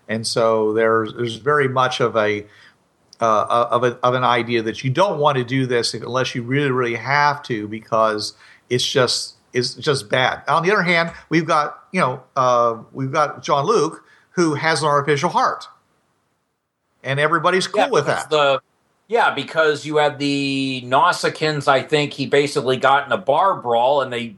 and 0.08 0.26
so 0.26 0.72
there's 0.72 1.14
there's 1.14 1.36
very 1.36 1.68
much 1.68 2.00
of 2.00 2.16
a 2.16 2.44
uh, 3.20 3.68
of, 3.70 3.84
a, 3.84 3.98
of 4.02 4.14
an 4.14 4.24
idea 4.24 4.62
that 4.62 4.82
you 4.82 4.90
don't 4.90 5.20
want 5.20 5.38
to 5.38 5.44
do 5.44 5.64
this 5.64 5.94
unless 5.94 6.34
you 6.34 6.42
really 6.42 6.72
really 6.72 6.96
have 6.96 7.40
to 7.44 7.68
because 7.68 8.34
it's 8.68 8.84
just 8.84 9.36
it's 9.52 9.74
just 9.74 10.08
bad. 10.08 10.42
On 10.48 10.62
the 10.62 10.72
other 10.72 10.82
hand, 10.82 11.12
we've 11.28 11.46
got 11.46 11.84
you 11.92 12.00
know 12.00 12.22
uh, 12.36 12.78
we've 12.92 13.12
got 13.12 13.42
Jean-Luc 13.42 14.04
who 14.32 14.54
has 14.54 14.82
an 14.82 14.88
artificial 14.88 15.30
heart, 15.30 15.66
and 17.02 17.18
everybody's 17.20 17.66
cool 17.66 17.90
with 17.90 18.06
that. 18.06 18.30
The 18.30 18.60
yeah, 19.08 19.34
because 19.34 19.84
you 19.84 19.96
had 19.96 20.18
the 20.20 20.82
Nausicaans. 20.86 21.66
I 21.66 21.82
think 21.82 22.12
he 22.12 22.26
basically 22.26 22.76
got 22.76 23.06
in 23.06 23.12
a 23.12 23.18
bar 23.18 23.60
brawl, 23.60 24.02
and 24.02 24.12
they 24.12 24.36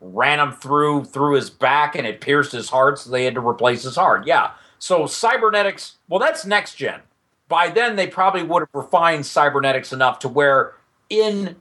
ran 0.00 0.40
him 0.40 0.52
through 0.52 1.04
through 1.04 1.34
his 1.34 1.50
back, 1.50 1.94
and 1.94 2.06
it 2.06 2.20
pierced 2.20 2.52
his 2.52 2.70
heart, 2.70 2.98
so 2.98 3.10
they 3.10 3.24
had 3.24 3.34
to 3.34 3.46
replace 3.46 3.82
his 3.82 3.96
heart. 3.96 4.26
Yeah, 4.26 4.52
so 4.78 5.06
cybernetics. 5.06 5.96
Well, 6.08 6.20
that's 6.20 6.46
next 6.46 6.76
gen. 6.76 7.00
By 7.48 7.68
then, 7.68 7.96
they 7.96 8.06
probably 8.06 8.42
would 8.42 8.60
have 8.60 8.68
refined 8.72 9.26
cybernetics 9.26 9.92
enough 9.92 10.20
to 10.20 10.28
where, 10.28 10.74
in 11.10 11.56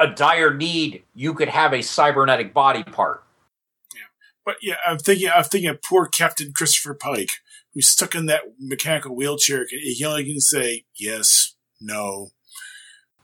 a 0.00 0.08
dire 0.08 0.54
need, 0.54 1.04
you 1.14 1.34
could 1.34 1.48
have 1.48 1.72
a 1.72 1.82
cybernetic 1.82 2.52
body 2.54 2.82
part. 2.82 3.22
Yeah, 3.94 4.00
but 4.44 4.56
yeah, 4.62 4.76
I'm 4.86 4.98
thinking, 4.98 5.28
I'm 5.32 5.44
thinking 5.44 5.68
of 5.70 5.82
poor 5.82 6.06
Captain 6.06 6.52
Christopher 6.54 6.94
Pike, 6.94 7.32
who's 7.74 7.88
stuck 7.88 8.14
in 8.14 8.26
that 8.26 8.42
mechanical 8.58 9.14
wheelchair. 9.14 9.66
Can 9.66 9.78
he 9.78 10.04
only 10.04 10.24
can 10.24 10.40
say 10.40 10.84
yes, 10.98 11.54
no. 11.80 12.30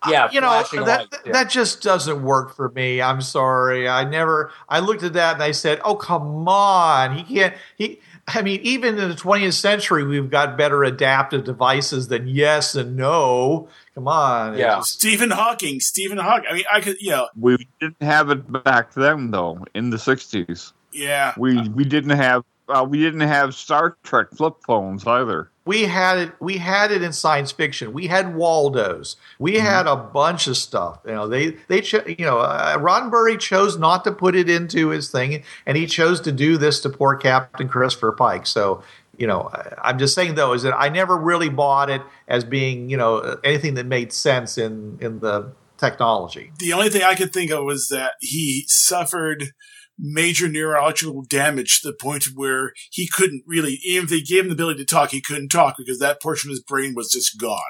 Yeah, 0.07 0.31
you 0.31 0.41
know 0.41 0.51
that 0.51 0.72
lights, 0.72 0.87
that- 0.87 1.22
yeah. 1.24 1.33
that 1.33 1.51
just 1.51 1.83
doesn't 1.83 2.22
work 2.22 2.55
for 2.55 2.70
me. 2.70 3.01
I'm 3.01 3.20
sorry. 3.22 3.89
I 3.89 4.05
never. 4.05 4.53
I 4.68 4.81
looked 4.81 5.03
at 5.03 5.14
that 5.14 5.35
and 5.35 5.43
I 5.43 5.51
said, 5.53 5.81
"Oh 5.85 5.97
come 5.97 6.47
on, 6.47 7.16
he 7.16 7.22
can't." 7.24 7.55
He 7.77 8.01
I 8.29 8.43
mean, 8.43 8.61
even 8.62 8.99
in 8.99 9.09
the 9.09 9.14
20th 9.14 9.53
century, 9.53 10.05
we've 10.05 10.31
got 10.31 10.59
better 10.59 10.83
adaptive 10.83 11.45
devices 11.45 12.09
than 12.09 12.27
yes 12.27 12.74
and 12.74 12.97
no. 12.97 13.68
Come 13.95 14.09
on. 14.09 14.59
Yeah. 14.59 14.81
Stephen 14.81 15.31
Hawking, 15.31 15.79
Stephen 15.81 16.18
Hawking. 16.18 16.47
I 16.51 16.55
mean, 16.55 16.64
I 16.72 16.81
could, 16.81 16.97
you 17.01 17.11
know, 17.11 17.29
We 17.39 17.68
didn't 17.81 18.03
have 18.03 18.31
it 18.31 18.64
back 18.64 18.95
then, 18.95 19.31
though. 19.31 19.64
In 19.74 19.91
the 19.91 19.97
'60s, 19.97 20.72
yeah. 20.93 21.35
we 21.39 21.68
we 21.68 21.85
didn't 21.85 22.16
have 22.18 22.45
uh, 22.68 22.85
we 22.89 22.99
didn't 22.99 23.20
have 23.20 23.55
Star 23.55 23.97
Trek 24.03 24.29
flip 24.33 24.55
phones 24.66 25.07
either. 25.07 25.51
We 25.66 25.82
had 25.82 26.18
it 26.18 26.32
we 26.40 26.56
had 26.56 26.90
it 26.90 27.02
in 27.02 27.12
science 27.12 27.52
fiction. 27.52 27.92
We 27.92 28.06
had 28.06 28.34
waldos. 28.34 29.16
We 29.38 29.56
had 29.56 29.86
a 29.86 29.96
bunch 29.96 30.46
of 30.46 30.56
stuff. 30.56 31.00
You 31.04 31.12
know 31.12 31.28
they 31.28 31.56
they 31.68 31.82
cho- 31.82 32.04
you 32.06 32.24
know 32.24 32.38
uh, 32.38 32.78
roddenberry 32.78 33.38
chose 33.38 33.76
not 33.76 34.04
to 34.04 34.12
put 34.12 34.34
it 34.34 34.48
into 34.48 34.88
his 34.88 35.10
thing 35.10 35.42
and 35.66 35.76
he 35.76 35.86
chose 35.86 36.20
to 36.22 36.32
do 36.32 36.56
this 36.56 36.80
to 36.80 36.88
poor 36.88 37.16
captain 37.16 37.68
christopher 37.68 38.12
pike. 38.12 38.46
So 38.46 38.82
you 39.18 39.26
know 39.26 39.50
i'm 39.82 39.98
just 39.98 40.14
saying 40.14 40.34
though 40.34 40.52
is 40.52 40.62
that 40.62 40.74
i 40.76 40.90
never 40.90 41.16
really 41.16 41.48
bought 41.48 41.88
it 41.88 42.02
as 42.28 42.44
being 42.44 42.90
you 42.90 42.98
know 42.98 43.38
anything 43.44 43.72
that 43.72 43.86
made 43.86 44.12
sense 44.12 44.58
in 44.58 44.98
in 45.00 45.20
the 45.20 45.50
technology. 45.78 46.52
The 46.58 46.72
only 46.72 46.88
thing 46.88 47.02
I 47.02 47.14
could 47.14 47.32
think 47.32 47.50
of 47.50 47.64
was 47.64 47.88
that 47.88 48.12
he 48.20 48.64
suffered 48.68 49.52
major 49.99 50.49
neurological 50.49 51.22
damage 51.22 51.80
to 51.80 51.88
the 51.88 51.97
point 51.97 52.24
where 52.34 52.72
he 52.90 53.09
couldn't 53.09 53.42
really, 53.47 53.78
even 53.84 54.05
if 54.05 54.11
they 54.11 54.20
gave 54.20 54.42
him 54.42 54.49
the 54.49 54.55
ability 54.55 54.78
to 54.80 54.84
talk, 54.84 55.11
he 55.11 55.20
couldn't 55.20 55.49
talk 55.49 55.76
because 55.78 55.99
that 55.99 56.20
portion 56.20 56.51
of 56.51 56.53
his 56.53 56.62
brain 56.62 56.94
was 56.94 57.11
just 57.11 57.38
gone. 57.40 57.61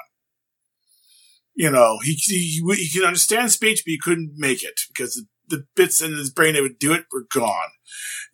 You 1.55 1.71
know, 1.71 1.97
he, 2.03 2.13
he, 2.13 2.61
he 2.75 2.89
could 2.93 3.07
understand 3.07 3.51
speech, 3.51 3.83
but 3.85 3.91
he 3.91 3.99
couldn't 3.99 4.33
make 4.35 4.63
it 4.63 4.79
because 4.89 5.15
the, 5.15 5.57
the 5.57 5.65
bits 5.75 6.01
in 6.01 6.15
his 6.15 6.29
brain 6.29 6.53
that 6.53 6.61
would 6.61 6.79
do 6.79 6.93
it 6.93 7.05
were 7.11 7.25
gone. 7.33 7.69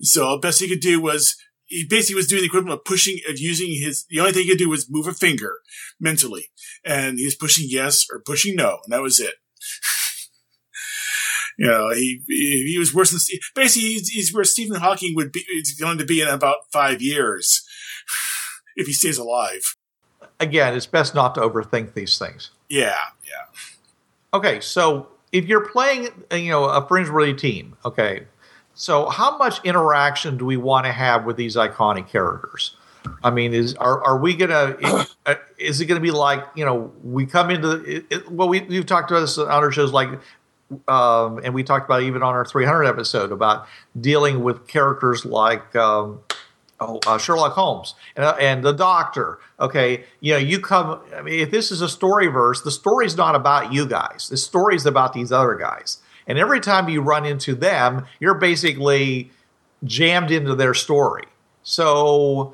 So 0.02 0.32
the 0.32 0.39
best 0.39 0.60
he 0.60 0.68
could 0.68 0.82
do 0.82 1.00
was 1.00 1.36
he 1.74 1.86
basically 1.86 2.16
was 2.16 2.28
doing 2.28 2.41
the 2.41 2.48
equivalent 2.48 2.80
of 2.80 2.86
pushing 2.86 3.20
of 3.28 3.39
using 3.39 3.80
his 3.82 4.06
the 4.10 4.20
only 4.20 4.32
thing 4.32 4.44
he 4.44 4.50
could 4.50 4.58
do 4.58 4.70
was 4.70 4.89
move 4.89 5.08
a 5.08 5.14
finger 5.14 5.58
mentally 6.00 6.50
and 6.86 7.18
he 7.18 7.26
was 7.26 7.36
pushing 7.36 7.66
yes 7.68 8.06
or 8.12 8.22
pushing 8.24 8.56
no 8.56 8.80
and 8.84 8.94
that 8.94 9.02
was 9.02 9.20
it 9.20 9.36
you 11.58 11.68
know 11.68 11.91
he 11.91 12.22
he, 12.28 12.78
was 12.78 12.93
worse 12.93 13.12
than 13.12 13.20
Ste- 13.20 13.43
basically 13.56 13.89
he's, 13.89 14.10
he's 14.10 14.34
where 14.34 14.43
Stephen 14.43 14.80
Hawking 14.80 15.16
would 15.16 15.32
be 15.32 15.41
is 15.41 15.74
going 15.74 15.97
to 15.97 16.06
be 16.06 16.22
in 16.22 16.28
about 16.28 16.58
five 16.72 17.01
years 17.01 17.66
if 18.76 18.88
he 18.88 18.93
stays 18.93 19.18
alive 19.18 19.76
again 20.39 20.76
it's 20.76 20.86
best 20.88 21.14
not 21.14 21.36
to 21.36 21.41
overthink 21.41 21.93
these 21.93 22.18
things 22.18 22.51
yeah 22.70 22.95
yeah 23.24 23.43
Okay, 24.34 24.60
so 24.62 25.08
if 25.32 25.45
you're 25.45 25.68
playing, 25.68 26.10
you 26.32 26.49
know, 26.49 26.66
a 26.66 26.86
fringe-worthy 26.88 27.36
team, 27.36 27.76
okay, 27.86 28.24
so 28.74 29.08
how 29.10 29.38
much 29.38 29.64
interaction 29.64 30.38
do 30.38 30.45
we 30.45 30.58
want 30.58 30.88
to 30.88 30.91
have 30.91 31.26
with 31.26 31.38
these 31.38 31.56
iconic 31.56 32.10
characters? 32.10 32.76
I 33.24 33.30
mean, 33.30 33.54
is 33.54 33.76
are 33.76 34.04
are 34.04 34.18
we 34.18 34.34
gonna? 34.34 34.78
Is 35.58 35.80
it 35.82 35.86
gonna 35.86 35.99
be 35.99 36.12
like 36.12 36.43
you 36.56 36.66
know 36.66 36.91
we 37.04 37.26
come 37.26 37.49
into 37.49 37.72
it, 37.84 38.06
it, 38.10 38.32
well 38.32 38.49
we 38.49 38.62
we've 38.62 38.86
talked 38.86 39.12
about 39.12 39.22
this 39.22 39.38
on 39.38 39.49
other 39.49 39.72
shows 39.72 39.91
like. 39.91 40.10
Um, 40.88 41.39
and 41.43 41.53
we 41.53 41.64
talked 41.64 41.86
about 41.86 42.03
even 42.03 42.24
on 42.24 42.34
our 42.34 42.45
300 42.45 42.86
episode 42.86 43.32
about 43.32 43.68
dealing 43.99 44.43
with 44.43 44.68
characters 44.68 45.26
like 45.26 45.76
um, 45.76 46.20
oh, 46.80 46.99
uh, 47.05 47.18
Sherlock 47.18 47.53
Holmes 47.53 47.95
and, 48.16 48.26
uh, 48.26 48.36
and 48.39 48.64
the 48.64 48.72
Doctor. 48.72 49.39
Okay, 49.59 50.03
you 50.20 50.34
know, 50.34 50.39
you 50.39 50.59
come. 50.59 50.99
I 51.16 51.22
mean, 51.22 51.39
if 51.39 51.51
this 51.51 51.72
is 51.72 51.82
a 51.82 51.89
story 51.89 52.28
verse, 52.28 52.61
the 52.61 52.72
story's 52.72 53.16
not 53.16 53.36
about 53.36 53.72
you 53.74 53.86
guys. 53.86 54.30
The 54.30 54.38
story's 54.38 54.86
about 54.86 55.14
these 55.14 55.32
other 55.32 55.55
guys. 55.55 55.99
And 56.28 56.38
every 56.38 56.59
time 56.59 56.89
you 56.89 57.01
run 57.01 57.26
into 57.26 57.53
them, 57.53 58.05
you're 58.20 58.36
basically 58.36 59.32
jammed 59.84 60.32
into 60.32 60.55
their 60.55 60.74
story. 60.74 61.26
So, 61.64 62.53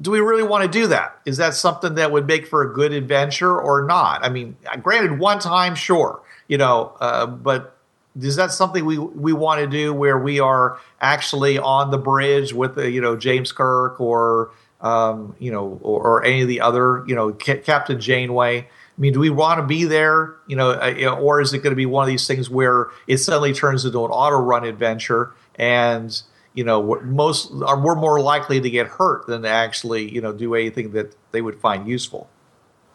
do 0.00 0.10
we 0.10 0.20
really 0.20 0.42
want 0.42 0.62
to 0.62 0.68
do 0.68 0.86
that? 0.88 1.18
Is 1.24 1.36
that 1.38 1.54
something 1.54 1.94
that 1.94 2.12
would 2.12 2.26
make 2.26 2.46
for 2.46 2.62
a 2.62 2.72
good 2.72 2.92
adventure 2.92 3.58
or 3.58 3.84
not? 3.84 4.24
I 4.24 4.28
mean, 4.28 4.56
granted, 4.82 5.18
one 5.18 5.38
time, 5.38 5.74
sure, 5.74 6.20
you 6.48 6.58
know, 6.58 6.96
uh, 7.00 7.26
but 7.26 7.76
is 8.20 8.36
that 8.36 8.52
something 8.52 8.84
we 8.84 8.98
we 8.98 9.32
want 9.32 9.60
to 9.60 9.66
do 9.66 9.92
where 9.92 10.18
we 10.18 10.40
are 10.40 10.78
actually 11.00 11.58
on 11.58 11.90
the 11.90 11.98
bridge 11.98 12.52
with 12.52 12.78
uh, 12.78 12.82
you 12.82 13.00
know 13.00 13.16
James 13.16 13.52
Kirk 13.52 14.00
or 14.00 14.50
um, 14.80 15.34
you 15.38 15.50
know 15.50 15.78
or, 15.82 16.02
or 16.02 16.24
any 16.24 16.42
of 16.42 16.48
the 16.48 16.60
other 16.60 17.04
you 17.06 17.14
know 17.14 17.32
Ca- 17.32 17.60
Captain 17.60 18.00
Janeway? 18.00 18.60
I 18.60 19.00
mean, 19.00 19.12
do 19.12 19.20
we 19.20 19.28
want 19.28 19.60
to 19.60 19.66
be 19.66 19.84
there? 19.84 20.36
You 20.46 20.56
know, 20.56 20.70
uh, 20.70 21.18
or 21.20 21.40
is 21.40 21.52
it 21.52 21.58
going 21.58 21.72
to 21.72 21.76
be 21.76 21.86
one 21.86 22.02
of 22.02 22.08
these 22.08 22.26
things 22.26 22.48
where 22.48 22.88
it 23.06 23.18
suddenly 23.18 23.52
turns 23.52 23.84
into 23.84 24.04
an 24.04 24.10
auto 24.10 24.36
run 24.36 24.64
adventure 24.64 25.32
and 25.56 26.22
you 26.54 26.64
know 26.64 27.00
most 27.02 27.52
are 27.66 27.78
we're 27.78 27.94
more 27.94 28.20
likely 28.20 28.60
to 28.60 28.70
get 28.70 28.86
hurt 28.86 29.26
than 29.26 29.42
to 29.42 29.48
actually 29.48 30.10
you 30.10 30.20
know 30.20 30.32
do 30.32 30.54
anything 30.54 30.92
that 30.92 31.14
they 31.32 31.42
would 31.42 31.60
find 31.60 31.86
useful. 31.86 32.28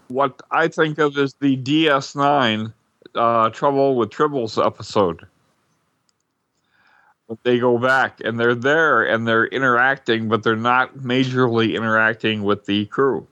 What 0.08 0.42
I 0.50 0.68
think 0.68 0.98
of 0.98 1.18
is 1.18 1.36
the 1.40 1.56
DS9 1.56 2.74
uh, 3.16 3.50
Trouble 3.50 3.96
with 3.96 4.10
Tribbles 4.10 4.64
episode. 4.64 5.28
But 7.28 7.44
They 7.44 7.60
go 7.60 7.78
back 7.78 8.20
and 8.24 8.40
they're 8.40 8.56
there 8.56 9.04
and 9.04 9.28
they're 9.28 9.46
interacting, 9.46 10.28
but 10.28 10.44
they're 10.44 10.56
not 10.56 10.98
majorly 10.98 11.76
interacting 11.76 12.44
with 12.44 12.66
the 12.66 12.86
crew. 12.88 13.28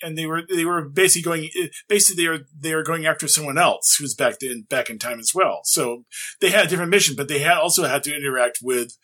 and 0.00 0.16
they 0.16 0.26
were 0.26 0.42
they 0.48 0.64
were 0.64 0.88
basically 0.88 1.22
going 1.22 1.50
basically 1.88 2.22
they 2.22 2.28
were 2.28 2.40
they 2.56 2.72
are 2.72 2.84
going 2.84 3.04
after 3.06 3.26
someone 3.26 3.58
else 3.58 3.96
who's 3.98 4.14
back 4.14 4.36
in 4.42 4.62
back 4.62 4.88
in 4.90 4.98
time 4.98 5.18
as 5.18 5.32
well. 5.34 5.60
So 5.64 6.04
they 6.40 6.50
had 6.50 6.66
a 6.66 6.68
different 6.68 6.90
mission, 6.92 7.16
but 7.16 7.26
they 7.28 7.40
had 7.40 7.58
also 7.58 7.84
had 7.84 8.04
to 8.04 8.14
interact 8.16 8.58
with 8.62 8.96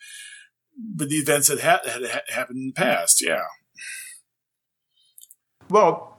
with 0.97 1.09
the 1.09 1.15
events 1.17 1.47
that 1.49 1.59
had, 1.59 1.85
had, 1.85 2.03
had 2.03 2.23
happened 2.29 2.57
in 2.59 2.67
the 2.67 2.81
past. 2.81 3.21
Yeah, 3.21 3.43
Well, 5.69 6.14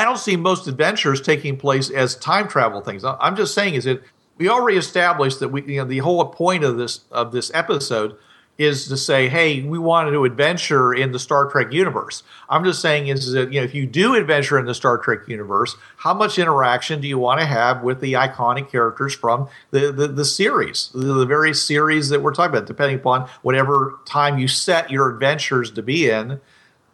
I 0.00 0.04
don't 0.04 0.16
see 0.16 0.34
most 0.34 0.66
adventures 0.66 1.20
taking 1.20 1.58
place 1.58 1.90
as 1.90 2.16
time 2.16 2.48
travel 2.48 2.80
things. 2.80 3.04
I'm 3.04 3.36
just 3.36 3.52
saying 3.52 3.74
is 3.74 3.84
that 3.84 4.02
we 4.38 4.48
already 4.48 4.78
established 4.78 5.40
that 5.40 5.50
we 5.50 5.62
you 5.64 5.76
know 5.76 5.84
the 5.84 5.98
whole 5.98 6.24
point 6.24 6.64
of 6.64 6.78
this 6.78 7.00
of 7.10 7.32
this 7.32 7.50
episode 7.52 8.16
is 8.56 8.88
to 8.88 8.96
say, 8.96 9.28
hey, 9.28 9.62
we 9.62 9.78
wanted 9.78 10.12
to 10.12 10.24
adventure 10.24 10.94
in 10.94 11.12
the 11.12 11.18
Star 11.18 11.50
Trek 11.50 11.72
universe. 11.72 12.22
I'm 12.48 12.64
just 12.64 12.80
saying 12.80 13.08
is 13.08 13.32
that 13.32 13.52
you 13.52 13.60
know 13.60 13.64
if 13.64 13.74
you 13.74 13.84
do 13.86 14.14
adventure 14.14 14.58
in 14.58 14.64
the 14.64 14.74
Star 14.74 14.96
Trek 14.96 15.28
universe, 15.28 15.76
how 15.98 16.14
much 16.14 16.38
interaction 16.38 17.02
do 17.02 17.06
you 17.06 17.18
want 17.18 17.40
to 17.40 17.46
have 17.46 17.82
with 17.82 18.00
the 18.00 18.14
iconic 18.14 18.70
characters 18.70 19.14
from 19.14 19.48
the 19.70 19.92
the, 19.92 20.08
the 20.08 20.24
series, 20.24 20.88
the, 20.94 21.12
the 21.12 21.26
various 21.26 21.62
series 21.62 22.08
that 22.08 22.22
we're 22.22 22.32
talking 22.32 22.56
about, 22.56 22.66
depending 22.66 22.96
upon 22.96 23.28
whatever 23.42 24.00
time 24.06 24.38
you 24.38 24.48
set 24.48 24.90
your 24.90 25.10
adventures 25.10 25.70
to 25.72 25.82
be 25.82 26.08
in 26.08 26.40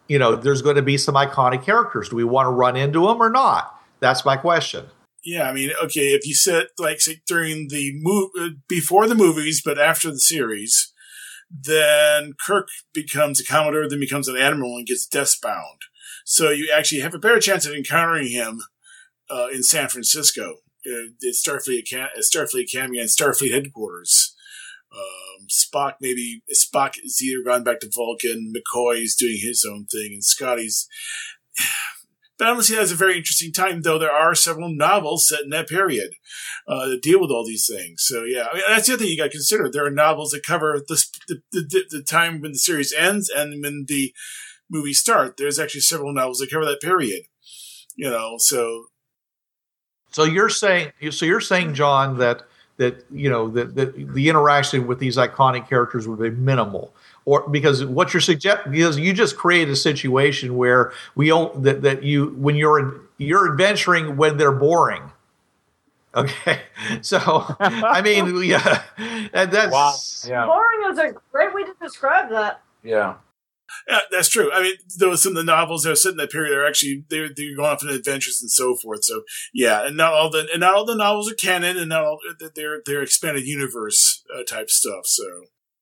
you 0.07 0.19
know, 0.19 0.35
there's 0.35 0.61
going 0.61 0.75
to 0.75 0.81
be 0.81 0.97
some 0.97 1.15
iconic 1.15 1.63
characters. 1.63 2.09
Do 2.09 2.15
we 2.15 2.23
want 2.23 2.47
to 2.47 2.51
run 2.51 2.75
into 2.75 3.07
them 3.07 3.21
or 3.21 3.29
not? 3.29 3.79
That's 3.99 4.23
my 4.25 4.37
question. 4.37 4.85
yeah. 5.23 5.49
I 5.49 5.53
mean, 5.53 5.71
okay, 5.83 6.13
if 6.13 6.25
you 6.25 6.33
sit 6.33 6.69
like 6.77 7.01
say, 7.01 7.21
during 7.27 7.67
the 7.69 7.93
move 7.95 8.31
before 8.67 9.07
the 9.07 9.15
movies, 9.15 9.61
but 9.63 9.79
after 9.79 10.09
the 10.09 10.19
series, 10.19 10.93
then 11.49 12.33
Kirk 12.45 12.67
becomes 12.93 13.39
a 13.39 13.45
commodore, 13.45 13.87
then 13.89 13.99
becomes 13.99 14.27
an 14.27 14.37
admiral, 14.37 14.77
and 14.77 14.87
gets 14.87 15.07
deathbound. 15.07 15.79
So 16.25 16.49
you 16.49 16.69
actually 16.73 17.01
have 17.01 17.13
a 17.13 17.19
better 17.19 17.39
chance 17.39 17.65
of 17.65 17.73
encountering 17.73 18.27
him 18.27 18.61
uh, 19.29 19.47
in 19.53 19.63
San 19.63 19.87
Francisco 19.87 20.55
uh, 20.85 21.07
at 21.25 21.33
Starfleet, 21.33 21.87
Starfleet 22.19 22.63
Academy 22.63 22.99
and 22.99 23.09
Starfleet 23.09 23.51
headquarters. 23.51 24.35
Um, 24.93 25.26
Spock 25.49 25.93
maybe 26.01 26.41
Spock 26.53 26.95
is 27.03 27.21
either 27.21 27.43
gone 27.43 27.63
back 27.63 27.79
to 27.81 27.91
Vulcan. 27.93 28.53
McCoy's 28.55 29.15
doing 29.15 29.37
his 29.41 29.65
own 29.69 29.85
thing, 29.85 30.11
and 30.13 30.23
Scotty's. 30.23 30.87
But 32.39 32.49
I 32.49 32.53
don't 32.53 32.61
see 32.61 32.75
that 32.75 32.83
as 32.83 32.91
a 32.91 32.95
very 32.95 33.17
interesting 33.17 33.51
time, 33.51 33.81
though. 33.81 33.97
There 33.97 34.11
are 34.11 34.35
several 34.35 34.69
novels 34.71 35.27
set 35.27 35.41
in 35.41 35.49
that 35.49 35.67
period 35.67 36.11
uh, 36.67 36.87
that 36.87 37.01
deal 37.01 37.19
with 37.19 37.31
all 37.31 37.43
these 37.43 37.67
things. 37.67 38.03
So 38.05 38.25
yeah, 38.25 38.45
I 38.51 38.53
mean, 38.53 38.63
that's 38.67 38.85
the 38.85 38.93
other 38.93 39.01
thing 39.01 39.11
you 39.11 39.17
got 39.17 39.23
to 39.23 39.29
consider. 39.31 39.71
There 39.71 39.87
are 39.87 39.89
novels 39.89 40.29
that 40.29 40.43
cover 40.43 40.79
the, 40.87 41.03
the 41.27 41.41
the 41.51 41.83
the 41.89 42.03
time 42.03 42.39
when 42.39 42.51
the 42.51 42.59
series 42.59 42.93
ends 42.93 43.27
and 43.35 43.63
when 43.63 43.85
the 43.87 44.13
movies 44.69 44.99
start. 44.99 45.37
There's 45.37 45.57
actually 45.57 45.81
several 45.81 46.13
novels 46.13 46.37
that 46.37 46.51
cover 46.51 46.65
that 46.65 46.79
period. 46.79 47.23
You 47.95 48.11
know, 48.11 48.35
so 48.37 48.85
So 50.11 50.23
you're 50.23 50.49
saying, 50.49 50.91
so 51.09 51.25
you're 51.25 51.41
saying, 51.41 51.73
John, 51.73 52.17
that 52.19 52.43
that 52.77 53.03
you 53.11 53.29
know 53.29 53.49
that, 53.49 53.75
that 53.75 54.13
the 54.13 54.29
interaction 54.29 54.87
with 54.87 54.99
these 54.99 55.17
iconic 55.17 55.67
characters 55.67 56.07
would 56.07 56.19
be 56.19 56.29
minimal, 56.29 56.93
or 57.25 57.47
because 57.49 57.83
what 57.83 58.13
you're 58.13 58.21
suggesting, 58.21 58.71
because 58.71 58.97
you 58.97 59.13
just 59.13 59.35
create 59.35 59.67
a 59.69 59.75
situation 59.75 60.55
where 60.55 60.93
we 61.15 61.27
don't 61.27 61.63
that 61.63 61.81
that 61.81 62.03
you 62.03 62.35
when 62.37 62.55
you're 62.55 63.01
you're 63.17 63.51
adventuring 63.51 64.17
when 64.17 64.37
they're 64.37 64.51
boring. 64.51 65.11
Okay, 66.15 66.61
so 67.01 67.45
I 67.59 68.01
mean, 68.01 68.43
yeah, 68.43 68.83
that, 69.33 69.51
that's 69.51 70.25
Yeah. 70.27 70.45
Boring 70.45 70.91
is 70.91 70.99
a 70.99 71.15
great 71.31 71.53
way 71.53 71.63
to 71.63 71.75
describe 71.81 72.29
that. 72.29 72.61
Yeah. 72.83 73.15
Yeah, 73.87 73.99
that's 74.11 74.29
true. 74.29 74.51
I 74.51 74.61
mean, 74.61 74.73
there 74.97 75.09
was 75.09 75.23
some 75.23 75.31
of 75.31 75.37
the 75.37 75.43
novels 75.43 75.83
that 75.83 75.91
are 75.91 75.95
set 75.95 76.11
in 76.11 76.17
that 76.17 76.31
period 76.31 76.55
are 76.55 76.65
actually 76.65 77.03
they're 77.09 77.29
they're 77.33 77.55
going 77.55 77.69
off 77.69 77.83
on 77.83 77.89
adventures 77.89 78.41
and 78.41 78.51
so 78.51 78.75
forth. 78.75 79.03
So 79.03 79.23
yeah, 79.53 79.85
and 79.85 79.97
not 79.97 80.13
all 80.13 80.29
the 80.29 80.47
and 80.51 80.61
not 80.61 80.75
all 80.75 80.85
the 80.85 80.95
novels 80.95 81.31
are 81.31 81.35
canon, 81.35 81.77
and 81.77 81.89
not 81.89 82.03
all 82.03 82.19
they're 82.55 82.81
they're 82.85 83.01
expanded 83.01 83.45
universe 83.45 84.23
uh, 84.35 84.43
type 84.43 84.69
stuff. 84.69 85.05
So 85.05 85.23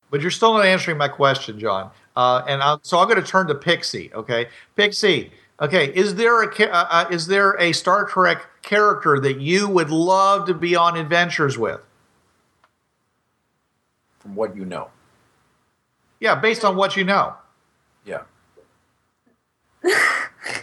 but 0.10 0.22
you're 0.22 0.32
still 0.32 0.54
not 0.54 0.66
answering 0.66 0.98
my 0.98 1.08
question, 1.08 1.60
John. 1.60 1.92
Uh, 2.16 2.44
and 2.48 2.64
i 2.64 2.78
so 2.84 3.00
I'm 3.00 3.08
going 3.08 3.22
to 3.22 3.28
turn 3.28 3.48
to 3.48 3.56
Pixie. 3.56 4.12
Okay, 4.14 4.48
Pixie. 4.76 5.32
Okay, 5.60 5.88
is 5.94 6.16
there 6.16 6.44
a 6.44 6.48
uh, 6.48 6.88
uh, 6.90 7.06
is 7.10 7.28
there 7.28 7.60
a 7.60 7.72
Star 7.72 8.06
Trek 8.06 8.46
character 8.62 9.20
that 9.20 9.40
you 9.40 9.68
would 9.70 9.90
love 9.90 10.48
to 10.48 10.54
be 10.54 10.76
on 10.76 10.98
adventures 10.98 11.58
with? 11.58 11.82
From 14.20 14.36
what 14.36 14.56
you 14.56 14.66
know. 14.66 14.90
Yeah, 16.20 16.36
based 16.36 16.66
on 16.66 16.76
what 16.76 16.96
you 16.96 17.04
know. 17.04 17.36
Yeah. 19.86 20.00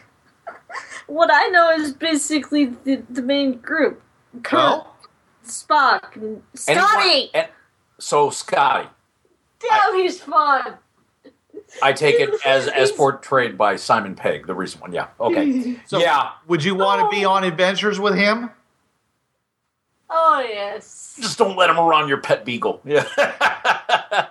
What 1.09 1.31
I 1.31 1.49
know 1.49 1.71
is 1.73 1.93
basically 1.93 2.67
the, 2.85 3.03
the 3.11 3.21
main 3.21 3.59
group. 3.59 4.01
Kirk, 4.43 4.53
Well, 4.53 4.97
Spock, 5.45 6.17
and 6.17 6.43
Anyone- 6.67 6.89
Scotty. 6.89 7.31
and- 7.35 7.49
so 7.99 8.31
Scotty, 8.31 8.89
Damn, 9.61 9.95
he's 9.95 10.21
fun. 10.21 10.75
I 11.83 11.93
take 11.93 12.17
it 12.19 12.31
as 12.47 12.69
as 12.69 12.91
portrayed 12.93 13.57
by 13.57 13.77
Simon 13.77 14.15
Pegg, 14.15 14.47
the 14.47 14.55
recent 14.55 14.83
one. 14.83 14.93
Yeah. 14.93 15.09
Okay. 15.21 15.77
so 15.87 15.99
yeah. 15.99 16.33
would 16.49 16.65
you 16.65 16.75
want 16.75 17.03
to 17.03 17.17
be 17.17 17.25
oh. 17.25 17.31
on 17.33 17.45
adventures 17.45 18.01
with 18.01 18.15
him? 18.15 18.51
Oh 20.11 20.45
yes. 20.47 21.17
Just 21.21 21.39
don't 21.39 21.57
let 21.57 21.71
him 21.71 21.79
around 21.79 22.09
your 22.09 22.19
pet 22.19 22.45
beagle. 22.45 22.81
Yeah. 22.85 23.07
I 23.17 24.29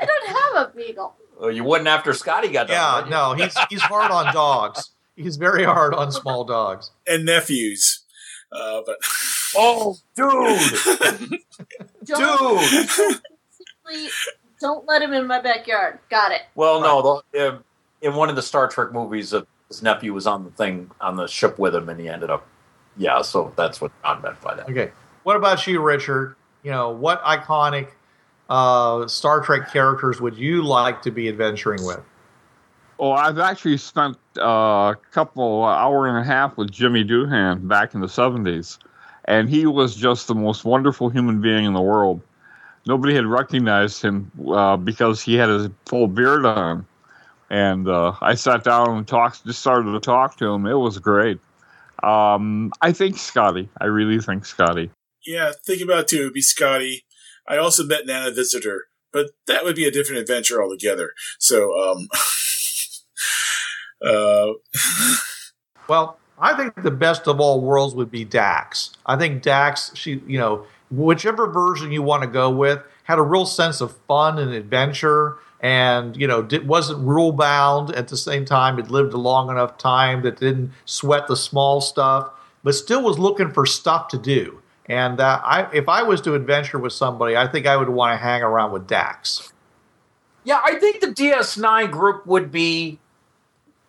don't 0.00 0.26
have 0.28 0.68
a 0.68 0.72
beagle. 0.74 1.14
Well, 1.44 1.52
you 1.54 1.64
wouldn't 1.64 1.88
after 1.88 2.12
Scotty 2.12 2.48
got 2.48 2.68
done. 2.68 2.76
Yeah, 2.76 3.00
would 3.02 3.10
no, 3.38 3.44
he's 3.44 3.56
he's 3.70 3.82
hard 3.82 4.10
on 4.10 4.32
dogs. 4.32 4.90
He's 5.16 5.36
very 5.36 5.64
hard 5.64 5.94
on 5.94 6.10
small 6.10 6.44
dogs. 6.44 6.90
and 7.06 7.24
nephews. 7.24 8.00
Uh, 8.50 8.82
but 8.86 8.96
Oh, 9.56 9.96
dude, 10.16 11.30
dude. 12.04 13.20
don't 14.60 14.86
let 14.86 15.02
him 15.02 15.12
in 15.12 15.26
my 15.26 15.40
backyard. 15.40 16.00
Got 16.10 16.32
it. 16.32 16.42
Well, 16.54 16.80
no, 16.80 17.22
the, 17.32 17.48
uh, 17.48 17.58
in 18.02 18.14
one 18.14 18.30
of 18.30 18.36
the 18.36 18.42
Star 18.42 18.66
Trek 18.68 18.92
movies, 18.92 19.32
uh, 19.32 19.42
his 19.68 19.82
nephew 19.82 20.12
was 20.12 20.26
on 20.26 20.44
the 20.44 20.50
thing 20.50 20.90
on 21.00 21.16
the 21.16 21.26
ship 21.28 21.58
with 21.58 21.74
him, 21.74 21.88
and 21.88 22.00
he 22.00 22.08
ended 22.08 22.30
up. 22.30 22.46
Yeah, 22.96 23.22
so 23.22 23.52
that's 23.56 23.80
what 23.80 23.92
John 24.02 24.22
meant 24.22 24.40
by 24.40 24.54
that. 24.54 24.68
Okay. 24.68 24.90
What 25.24 25.36
about 25.36 25.66
you, 25.66 25.80
Richard? 25.80 26.36
You 26.62 26.70
know, 26.70 26.90
what 26.90 27.22
iconic 27.24 27.88
uh, 28.48 29.06
Star 29.06 29.40
Trek 29.40 29.72
characters 29.72 30.20
would 30.20 30.36
you 30.36 30.62
like 30.62 31.02
to 31.02 31.10
be 31.10 31.28
adventuring 31.28 31.84
with? 31.84 32.00
Well, 32.98 33.12
I've 33.12 33.38
actually 33.38 33.78
spent 33.78 34.16
uh, 34.38 34.94
a 34.94 34.96
couple 35.10 35.64
hour 35.64 36.06
and 36.06 36.18
a 36.18 36.24
half 36.24 36.56
with 36.56 36.70
Jimmy 36.70 37.04
Doohan 37.04 37.66
back 37.66 37.94
in 37.94 38.00
the 38.00 38.06
'70s, 38.06 38.78
and 39.24 39.48
he 39.48 39.66
was 39.66 39.96
just 39.96 40.28
the 40.28 40.34
most 40.34 40.64
wonderful 40.64 41.08
human 41.08 41.40
being 41.40 41.64
in 41.64 41.72
the 41.72 41.80
world. 41.80 42.20
Nobody 42.86 43.14
had 43.14 43.26
recognized 43.26 44.02
him 44.02 44.30
uh, 44.48 44.76
because 44.76 45.22
he 45.22 45.34
had 45.34 45.48
his 45.48 45.68
full 45.86 46.06
beard 46.06 46.44
on, 46.44 46.86
and 47.50 47.88
uh, 47.88 48.12
I 48.20 48.34
sat 48.34 48.62
down 48.62 48.98
and 48.98 49.08
talked, 49.08 49.44
just 49.44 49.60
started 49.60 49.90
to 49.92 50.00
talk 50.00 50.36
to 50.36 50.46
him. 50.46 50.66
It 50.66 50.74
was 50.74 50.98
great. 50.98 51.40
Um, 52.02 52.72
I 52.80 52.92
think 52.92 53.16
Scotty. 53.16 53.68
I 53.80 53.86
really 53.86 54.20
think 54.20 54.44
Scotty. 54.44 54.90
yeah, 55.26 55.52
think 55.64 55.82
about 55.82 56.00
it 56.00 56.08
too. 56.08 56.20
It'd 56.20 56.34
be 56.34 56.42
Scotty. 56.42 57.04
I 57.48 57.56
also 57.56 57.84
met 57.84 58.06
Nana 58.06 58.30
Visitor, 58.30 58.86
but 59.12 59.30
that 59.46 59.64
would 59.64 59.76
be 59.76 59.86
a 59.86 59.90
different 59.90 60.20
adventure 60.22 60.62
altogether. 60.62 61.12
So, 61.38 61.72
um, 61.78 62.08
uh, 64.06 64.52
Well, 65.88 66.18
I 66.38 66.56
think 66.56 66.82
the 66.82 66.90
best 66.90 67.28
of 67.28 67.40
all 67.40 67.60
worlds 67.60 67.94
would 67.94 68.10
be 68.10 68.24
Dax. 68.24 68.90
I 69.06 69.16
think 69.16 69.42
Dax, 69.42 69.92
she, 69.94 70.22
you 70.26 70.38
know, 70.38 70.66
whichever 70.90 71.46
version 71.46 71.92
you 71.92 72.02
want 72.02 72.22
to 72.22 72.28
go 72.28 72.50
with, 72.50 72.80
had 73.04 73.18
a 73.18 73.22
real 73.22 73.46
sense 73.46 73.80
of 73.80 73.96
fun 74.08 74.38
and 74.38 74.52
adventure, 74.52 75.36
and 75.60 76.16
you 76.16 76.26
know, 76.26 76.42
did, 76.42 76.66
wasn't 76.66 77.00
rule 77.06 77.32
bound 77.32 77.94
at 77.94 78.08
the 78.08 78.16
same 78.16 78.44
time. 78.44 78.78
It 78.78 78.90
lived 78.90 79.12
a 79.12 79.18
long 79.18 79.50
enough 79.50 79.78
time 79.78 80.22
that 80.22 80.40
didn't 80.40 80.72
sweat 80.86 81.26
the 81.26 81.36
small 81.36 81.80
stuff, 81.80 82.30
but 82.62 82.74
still 82.74 83.02
was 83.02 83.18
looking 83.18 83.52
for 83.52 83.66
stuff 83.66 84.08
to 84.08 84.18
do. 84.18 84.60
And 84.86 85.20
uh, 85.20 85.40
I, 85.42 85.68
if 85.72 85.88
I 85.88 86.02
was 86.02 86.20
to 86.22 86.34
adventure 86.34 86.78
with 86.78 86.92
somebody, 86.92 87.36
I 87.36 87.46
think 87.46 87.66
I 87.66 87.76
would 87.76 87.88
want 87.88 88.12
to 88.12 88.22
hang 88.22 88.42
around 88.42 88.72
with 88.72 88.86
Dax. 88.86 89.52
Yeah, 90.44 90.60
I 90.62 90.74
think 90.78 91.00
the 91.00 91.06
DS9 91.08 91.90
group 91.90 92.26
would 92.26 92.52
be 92.52 92.98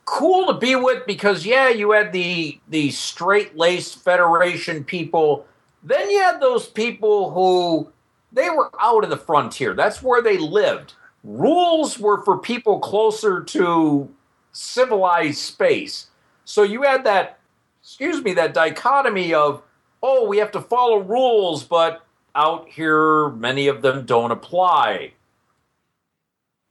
cool 0.06 0.48
to 0.48 0.54
be 0.54 0.76
with 0.76 1.06
because 1.06 1.46
yeah, 1.46 1.70
you 1.70 1.92
had 1.92 2.14
the 2.14 2.60
the 2.70 2.92
straight 2.92 3.58
laced 3.58 4.04
Federation 4.04 4.84
people. 4.84 5.46
Then 5.84 6.10
you 6.10 6.20
had 6.20 6.40
those 6.40 6.68
people 6.68 7.32
who 7.32 7.92
they 8.32 8.50
were 8.50 8.72
out 8.80 9.04
of 9.04 9.10
the 9.10 9.18
frontier. 9.18 9.74
That's 9.74 10.02
where 10.02 10.22
they 10.22 10.38
lived. 10.38 10.94
Rules 11.24 12.00
were 12.00 12.24
for 12.24 12.38
people 12.38 12.80
closer 12.80 13.44
to 13.44 14.10
civilized 14.52 15.40
space. 15.40 16.08
So 16.46 16.64
you 16.64 16.84
had 16.84 17.04
that 17.04 17.40
excuse 17.82 18.24
me, 18.24 18.34
that 18.34 18.54
dichotomy 18.54 19.34
of 19.34 19.62
oh, 20.06 20.28
we 20.28 20.38
have 20.38 20.52
to 20.52 20.62
follow 20.62 20.98
rules, 20.98 21.64
but 21.64 22.06
out 22.36 22.70
here 22.70 23.30
many 23.30 23.68
of 23.68 23.82
them 23.82 24.06
don't 24.06 24.32
apply 24.32 25.14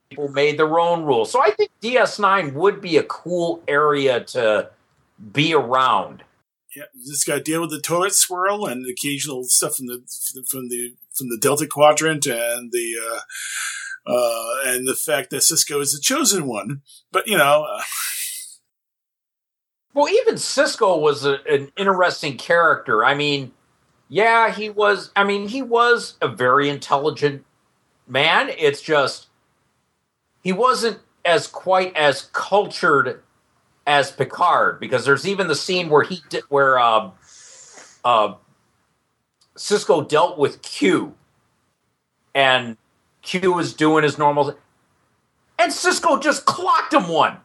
people 0.09 0.29
made 0.29 0.57
their 0.57 0.79
own 0.79 1.03
rules. 1.03 1.31
So 1.31 1.41
I 1.41 1.51
think 1.51 1.71
DS9 1.81 2.53
would 2.53 2.81
be 2.81 2.97
a 2.97 3.03
cool 3.03 3.61
area 3.67 4.23
to 4.23 4.69
be 5.31 5.53
around. 5.53 6.23
yeah, 6.75 6.83
you 6.93 7.11
just 7.11 7.27
got 7.27 7.35
to 7.35 7.41
deal 7.41 7.61
with 7.61 7.71
the 7.71 7.81
toilet 7.81 8.13
swirl 8.13 8.65
and 8.65 8.85
occasional 8.89 9.43
stuff 9.45 9.77
from 9.77 9.87
the 9.87 10.03
from 10.47 10.69
the 10.69 10.93
from 11.13 11.29
the 11.29 11.37
Delta 11.37 11.67
Quadrant 11.67 12.25
and 12.25 12.71
the 12.71 12.95
uh, 13.01 14.11
uh, 14.11 14.69
and 14.69 14.87
the 14.87 14.95
fact 14.95 15.29
that 15.29 15.37
Sisko 15.37 15.81
is 15.81 15.93
the 15.93 16.01
chosen 16.01 16.47
one. 16.47 16.81
But 17.11 17.27
you 17.27 17.37
know, 17.37 17.65
uh, 17.69 17.81
Well, 19.95 20.09
even 20.09 20.35
Sisko 20.35 20.99
was 20.99 21.25
a, 21.25 21.39
an 21.49 21.71
interesting 21.77 22.35
character. 22.37 23.05
I 23.05 23.15
mean, 23.15 23.53
yeah, 24.09 24.51
he 24.51 24.69
was. 24.69 25.09
I 25.15 25.23
mean, 25.23 25.47
he 25.47 25.61
was 25.61 26.17
a 26.21 26.27
very 26.27 26.69
intelligent 26.69 27.45
man. 28.05 28.49
It's 28.57 28.81
just 28.81 29.27
he 30.43 30.51
wasn't 30.51 30.99
as 31.23 31.47
quite 31.47 31.95
as 31.95 32.29
cultured 32.33 33.23
as 33.87 34.11
Picard 34.11 34.81
because 34.81 35.05
there's 35.05 35.25
even 35.25 35.47
the 35.47 35.55
scene 35.55 35.89
where 35.89 36.03
he 36.03 36.21
did, 36.27 36.43
where 36.49 36.77
uh, 36.77 37.11
uh, 38.03 38.33
Sisko 39.55 40.07
dealt 40.07 40.37
with 40.37 40.61
Q, 40.61 41.15
and 42.33 42.75
Q 43.21 43.53
was 43.53 43.73
doing 43.73 44.03
his 44.03 44.17
normal, 44.17 44.57
and 45.57 45.71
Sisko 45.71 46.21
just 46.21 46.43
clocked 46.43 46.93
him 46.93 47.07
one. 47.07 47.37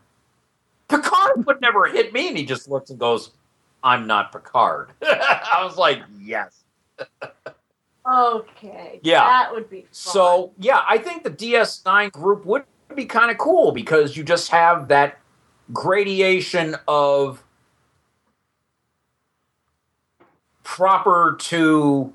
Picard 0.91 1.47
would 1.47 1.61
never 1.61 1.87
hit 1.87 2.13
me, 2.13 2.29
and 2.29 2.37
he 2.37 2.45
just 2.45 2.69
looks 2.69 2.91
and 2.91 2.99
goes, 2.99 3.31
"I'm 3.83 4.07
not 4.07 4.33
Picard." 4.33 4.91
I 5.03 5.61
was 5.63 5.77
like, 5.77 6.03
"Yes." 6.21 6.65
Okay. 8.11 9.01
Yeah. 9.03 9.21
That 9.21 9.53
would 9.53 9.71
be 9.71 9.83
fun. 9.83 9.89
So 9.93 10.53
yeah, 10.59 10.83
I 10.89 10.99
think 10.99 11.23
the 11.23 11.31
DS9 11.31 12.11
group 12.13 12.45
would 12.45 12.65
be 12.95 13.05
kind 13.05 13.31
of 13.31 13.39
cool 13.39 13.73
because 13.73 14.17
you 14.17 14.25
just 14.25 14.51
have 14.51 14.89
that 14.89 15.19
gradation 15.73 16.77
of 16.89 17.45
proper 20.65 21.37
to 21.39 22.13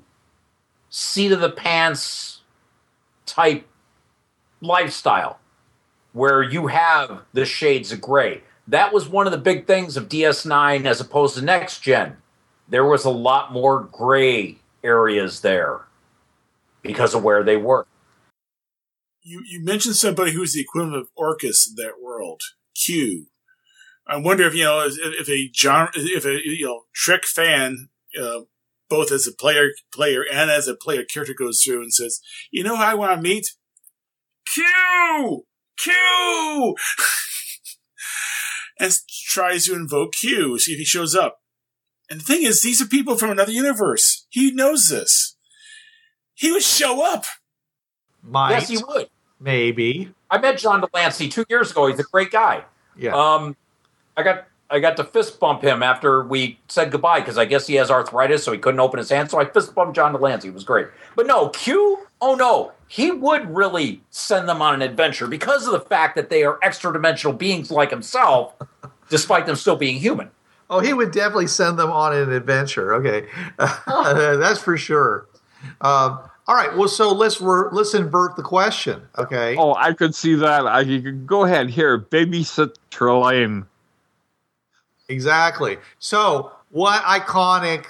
seat 0.90 1.32
of 1.32 1.40
the 1.40 1.50
pants 1.50 2.42
type 3.26 3.66
lifestyle 4.60 5.38
where 6.12 6.42
you 6.42 6.66
have 6.68 7.22
the 7.32 7.44
shades 7.44 7.92
of 7.92 8.00
gray. 8.00 8.42
That 8.68 8.92
was 8.92 9.08
one 9.08 9.26
of 9.26 9.32
the 9.32 9.38
big 9.38 9.66
things 9.66 9.96
of 9.96 10.08
DS9 10.08 10.86
as 10.86 11.00
opposed 11.00 11.36
to 11.36 11.42
next 11.42 11.80
gen. 11.80 12.16
There 12.68 12.84
was 12.84 13.04
a 13.04 13.10
lot 13.10 13.52
more 13.52 13.84
gray 13.92 14.58
areas 14.82 15.40
there 15.40 15.82
because 16.82 17.14
of 17.14 17.22
where 17.22 17.42
they 17.44 17.56
were. 17.56 17.86
you 19.22 19.42
you 19.46 19.62
mentioned 19.64 19.96
somebody 19.96 20.32
who's 20.32 20.52
the 20.52 20.60
equivalent 20.60 20.96
of 20.96 21.08
Orcus 21.16 21.68
in 21.68 21.74
that 21.76 22.00
world, 22.02 22.40
Q. 22.74 23.26
I 24.06 24.18
wonder 24.18 24.44
if 24.46 24.54
you 24.54 24.64
know 24.64 24.86
if, 24.86 24.94
if 24.98 25.28
a 25.28 25.50
genre, 25.52 25.90
if 25.94 26.24
a 26.24 26.40
you 26.44 26.66
know 26.66 26.82
Trek 26.94 27.24
fan, 27.24 27.88
uh, 28.20 28.42
both 28.88 29.10
as 29.12 29.26
a 29.26 29.32
player 29.32 29.70
player 29.92 30.24
and 30.30 30.50
as 30.50 30.68
a 30.68 30.74
player 30.74 31.04
character 31.04 31.34
goes 31.34 31.62
through 31.62 31.82
and 31.82 31.92
says, 31.92 32.20
you 32.50 32.62
know, 32.62 32.76
I 32.76 32.94
want 32.94 33.16
to 33.16 33.22
meet 33.22 33.48
Q, 34.52 35.44
Q, 35.78 35.92
and 38.78 38.94
tries 39.08 39.66
to 39.66 39.74
invoke 39.74 40.12
Q, 40.14 40.58
see 40.58 40.72
if 40.72 40.78
he 40.78 40.84
shows 40.84 41.14
up. 41.14 41.40
And 42.10 42.20
the 42.20 42.24
thing 42.24 42.42
is, 42.42 42.62
these 42.62 42.80
are 42.80 42.86
people 42.86 43.16
from 43.16 43.30
another 43.30 43.52
universe. 43.52 44.26
He 44.30 44.50
knows 44.52 44.88
this. 44.88 45.36
He 46.34 46.52
would 46.52 46.62
show 46.62 47.02
up. 47.04 47.24
Might, 48.22 48.50
Yes, 48.50 48.68
he 48.68 48.78
would. 48.78 49.08
maybe. 49.40 50.12
I 50.30 50.38
met 50.38 50.58
John 50.58 50.80
de 50.80 50.88
Lancie 50.92 51.28
two 51.28 51.44
years 51.48 51.70
ago. 51.70 51.86
He's 51.86 51.98
a 51.98 52.04
great 52.04 52.30
guy. 52.30 52.64
Yeah. 52.96 53.14
Um, 53.14 53.56
I 54.16 54.22
got 54.22 54.46
I 54.68 54.80
got 54.80 54.96
to 54.96 55.04
fist 55.04 55.38
bump 55.38 55.62
him 55.62 55.82
after 55.82 56.24
we 56.24 56.58
said 56.68 56.90
goodbye 56.90 57.20
because 57.20 57.38
I 57.38 57.44
guess 57.44 57.66
he 57.68 57.74
has 57.76 57.90
arthritis, 57.90 58.42
so 58.42 58.50
he 58.52 58.58
couldn't 58.58 58.80
open 58.80 58.98
his 58.98 59.08
hand. 59.10 59.30
So 59.30 59.38
I 59.38 59.44
fist 59.44 59.74
bumped 59.74 59.94
John 59.94 60.12
de 60.12 60.18
Lancie. 60.18 60.48
It 60.48 60.54
was 60.54 60.64
great. 60.64 60.88
But 61.14 61.26
no, 61.26 61.48
Q. 61.50 62.05
Oh 62.20 62.34
no, 62.34 62.72
he 62.88 63.10
would 63.10 63.54
really 63.54 64.00
send 64.10 64.48
them 64.48 64.62
on 64.62 64.74
an 64.74 64.82
adventure 64.82 65.26
because 65.26 65.66
of 65.66 65.72
the 65.72 65.80
fact 65.80 66.16
that 66.16 66.30
they 66.30 66.44
are 66.44 66.58
extra 66.62 66.92
dimensional 66.92 67.36
beings 67.36 67.70
like 67.70 67.90
himself, 67.90 68.54
despite 69.08 69.46
them 69.46 69.56
still 69.56 69.76
being 69.76 69.98
human. 69.98 70.30
Oh, 70.68 70.80
he 70.80 70.92
would 70.92 71.12
definitely 71.12 71.46
send 71.46 71.78
them 71.78 71.90
on 71.90 72.16
an 72.16 72.32
adventure. 72.32 72.94
Okay, 72.94 73.26
that's 73.58 74.60
for 74.60 74.76
sure. 74.76 75.26
Um, 75.80 76.18
all 76.48 76.54
right. 76.54 76.76
Well, 76.76 76.88
so 76.88 77.12
let's 77.12 77.40
re- 77.40 77.68
let's 77.72 77.94
invert 77.94 78.36
the 78.36 78.42
question. 78.42 79.02
Okay. 79.18 79.56
Oh, 79.56 79.74
I 79.74 79.92
could 79.92 80.14
see 80.14 80.34
that. 80.36 80.66
I 80.66 80.80
you 80.80 81.02
could 81.02 81.26
go 81.26 81.44
ahead 81.44 81.70
here, 81.70 81.98
babysit 81.98 82.76
Trelane. 82.90 83.66
Exactly. 85.08 85.78
So, 85.98 86.52
what 86.70 87.02
iconic 87.02 87.86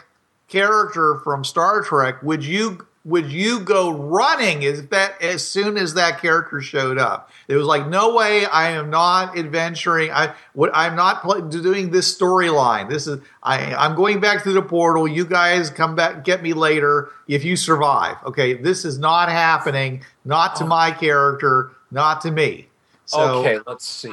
character 0.49 1.21
from 1.23 1.45
Star 1.45 1.83
Trek 1.83 2.23
would 2.23 2.45
you 2.45 2.87
would 3.07 3.31
you 3.31 3.61
go 3.61 3.93
running 3.93 4.65
as 4.65 4.89
that 4.89 5.23
as 5.23 5.47
soon 5.47 5.77
as 5.77 5.95
that 5.95 6.21
character 6.21 6.61
showed 6.61 6.99
up? 6.99 7.31
It 7.47 7.55
was 7.55 7.65
like, 7.65 7.87
no 7.87 8.17
way, 8.17 8.47
I 8.47 8.73
am 8.73 8.91
not 8.91 9.39
adventuring. 9.39 10.11
I 10.11 10.35
what 10.55 10.73
I'm 10.75 10.97
not 10.97 11.23
pl- 11.23 11.43
doing 11.43 11.93
this 11.93 12.13
storyline. 12.13 12.91
This 12.91 13.07
is 13.07 13.21
I 13.45 13.75
I'm 13.77 13.95
going 13.95 14.19
back 14.19 14.43
through 14.43 14.55
the 14.55 14.63
portal. 14.63 15.07
You 15.07 15.25
guys 15.25 15.71
come 15.71 15.95
back 15.95 16.25
get 16.25 16.43
me 16.43 16.53
later 16.53 17.11
if 17.29 17.45
you 17.45 17.55
survive. 17.55 18.17
Okay, 18.25 18.55
this 18.55 18.85
is 18.85 18.99
not 18.99 19.29
happening. 19.29 20.03
Not 20.25 20.57
to 20.57 20.65
oh. 20.65 20.67
my 20.67 20.91
character. 20.91 21.71
Not 21.93 22.23
to 22.23 22.33
me. 22.33 22.67
So, 23.05 23.21
okay, 23.39 23.61
let's 23.69 23.87
see. 23.87 24.13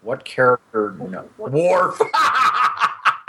What 0.00 0.24
character? 0.24 0.96
No. 0.98 1.28
Worf. 1.36 2.00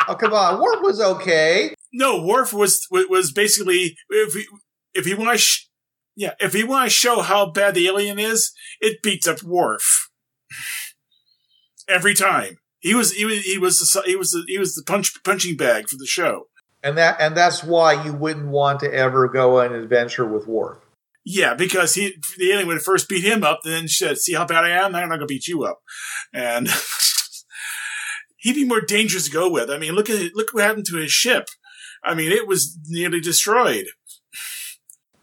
oh 0.07 0.15
come 0.17 0.33
on, 0.33 0.61
Worf 0.61 0.81
was 0.81 1.01
okay. 1.01 1.75
No, 1.91 2.21
Worf 2.21 2.53
was 2.53 2.87
was 2.89 3.33
basically 3.33 3.97
if 4.09 4.33
he, 4.33 4.45
if 4.93 5.05
he 5.05 5.13
want 5.13 5.31
to, 5.31 5.37
sh- 5.37 5.67
yeah, 6.15 6.33
if 6.39 6.53
he 6.53 6.63
want 6.63 6.85
to 6.85 6.89
show 6.89 7.21
how 7.21 7.51
bad 7.51 7.75
the 7.75 7.87
alien 7.87 8.19
is, 8.19 8.51
it 8.79 9.01
beats 9.01 9.27
up 9.27 9.43
Worf 9.43 10.09
every 11.87 12.13
time. 12.13 12.57
He 12.79 12.93
was 12.93 13.13
he 13.13 13.25
was 13.25 13.43
he 13.43 13.57
was 13.57 13.79
the, 13.79 14.01
he 14.05 14.15
was 14.15 14.31
the, 14.31 14.43
he 14.47 14.57
was 14.57 14.75
the 14.75 14.83
punch 14.83 15.13
punching 15.23 15.57
bag 15.57 15.89
for 15.89 15.97
the 15.97 16.05
show. 16.05 16.47
And 16.83 16.97
that 16.97 17.19
and 17.19 17.35
that's 17.35 17.63
why 17.63 18.03
you 18.03 18.13
wouldn't 18.13 18.47
want 18.47 18.79
to 18.81 18.93
ever 18.93 19.27
go 19.27 19.59
on 19.59 19.73
an 19.73 19.81
adventure 19.81 20.25
with 20.25 20.47
Worf. 20.47 20.79
Yeah, 21.25 21.55
because 21.55 21.95
he 21.95 22.15
the 22.37 22.51
alien 22.51 22.67
would 22.67 22.81
first 22.81 23.09
beat 23.09 23.23
him 23.23 23.43
up, 23.43 23.59
then 23.63 23.87
said, 23.87 24.17
"See 24.17 24.33
how 24.33 24.45
bad 24.45 24.63
I 24.63 24.69
am? 24.69 24.95
I'm 24.95 25.09
not 25.09 25.15
gonna 25.15 25.25
beat 25.25 25.47
you 25.47 25.63
up," 25.63 25.81
and 26.31 26.69
he'd 28.37 28.53
be 28.53 28.63
more 28.63 28.81
dangerous 28.81 29.25
to 29.25 29.31
go 29.31 29.49
with. 29.49 29.69
I 29.69 29.77
mean, 29.77 29.93
look 29.93 30.09
at 30.09 30.35
look 30.35 30.53
what 30.53 30.63
happened 30.63 30.85
to 30.85 30.97
his 30.97 31.11
ship. 31.11 31.49
I 32.03 32.13
mean, 32.13 32.31
it 32.31 32.47
was 32.47 32.77
nearly 32.87 33.19
destroyed. 33.19 33.87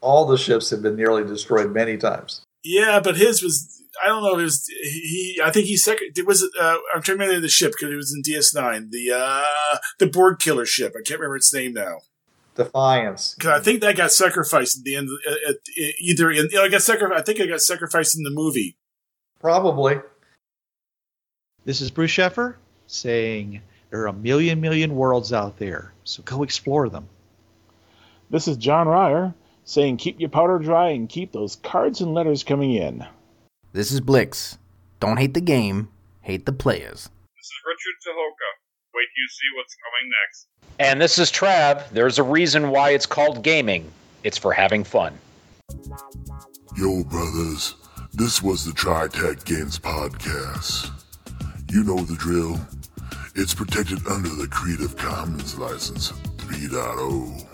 All 0.05 0.27
the 0.27 0.37
ships 0.37 0.69
have 0.69 0.83
been 0.83 0.97
nearly 0.97 1.25
destroyed 1.25 1.73
many 1.73 1.97
times. 1.97 2.43
Yeah, 2.63 3.01
but 3.03 3.17
his 3.17 3.43
was 3.43 3.83
I 4.03 4.09
don't 4.09 4.23
know. 4.23 4.39
It 4.39 4.43
was 4.43 4.67
he? 4.67 5.41
I 5.43 5.51
think 5.51 5.67
he 5.67 5.77
second. 5.77 6.13
It 6.17 6.27
was 6.27 6.43
uh, 6.61 6.77
I'm 6.95 7.03
trying 7.03 7.19
to 7.19 7.25
remember 7.25 7.41
the 7.41 7.49
ship 7.49 7.73
because 7.73 7.93
it 7.93 7.97
was 7.97 8.15
in 8.15 8.23
DS9. 8.23 8.91
The 8.91 9.13
uh 9.13 9.79
the 9.99 10.07
Borg 10.07 10.39
killer 10.39 10.67
ship. 10.67 10.93
I 10.95 11.03
can't 11.07 11.21
remember 11.21 11.37
its 11.37 11.53
name 11.55 11.73
now. 11.73 12.01
Defiance. 12.55 13.35
Because 13.35 13.61
I 13.61 13.63
think 13.63 13.81
that 13.81 13.97
got 13.97 14.13
sacrificed 14.13 14.79
at 14.79 14.85
the 14.85 14.95
end. 14.95 15.09
At, 15.27 15.51
at, 15.51 15.57
either 15.99 16.31
in, 16.31 16.49
you 16.51 16.59
know, 16.59 16.65
I 16.65 16.69
got 16.69 16.83
sacrificed. 16.83 17.21
I 17.21 17.23
think 17.23 17.41
it 17.41 17.49
got 17.49 17.61
sacrificed 17.61 18.17
in 18.17 18.25
the 18.25 18.31
movie. 18.31 18.77
Probably. 19.41 20.01
This 21.65 21.81
is 21.81 21.91
Bruce 21.91 22.13
Sheffer 22.13 22.57
saying 22.87 23.63
there 23.91 24.03
are 24.03 24.09
a 24.09 24.13
million 24.13 24.61
million 24.61 24.95
worlds 24.95 25.33
out 25.33 25.59
there, 25.59 25.93
so 26.05 26.23
go 26.23 26.43
explore 26.43 26.89
them. 26.89 27.09
This 28.31 28.49
is 28.49 28.57
John 28.57 28.89
Ryer 28.89 29.35
saying 29.65 29.97
keep 29.97 30.21
your 30.21 30.29
powder 30.29 30.59
dry 30.59 30.91
and 30.91 31.09
keep 31.09 31.33
those 31.33 31.57
cards 31.57 32.01
and 32.01 32.15
letters 32.15 32.45
coming 32.45 32.75
in. 32.75 33.05
This 33.73 33.91
is 33.91 34.01
Blix. 34.01 34.59
Don't 35.01 35.19
hate 35.19 35.35
the 35.35 35.41
game, 35.41 35.89
hate 36.21 36.47
the 36.47 36.53
players. 36.53 37.11
This 37.37 37.47
is 37.47 37.61
Richard 37.67 37.97
Tucholka. 38.07 38.51
Wait 38.95 39.09
till 39.13 39.23
you 39.23 39.29
see 39.29 39.49
what's 39.57 39.77
coming 39.83 40.11
next. 40.23 40.47
And 40.79 41.01
this 41.01 41.19
is 41.19 41.31
Trav. 41.31 41.89
There's 41.91 42.19
a 42.19 42.23
reason 42.23 42.71
why 42.71 42.91
it's 42.91 43.07
called 43.07 43.43
gaming. 43.43 43.91
It's 44.23 44.39
for 44.39 44.53
having 44.53 44.85
fun. 44.85 45.19
Yo, 46.77 47.05
brothers, 47.05 47.75
this 48.13 48.43
was 48.43 48.65
the 48.65 48.73
TriTac 48.73 49.45
Games 49.45 49.79
Podcast. 49.79 50.91
You 51.71 51.85
know 51.85 51.99
the 51.99 52.15
drill. 52.15 52.61
It's 53.35 53.55
protected 53.55 54.07
under 54.07 54.29
the 54.29 54.47
Creative 54.49 54.97
Commons 54.97 55.59
License 55.59 56.13
3.0. 56.37 57.54